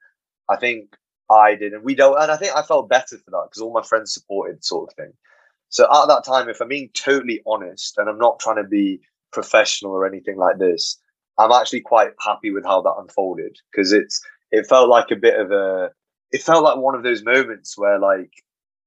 [0.48, 0.94] I think
[1.30, 3.72] I did, and we don't, and I think I felt better for that because all
[3.72, 5.12] my friends supported, sort of thing.
[5.70, 9.00] So at that time, if I'm being totally honest, and I'm not trying to be
[9.32, 10.98] professional or anything like this,
[11.38, 14.20] I'm actually quite happy with how that unfolded because it's
[14.50, 15.90] it felt like a bit of a
[16.32, 18.32] it felt like one of those moments where like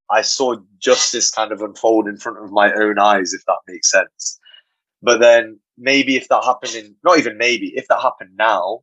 [0.10, 3.90] I saw justice kind of unfold in front of my own eyes, if that makes
[3.90, 4.40] sense.
[5.02, 8.82] But then maybe if that happened in not even maybe, if that happened now,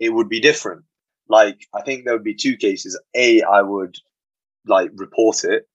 [0.00, 0.84] it would be different.
[1.28, 2.98] Like I think there would be two cases.
[3.14, 3.96] A, I would
[4.66, 5.68] like report it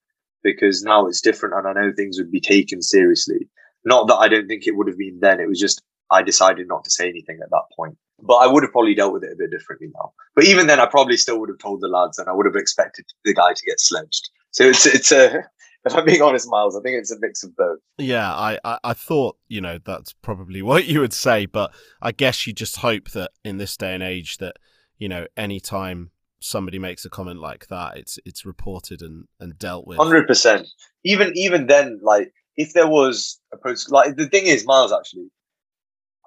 [0.44, 3.48] because now it's different and I know things would be taken seriously.
[3.86, 5.40] Not that I don't think it would have been then.
[5.40, 7.98] It was just I decided not to say anything at that point.
[8.22, 10.12] But I would have probably dealt with it a bit differently now.
[10.36, 12.56] But even then, I probably still would have told the lads, and I would have
[12.56, 14.30] expected the guy to get sledged.
[14.52, 15.44] So it's it's a.
[15.86, 17.80] If I'm being honest, Miles, I think it's a mix of both.
[17.98, 22.12] Yeah, I, I, I thought you know that's probably what you would say, but I
[22.12, 24.58] guess you just hope that in this day and age that
[24.98, 29.88] you know anytime somebody makes a comment like that, it's it's reported and, and dealt
[29.88, 29.98] with.
[29.98, 30.68] Hundred percent.
[31.04, 35.30] Even even then, like if there was a protocol, like the thing is, Miles, actually,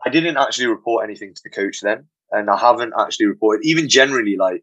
[0.04, 3.88] I didn't actually report anything to the coach then, and I haven't actually reported even
[3.88, 4.62] generally like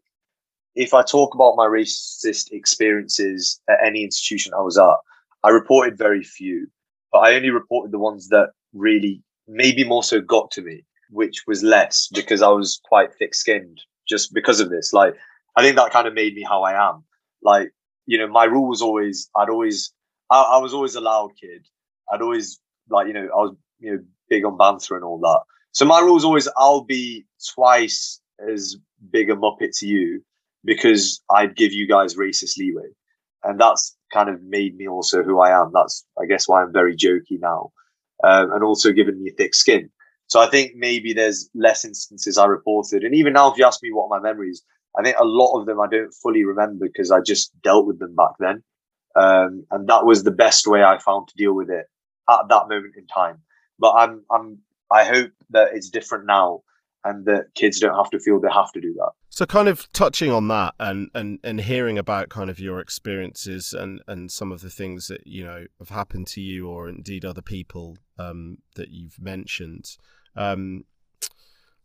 [0.74, 4.96] if I talk about my racist experiences at any institution I was at,
[5.42, 6.68] I reported very few,
[7.12, 11.42] but I only reported the ones that really maybe more so got to me, which
[11.46, 14.92] was less because I was quite thick skinned just because of this.
[14.92, 15.14] Like,
[15.56, 17.04] I think that kind of made me how I am.
[17.42, 17.72] Like,
[18.06, 19.92] you know, my rule was always, I'd always,
[20.30, 21.66] I, I was always a loud kid.
[22.12, 23.98] I'd always, like, you know, I was, you know,
[24.28, 25.40] big on banter and all that.
[25.72, 28.76] So my rule was always I'll be twice as
[29.10, 30.22] big a muppet to you
[30.64, 32.88] because I'd give you guys racist leeway.
[33.44, 35.70] And that's kind of made me also who I am.
[35.72, 37.70] That's, I guess, why I'm very jokey now.
[38.22, 39.88] Um, and also given me a thick skin.
[40.26, 43.02] So I think maybe there's less instances I reported.
[43.02, 44.62] And even now, if you ask me what my memories,
[44.98, 47.98] I think a lot of them I don't fully remember because I just dealt with
[47.98, 48.62] them back then.
[49.16, 51.86] Um, and that was the best way I found to deal with it
[52.28, 53.42] at that moment in time.
[53.78, 54.58] But I'm I'm
[54.90, 56.62] I hope that it's different now
[57.04, 59.12] and that kids don't have to feel they have to do that.
[59.30, 63.72] So kind of touching on that and, and, and hearing about kind of your experiences
[63.72, 67.24] and, and some of the things that, you know, have happened to you or indeed
[67.24, 69.96] other people um, that you've mentioned.
[70.36, 70.84] Um,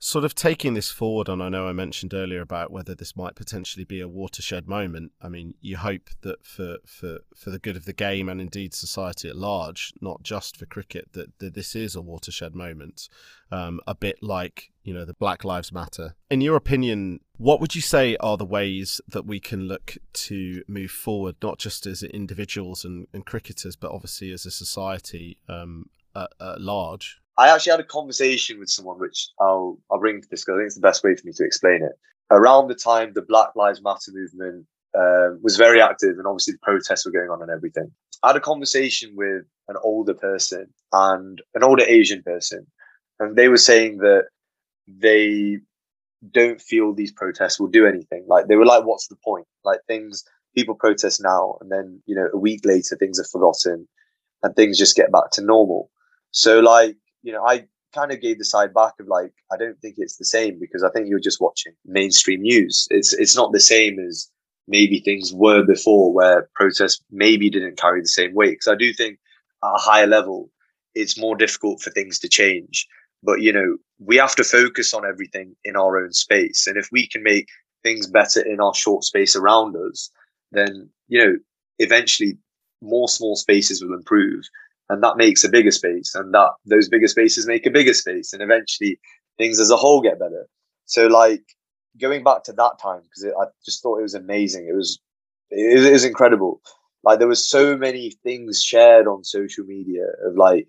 [0.06, 3.34] sort of taking this forward, and I know I mentioned earlier about whether this might
[3.34, 5.14] potentially be a watershed moment.
[5.20, 8.76] I mean, you hope that for for for the good of the game and indeed
[8.76, 13.10] society at large, not just for cricket, that, that this is a watershed moment,
[13.50, 16.14] um, a bit like you know the Black Lives Matter.
[16.30, 20.64] In your opinion, what would you say are the ways that we can look to
[20.68, 25.90] move forward, not just as individuals and, and cricketers, but obviously as a society um,
[26.16, 27.24] at, at large?
[27.38, 30.58] I actually had a conversation with someone, which I'll I'll bring to this because I
[30.60, 31.94] think it's the best way for me to explain it.
[32.32, 34.66] Around the time the Black Lives Matter movement
[34.98, 37.92] um, was very active, and obviously the protests were going on and everything.
[38.24, 42.66] I had a conversation with an older person and an older Asian person,
[43.20, 44.26] and they were saying that
[44.88, 45.60] they
[46.32, 48.26] don't feel these protests will do anything.
[48.28, 50.24] Like they were like, "What's the point?" Like things
[50.56, 53.88] people protest now, and then you know a week later things are forgotten,
[54.42, 55.92] and things just get back to normal.
[56.32, 56.96] So like
[57.26, 60.18] you know, I kind of gave the side back of like, I don't think it's
[60.18, 62.88] the same because I think you're just watching mainstream news.
[62.92, 64.30] It's it's not the same as
[64.68, 68.52] maybe things were before where protests maybe didn't carry the same weight.
[68.52, 69.18] Because I do think
[69.64, 70.52] at a higher level,
[70.94, 72.88] it's more difficult for things to change.
[73.24, 76.68] But, you know, we have to focus on everything in our own space.
[76.68, 77.48] And if we can make
[77.82, 80.12] things better in our short space around us,
[80.52, 81.34] then, you know,
[81.80, 82.38] eventually
[82.82, 84.44] more small spaces will improve
[84.90, 88.34] and that makes a bigger space and that those bigger spaces make a bigger space
[88.34, 89.00] and eventually
[89.38, 90.48] things as a whole get better.
[90.86, 91.44] So like
[92.00, 94.68] going back to that time because i just thought it was amazing.
[94.68, 95.00] It was
[95.50, 96.62] it, was incredible.
[97.04, 100.68] Like there was so many things shared on social media of like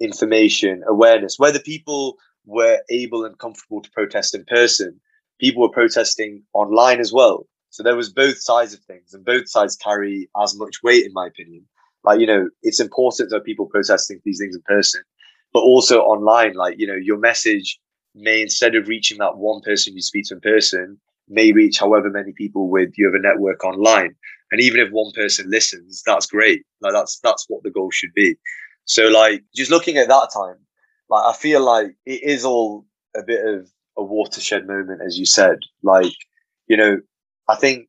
[0.00, 2.16] information awareness whether people
[2.46, 5.00] were able and comfortable to protest in person.
[5.40, 7.46] People were protesting online as well.
[7.70, 11.12] So there was both sides of things and both sides carry as much weight in
[11.12, 11.66] my opinion
[12.04, 15.02] like, you know, it's important to have people protesting these things in person,
[15.52, 16.54] but also online.
[16.54, 17.78] Like, you know, your message
[18.14, 22.10] may, instead of reaching that one person you speak to in person, may reach however
[22.10, 24.14] many people with you have a network online.
[24.52, 26.62] And even if one person listens, that's great.
[26.80, 28.36] Like that's that's what the goal should be.
[28.84, 30.58] So like just looking at that time,
[31.08, 32.84] like I feel like it is all
[33.16, 35.58] a bit of a watershed moment, as you said.
[35.82, 36.12] Like,
[36.66, 36.98] you know,
[37.48, 37.88] I think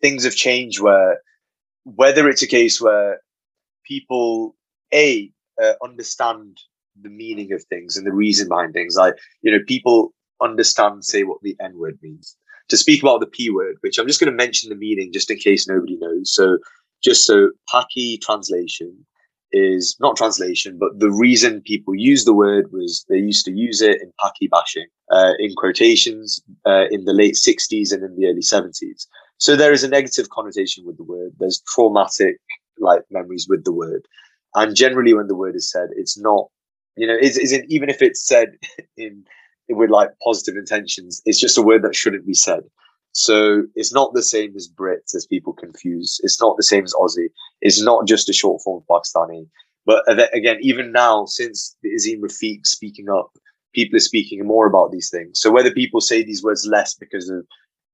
[0.00, 1.20] things have changed where
[1.84, 3.20] whether it's a case where
[3.86, 4.54] people
[4.92, 5.30] a
[5.62, 6.58] uh, understand
[7.02, 8.96] the meaning of things and the reason behind things.
[8.96, 12.36] Like you know, people understand say what the N word means.
[12.68, 15.30] To speak about the P word, which I'm just going to mention the meaning just
[15.30, 16.34] in case nobody knows.
[16.34, 16.58] So,
[17.02, 19.06] just so Paki translation
[19.52, 23.80] is not translation, but the reason people use the word was they used to use
[23.80, 28.26] it in Paki bashing, uh, in quotations, uh, in the late 60s and in the
[28.26, 29.06] early 70s.
[29.38, 31.32] So there is a negative connotation with the word.
[31.38, 32.38] There's traumatic
[32.78, 34.06] like memories with the word.
[34.54, 36.48] And generally, when the word is said, it's not,
[36.96, 38.56] you know, is isn't even if it's said
[38.96, 39.24] in
[39.68, 42.62] with like positive intentions, it's just a word that shouldn't be said.
[43.12, 46.20] So it's not the same as Brits as people confuse.
[46.22, 47.28] It's not the same as Aussie.
[47.62, 49.48] It's not just a short form of Pakistani.
[49.86, 53.30] But uh, again, even now, since the Azeem Rafiq speaking up,
[53.74, 55.40] people are speaking more about these things.
[55.40, 57.46] So whether people say these words less because of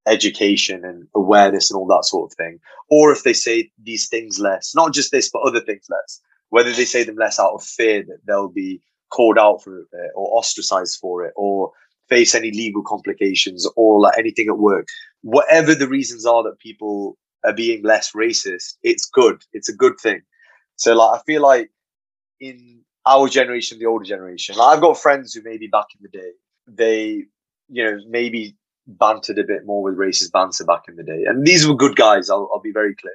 [0.06, 2.58] education and awareness and all that sort of thing.
[2.90, 6.20] Or if they say these things less, not just this, but other things less,
[6.50, 8.80] whether they say them less out of fear that they'll be
[9.10, 11.70] called out for it eh, or ostracized for it or
[12.08, 14.88] face any legal complications or like anything at work,
[15.22, 19.42] whatever the reasons are that people are being less racist, it's good.
[19.52, 20.22] It's a good thing.
[20.76, 21.70] So like I feel like
[22.40, 26.18] in our generation, the older generation, like I've got friends who maybe back in the
[26.18, 26.32] day,
[26.66, 27.24] they,
[27.68, 28.56] you know, maybe
[28.86, 31.24] bantered a bit more with racist banter back in the day.
[31.26, 33.14] And these were good guys, I'll, I'll be very clear.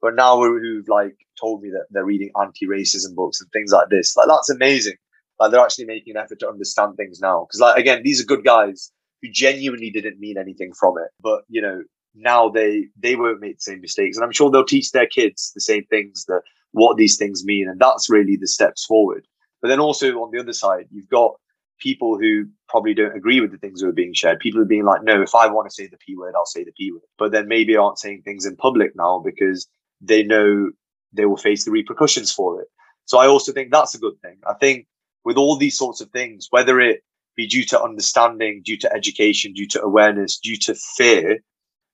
[0.00, 4.16] But now who've like told me that they're reading anti-racism books and things like this,
[4.16, 4.94] like that's amazing.
[5.40, 7.46] Like they're actually making an effort to understand things now.
[7.48, 8.92] Because like again, these are good guys
[9.22, 11.10] who genuinely didn't mean anything from it.
[11.20, 11.82] But you know,
[12.14, 14.16] now they they won't make the same mistakes.
[14.16, 16.42] And I'm sure they'll teach their kids the same things that
[16.72, 17.68] what these things mean.
[17.68, 19.26] And that's really the steps forward.
[19.60, 21.34] But then also on the other side, you've got
[21.78, 24.40] people who probably don't agree with the things that are being shared.
[24.40, 26.64] People are being like, no, if I want to say the P word, I'll say
[26.64, 27.02] the P word.
[27.18, 29.68] But then maybe aren't saying things in public now because
[30.00, 30.70] they know
[31.12, 32.68] they will face the repercussions for it.
[33.06, 34.36] So I also think that's a good thing.
[34.46, 34.86] I think
[35.24, 37.02] with all these sorts of things, whether it
[37.36, 41.38] be due to understanding, due to education, due to awareness, due to fear,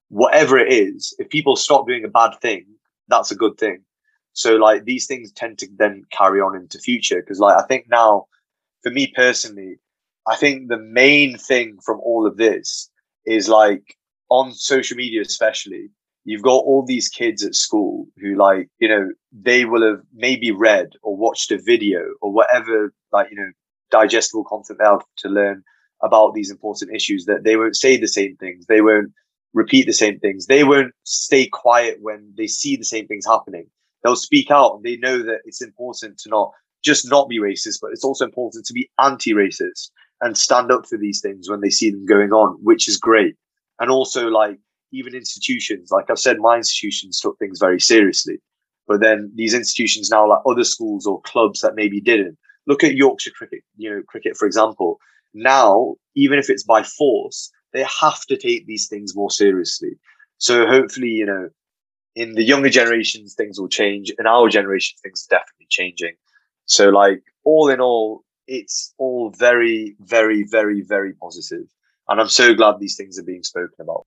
[0.09, 2.67] whatever it is, if people stop doing a bad thing,
[3.09, 3.85] that's a good thing.
[4.33, 7.87] So like these things tend to then carry on into future because like I think
[7.89, 8.27] now
[8.85, 9.79] for me personally,
[10.29, 12.91] I think the main thing from all of this
[13.27, 13.97] is like
[14.31, 15.91] on social media, especially,
[16.25, 20.53] you've got all these kids at school who like, you know, they will have maybe
[20.53, 23.51] read or watched a video or whatever, like, you know,
[23.91, 25.63] digestible content they have to learn
[26.03, 28.67] about these important issues that they won't say the same things.
[28.67, 29.13] They won't
[29.55, 30.47] repeat the same things.
[30.47, 33.67] They won't stay quiet when they see the same things happening.
[34.03, 34.77] They'll speak out.
[34.77, 36.53] and They know that it's important to not
[36.85, 39.91] just not be racist, but it's also important to be anti-racist
[40.21, 43.37] and stand up for these things when they see them going on, which is great.
[43.81, 44.59] And also, like
[44.93, 48.39] even institutions, like I've said, my institutions took things very seriously.
[48.87, 52.39] But then these institutions now, like other schools or clubs that maybe didn't.
[52.67, 54.99] Look at Yorkshire cricket, you know, cricket, for example.
[55.35, 59.99] Now, even if it's by force, they have to take these things more seriously.
[60.39, 61.49] So hopefully, you know,
[62.15, 64.13] in the younger generations, things will change.
[64.19, 66.15] In our generation, things are definitely changing.
[66.67, 71.67] So, like, all in all, it's all very, very, very, very positive.
[72.09, 74.07] And I'm so glad these things are being spoken about.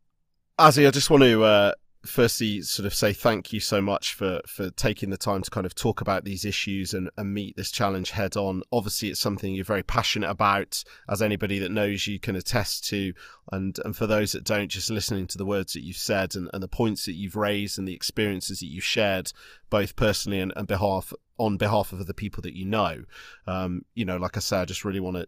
[0.60, 1.72] Azzy, I just want to uh,
[2.08, 5.66] firstly sort of say thank you so much for for taking the time to kind
[5.66, 8.64] of talk about these issues and, and meet this challenge head on.
[8.72, 13.14] Obviously, it's something you're very passionate about, as anybody that knows you can attest to.
[13.52, 16.50] And and for those that don't, just listening to the words that you've said and,
[16.54, 19.32] and the points that you've raised and the experiences that you've shared,
[19.70, 23.04] both personally and, and behalf on behalf of the people that you know.
[23.46, 25.28] Um, you know, like I said, I just really want to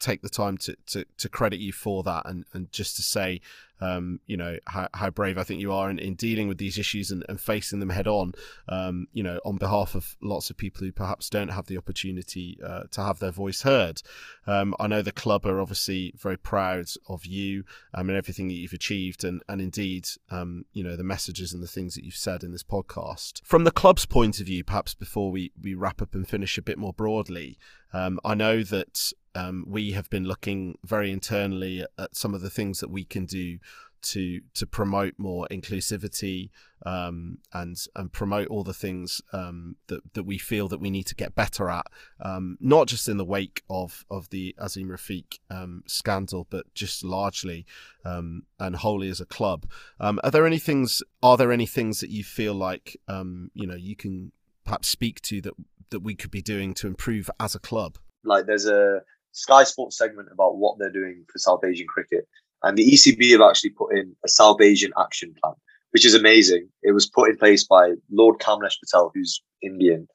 [0.00, 3.40] take the time to, to, to credit you for that and, and just to say,
[3.80, 6.78] um, you know, how, how, brave I think you are in, in dealing with these
[6.78, 8.34] issues and, and facing them head on,
[8.68, 12.58] um, you know, on behalf of lots of people who perhaps don't have the opportunity
[12.64, 14.02] uh, to have their voice heard.
[14.46, 17.64] Um, I know the club are obviously very proud of you
[17.94, 21.62] um, and everything that you've achieved and, and indeed, um, you know, the messages and
[21.62, 23.40] the things that you've said in this podcast.
[23.44, 26.62] From the club's point of view, perhaps before we, we wrap up and finish a
[26.62, 27.58] bit more broadly,
[27.92, 32.50] um, I know that um, we have been looking very internally at some of the
[32.50, 33.58] things that we can do
[34.02, 36.50] to to promote more inclusivity
[36.86, 41.04] um, and and promote all the things um, that that we feel that we need
[41.04, 41.86] to get better at,
[42.20, 47.04] um, not just in the wake of of the Azeem Rafiq um, scandal, but just
[47.04, 47.66] largely
[48.04, 49.66] um, and wholly as a club.
[49.98, 51.02] Um, are there any things?
[51.22, 54.32] Are there any things that you feel like you know you can
[54.64, 55.54] perhaps speak to that
[55.90, 57.98] that we could be doing to improve as a club?
[58.24, 59.02] Like there's a
[59.32, 62.26] Sky Sports segment about what they're doing for South Asian cricket.
[62.62, 65.54] And the ECB have actually put in a South Asian action plan,
[65.92, 66.68] which is amazing.
[66.82, 70.06] It was put in place by Lord Kamlesh Patel, who's Indian.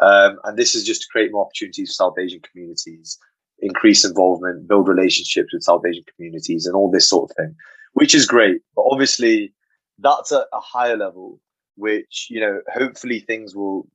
[0.00, 3.18] Um, and this is just to create more opportunities for South Asian communities,
[3.58, 7.54] increase involvement, build relationships with South Asian communities, and all this sort of thing,
[7.92, 8.62] which is great.
[8.74, 9.52] But obviously,
[9.98, 11.40] that's a, a higher level,
[11.76, 13.86] which, you know, hopefully things will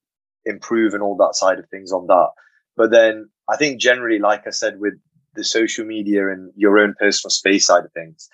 [0.46, 2.30] improve and all that side of things on that.
[2.78, 4.94] But then I think generally, like I said, with
[5.34, 8.30] the social media and your own personal space side of things,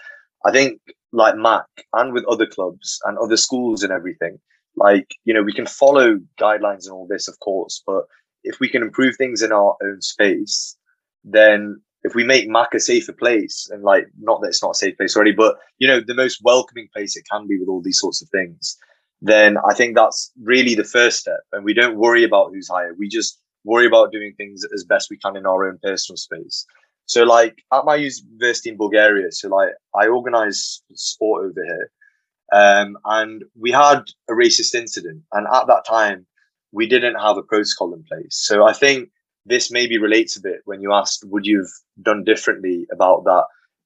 [0.45, 4.39] I think like Mac and with other clubs and other schools and everything,
[4.75, 8.03] like, you know, we can follow guidelines and all this, of course, but
[8.43, 10.77] if we can improve things in our own space,
[11.23, 14.75] then if we make Mac a safer place and like, not that it's not a
[14.75, 17.81] safe place already, but, you know, the most welcoming place it can be with all
[17.81, 18.77] these sorts of things,
[19.21, 21.39] then I think that's really the first step.
[21.53, 22.93] And we don't worry about who's higher.
[22.97, 26.65] We just worry about doing things as best we can in our own personal space.
[27.05, 31.91] So like at my university in Bulgaria, so like I organize sport over here.
[32.53, 35.23] Um, and we had a racist incident.
[35.31, 36.25] And at that time,
[36.71, 38.35] we didn't have a protocol in place.
[38.35, 39.09] So I think
[39.45, 41.71] this maybe relates a bit when you asked, would you have
[42.01, 43.45] done differently about that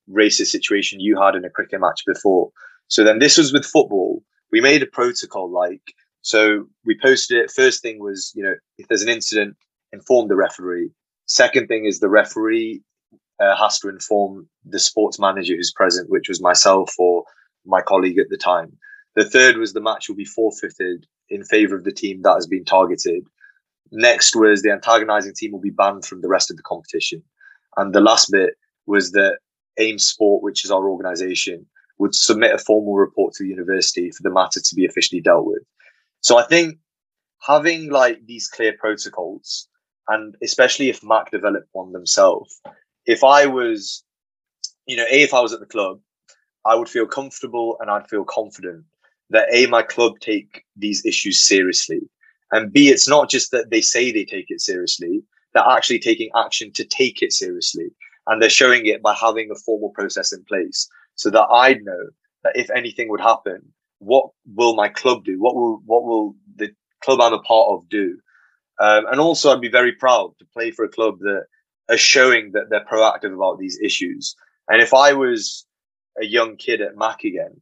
[0.10, 2.52] racist situation you had in a cricket match before?
[2.88, 4.24] So then this was with football.
[4.52, 5.82] We made a protocol like,
[6.22, 7.52] so we posted it.
[7.52, 9.56] First thing was, you know, if there's an incident,
[9.92, 10.92] inform the referee.
[11.26, 12.82] Second thing is the referee
[13.40, 17.24] uh, has to inform the sports manager who's present, which was myself or
[17.66, 18.78] my colleague at the time.
[19.16, 22.48] The third was the match will be forfeited in favor of the team that has
[22.48, 23.24] been targeted.
[23.92, 27.24] Next was the antagonizing team will be banned from the rest of the competition.
[27.78, 28.52] And the last bit
[28.86, 29.40] was that
[29.78, 31.66] AIM Sport, which is our organization,
[32.00, 35.46] would submit a formal report to the university for the matter to be officially dealt
[35.46, 35.64] with.
[36.22, 36.78] So I think
[37.42, 39.68] having like these clear protocols
[40.08, 42.62] and especially if Mac developed one themselves.
[43.06, 44.04] If I was,
[44.86, 46.00] you know, A, if I was at the club,
[46.66, 48.84] I would feel comfortable and I'd feel confident
[49.30, 52.02] that A, my club take these issues seriously.
[52.52, 55.22] And B, it's not just that they say they take it seriously,
[55.54, 57.88] they're actually taking action to take it seriously.
[58.28, 62.10] And they're showing it by having a formal process in place so that I'd know
[62.44, 63.62] that if anything would happen,
[64.00, 65.40] what will my club do?
[65.40, 66.70] What will what will the
[67.04, 68.20] club I'm a part of do?
[68.80, 71.45] Um, and also, I'd be very proud to play for a club that
[71.90, 74.36] are showing that they're proactive about these issues.
[74.70, 75.66] And if I was
[76.22, 77.62] a young kid at Mac again,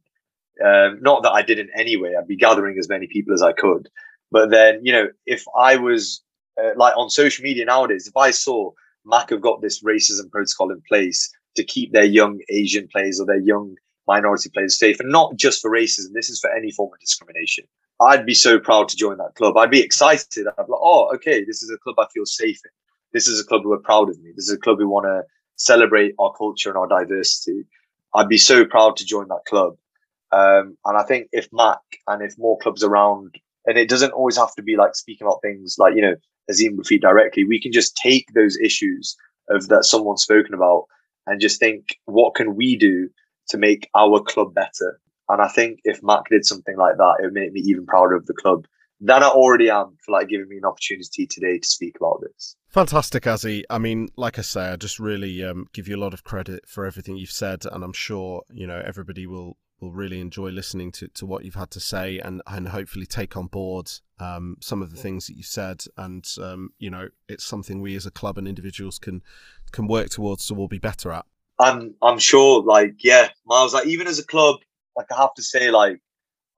[0.64, 3.88] um, not that I didn't anyway, I'd be gathering as many people as I could.
[4.30, 6.22] But then, you know, if I was
[6.62, 8.72] uh, like on social media nowadays, if I saw
[9.04, 13.26] Mac have got this racism protocol in place to keep their young Asian players or
[13.26, 13.76] their young
[14.06, 17.64] minority players safe, and not just for racism, this is for any form of discrimination.
[18.00, 19.56] I'd be so proud to join that club.
[19.56, 20.46] I'd be excited.
[20.46, 22.70] I'd be like, oh, okay, this is a club I feel safe in.
[23.12, 24.32] This is a club who are proud of me.
[24.36, 25.22] This is a club who want to
[25.56, 27.64] celebrate our culture and our diversity.
[28.14, 29.76] I'd be so proud to join that club.
[30.32, 34.36] Um, and I think if Mac and if more clubs around, and it doesn't always
[34.36, 36.16] have to be like speaking about things like, you know,
[36.50, 39.16] Azeem Rafiq directly, we can just take those issues
[39.48, 40.84] of that someone's spoken about
[41.26, 43.08] and just think, what can we do
[43.48, 45.00] to make our club better?
[45.28, 48.14] And I think if Mac did something like that, it would make me even prouder
[48.14, 48.66] of the club
[49.00, 52.56] than I already am for like giving me an opportunity today to speak about this.
[52.68, 53.62] Fantastic, Azzy.
[53.68, 56.68] I mean, like I say, I just really um, give you a lot of credit
[56.68, 60.90] for everything you've said, and I'm sure you know everybody will will really enjoy listening
[60.90, 64.80] to, to what you've had to say and, and hopefully take on board um, some
[64.80, 65.84] of the things that you said.
[65.98, 69.22] And, um, you know, it's something we as a club and individuals can
[69.72, 71.26] can work towards so we'll be better at.
[71.58, 74.56] I'm I'm sure, like, yeah, Miles, like even as a club,
[74.96, 76.00] like I have to say, like,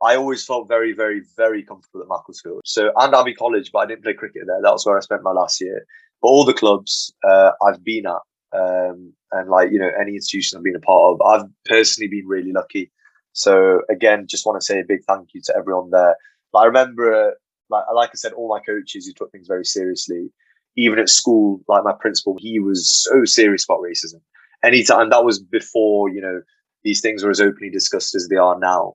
[0.02, 2.62] I always felt very, very, very comfortable at Macclesfield.
[2.64, 4.60] So and Abbey College, but I didn't play cricket there.
[4.62, 5.84] That was where I spent my last year.
[6.22, 10.58] But all the clubs uh, I've been at, um, and like you know, any institution
[10.58, 12.90] I've been a part of, I've personally been really lucky.
[13.32, 16.16] So again, just want to say a big thank you to everyone there.
[16.52, 17.34] But I remember,
[17.70, 20.30] like like I said, all my coaches who took things very seriously.
[20.76, 24.20] Even at school, like my principal, he was so serious about racism.
[24.64, 26.43] Anytime that was before you know
[26.85, 28.94] these things were as openly discussed as they are now.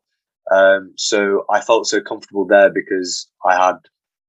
[0.52, 3.78] Um, so I felt so comfortable there because I had,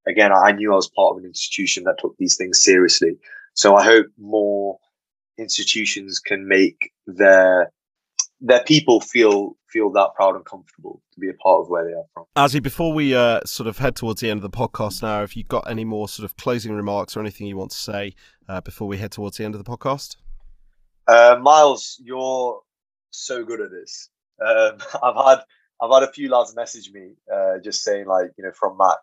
[0.07, 3.19] again, I knew I was part of an institution that took these things seriously.
[3.55, 4.79] So I hope more
[5.39, 7.73] institutions can make their
[8.41, 11.93] their people feel feel that proud and comfortable to be a part of where they
[11.93, 12.25] are from.
[12.37, 15.33] Azzy, before we uh, sort of head towards the end of the podcast now, have
[15.33, 18.15] you got any more sort of closing remarks or anything you want to say
[18.49, 20.17] uh, before we head towards the end of the podcast?
[21.07, 22.61] Uh, Miles, you're
[23.11, 24.09] so good at this.
[24.41, 25.41] Um, I've had
[25.83, 28.97] I've had a few lads message me uh, just saying like you know from Mac,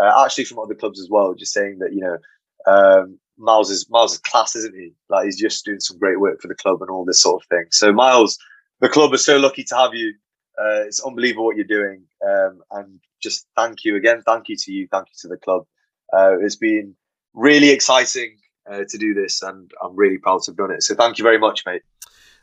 [0.00, 2.18] uh, actually from other clubs as well, just saying that you know
[2.66, 4.92] um, Miles is Miles is class, isn't he?
[5.08, 7.48] Like he's just doing some great work for the club and all this sort of
[7.48, 7.66] thing.
[7.70, 8.38] So Miles,
[8.80, 10.14] the club is so lucky to have you.
[10.60, 14.22] Uh, it's unbelievable what you're doing, um, and just thank you again.
[14.26, 14.88] Thank you to you.
[14.90, 15.64] Thank you to the club.
[16.12, 16.96] Uh, it's been
[17.32, 18.36] really exciting
[18.70, 20.82] uh, to do this, and I'm really proud to have done it.
[20.82, 21.82] So thank you very much, mate.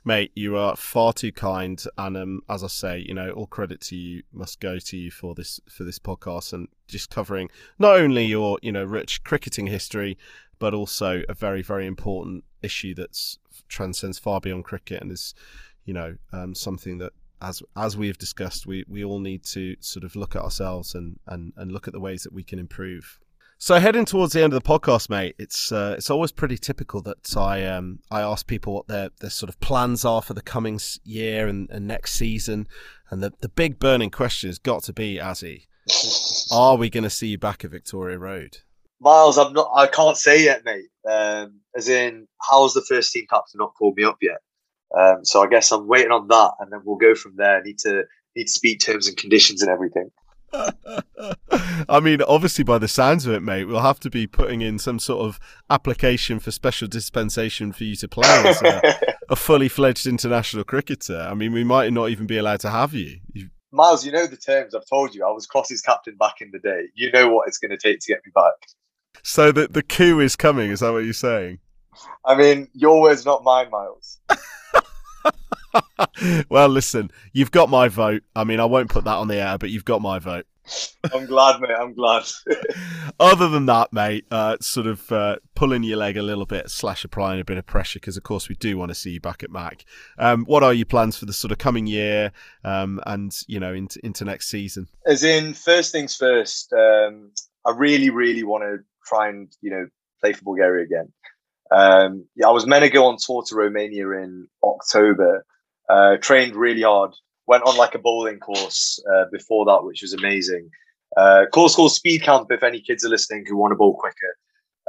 [0.07, 3.81] Mate, you are far too kind, and um, as I say, you know, all credit
[3.81, 7.49] to you must go to you for this for this podcast and just covering
[7.79, 10.17] not only your you know rich cricketing history,
[10.59, 15.33] but also a very very important issue that's transcends far beyond cricket and is
[15.85, 19.75] you know um, something that as as we have discussed, we we all need to
[19.79, 22.59] sort of look at ourselves and and and look at the ways that we can
[22.59, 23.19] improve.
[23.57, 27.01] So heading towards the end of the podcast, mate, it's uh, it's always pretty typical
[27.03, 30.41] that I um I ask people what their their sort of plans are for the
[30.41, 32.67] coming year and, and next season,
[33.09, 35.67] and the the big burning question has got to be, Azzy,
[36.51, 38.57] are we going to see you back at Victoria Road?
[38.99, 39.71] Miles, I'm not.
[39.73, 40.89] I can't say yet, mate.
[41.09, 44.39] Um, as in, how's the first team captain not called me up yet?
[44.97, 47.57] Um, so I guess I'm waiting on that, and then we'll go from there.
[47.57, 48.03] I need to
[48.35, 50.11] need to speak terms and conditions and everything.
[51.89, 54.79] I mean, obviously, by the sounds of it, mate, we'll have to be putting in
[54.79, 59.69] some sort of application for special dispensation for you to play as a, a fully
[59.69, 61.27] fledged international cricketer.
[61.29, 63.19] I mean, we might not even be allowed to have you.
[63.33, 64.73] you Miles, you know the terms.
[64.73, 65.25] I've told you.
[65.25, 66.83] I was Cross's captain back in the day.
[66.93, 68.53] You know what it's going to take to get me back.
[69.23, 70.71] So the the coup is coming.
[70.71, 71.59] Is that what you're saying?
[72.25, 74.19] I mean, your words, not mine, Miles.
[76.49, 78.23] well, listen, you've got my vote.
[78.35, 80.45] I mean, I won't put that on the air, but you've got my vote.
[81.13, 81.75] I'm glad, mate.
[81.77, 82.23] I'm glad.
[83.19, 87.05] Other than that, mate, uh, sort of uh, pulling your leg a little bit, slash
[87.05, 89.43] applying a bit of pressure, because of course we do want to see you back
[89.43, 89.85] at Mac.
[90.17, 92.31] Um, what are your plans for the sort of coming year,
[92.63, 94.87] um, and you know, into into next season?
[95.05, 96.73] As in, first things first.
[96.73, 97.31] Um,
[97.65, 99.87] I really, really want to try and you know
[100.19, 101.11] play for Bulgaria again.
[101.71, 105.45] Um, yeah, I was meant to go on tour to Romania in October.
[105.89, 107.11] Uh, trained really hard.
[107.47, 110.69] Went on like a bowling course uh, before that, which was amazing.
[111.15, 112.51] Uh, course called Speed Camp.
[112.51, 114.37] If any kids are listening who want to bowl quicker,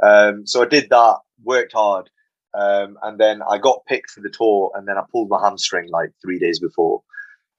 [0.01, 1.17] um, so I did that.
[1.43, 2.09] Worked hard,
[2.55, 4.71] um, and then I got picked for the tour.
[4.73, 7.03] And then I pulled my hamstring like three days before.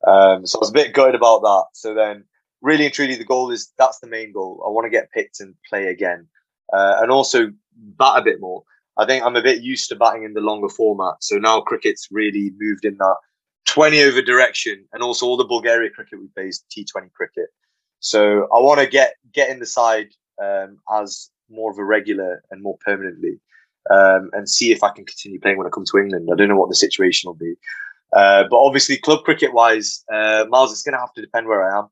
[0.07, 1.67] Um, so I was a bit gutted about that.
[1.75, 2.25] So then,
[2.61, 4.63] really and truly, the goal is that's the main goal.
[4.67, 6.27] I want to get picked and play again,
[6.73, 8.65] uh, and also bat a bit more.
[8.99, 11.15] I think I'm a bit used to batting in the longer format.
[11.21, 13.17] So now cricket's really moved in that
[13.67, 17.49] 20 over direction, and also all the Bulgaria cricket we play is T20 cricket.
[18.01, 20.09] So I want to get get in the side
[20.43, 23.39] um, as more of a regular and more permanently,
[23.91, 26.29] um, and see if I can continue playing when I come to England.
[26.33, 27.55] I don't know what the situation will be,
[28.15, 31.71] uh, but obviously club cricket wise, uh, Miles, it's going to have to depend where
[31.71, 31.89] I am.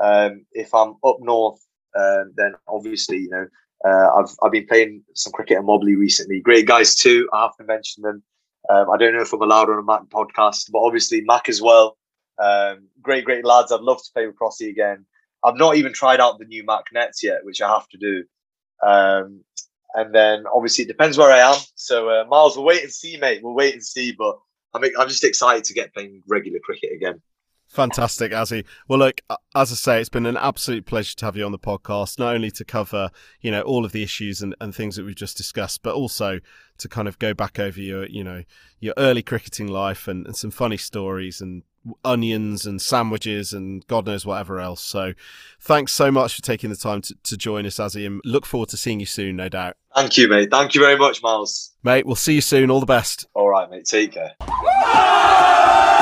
[0.00, 1.60] Um, if I'm up north,
[1.96, 3.46] uh, then obviously you know
[3.84, 6.40] uh, I've I've been playing some cricket at Mobley recently.
[6.40, 7.28] Great guys too.
[7.32, 8.22] I have to mention them.
[8.70, 11.60] Um, I don't know if I'm allowed on a Mac podcast, but obviously Mac as
[11.60, 11.96] well.
[12.38, 13.72] Um, great, great lads.
[13.72, 15.04] I'd love to play with Crossy again.
[15.44, 18.24] I've not even tried out the new Mac nets yet, which I have to do.
[18.82, 19.40] Um,
[19.94, 21.60] and then obviously it depends where I am.
[21.74, 23.42] So uh, Miles, we'll wait and see, mate.
[23.42, 24.12] We'll wait and see.
[24.12, 24.38] But
[24.74, 27.20] I'm I'm just excited to get playing regular cricket again.
[27.72, 28.66] Fantastic, Azzy.
[28.86, 29.22] Well, look,
[29.54, 32.34] as I say, it's been an absolute pleasure to have you on the podcast, not
[32.34, 35.38] only to cover, you know, all of the issues and, and things that we've just
[35.38, 36.40] discussed, but also
[36.76, 38.42] to kind of go back over your, you know,
[38.78, 41.62] your early cricketing life and, and some funny stories and
[42.04, 44.82] onions and sandwiches and God knows whatever else.
[44.82, 45.14] So
[45.58, 48.68] thanks so much for taking the time to, to join us, Azzy, and look forward
[48.68, 49.78] to seeing you soon, no doubt.
[49.96, 50.50] Thank you, mate.
[50.50, 51.72] Thank you very much, Miles.
[51.82, 52.70] Mate, we'll see you soon.
[52.70, 53.24] All the best.
[53.32, 53.86] All right, mate.
[53.86, 54.32] Take care.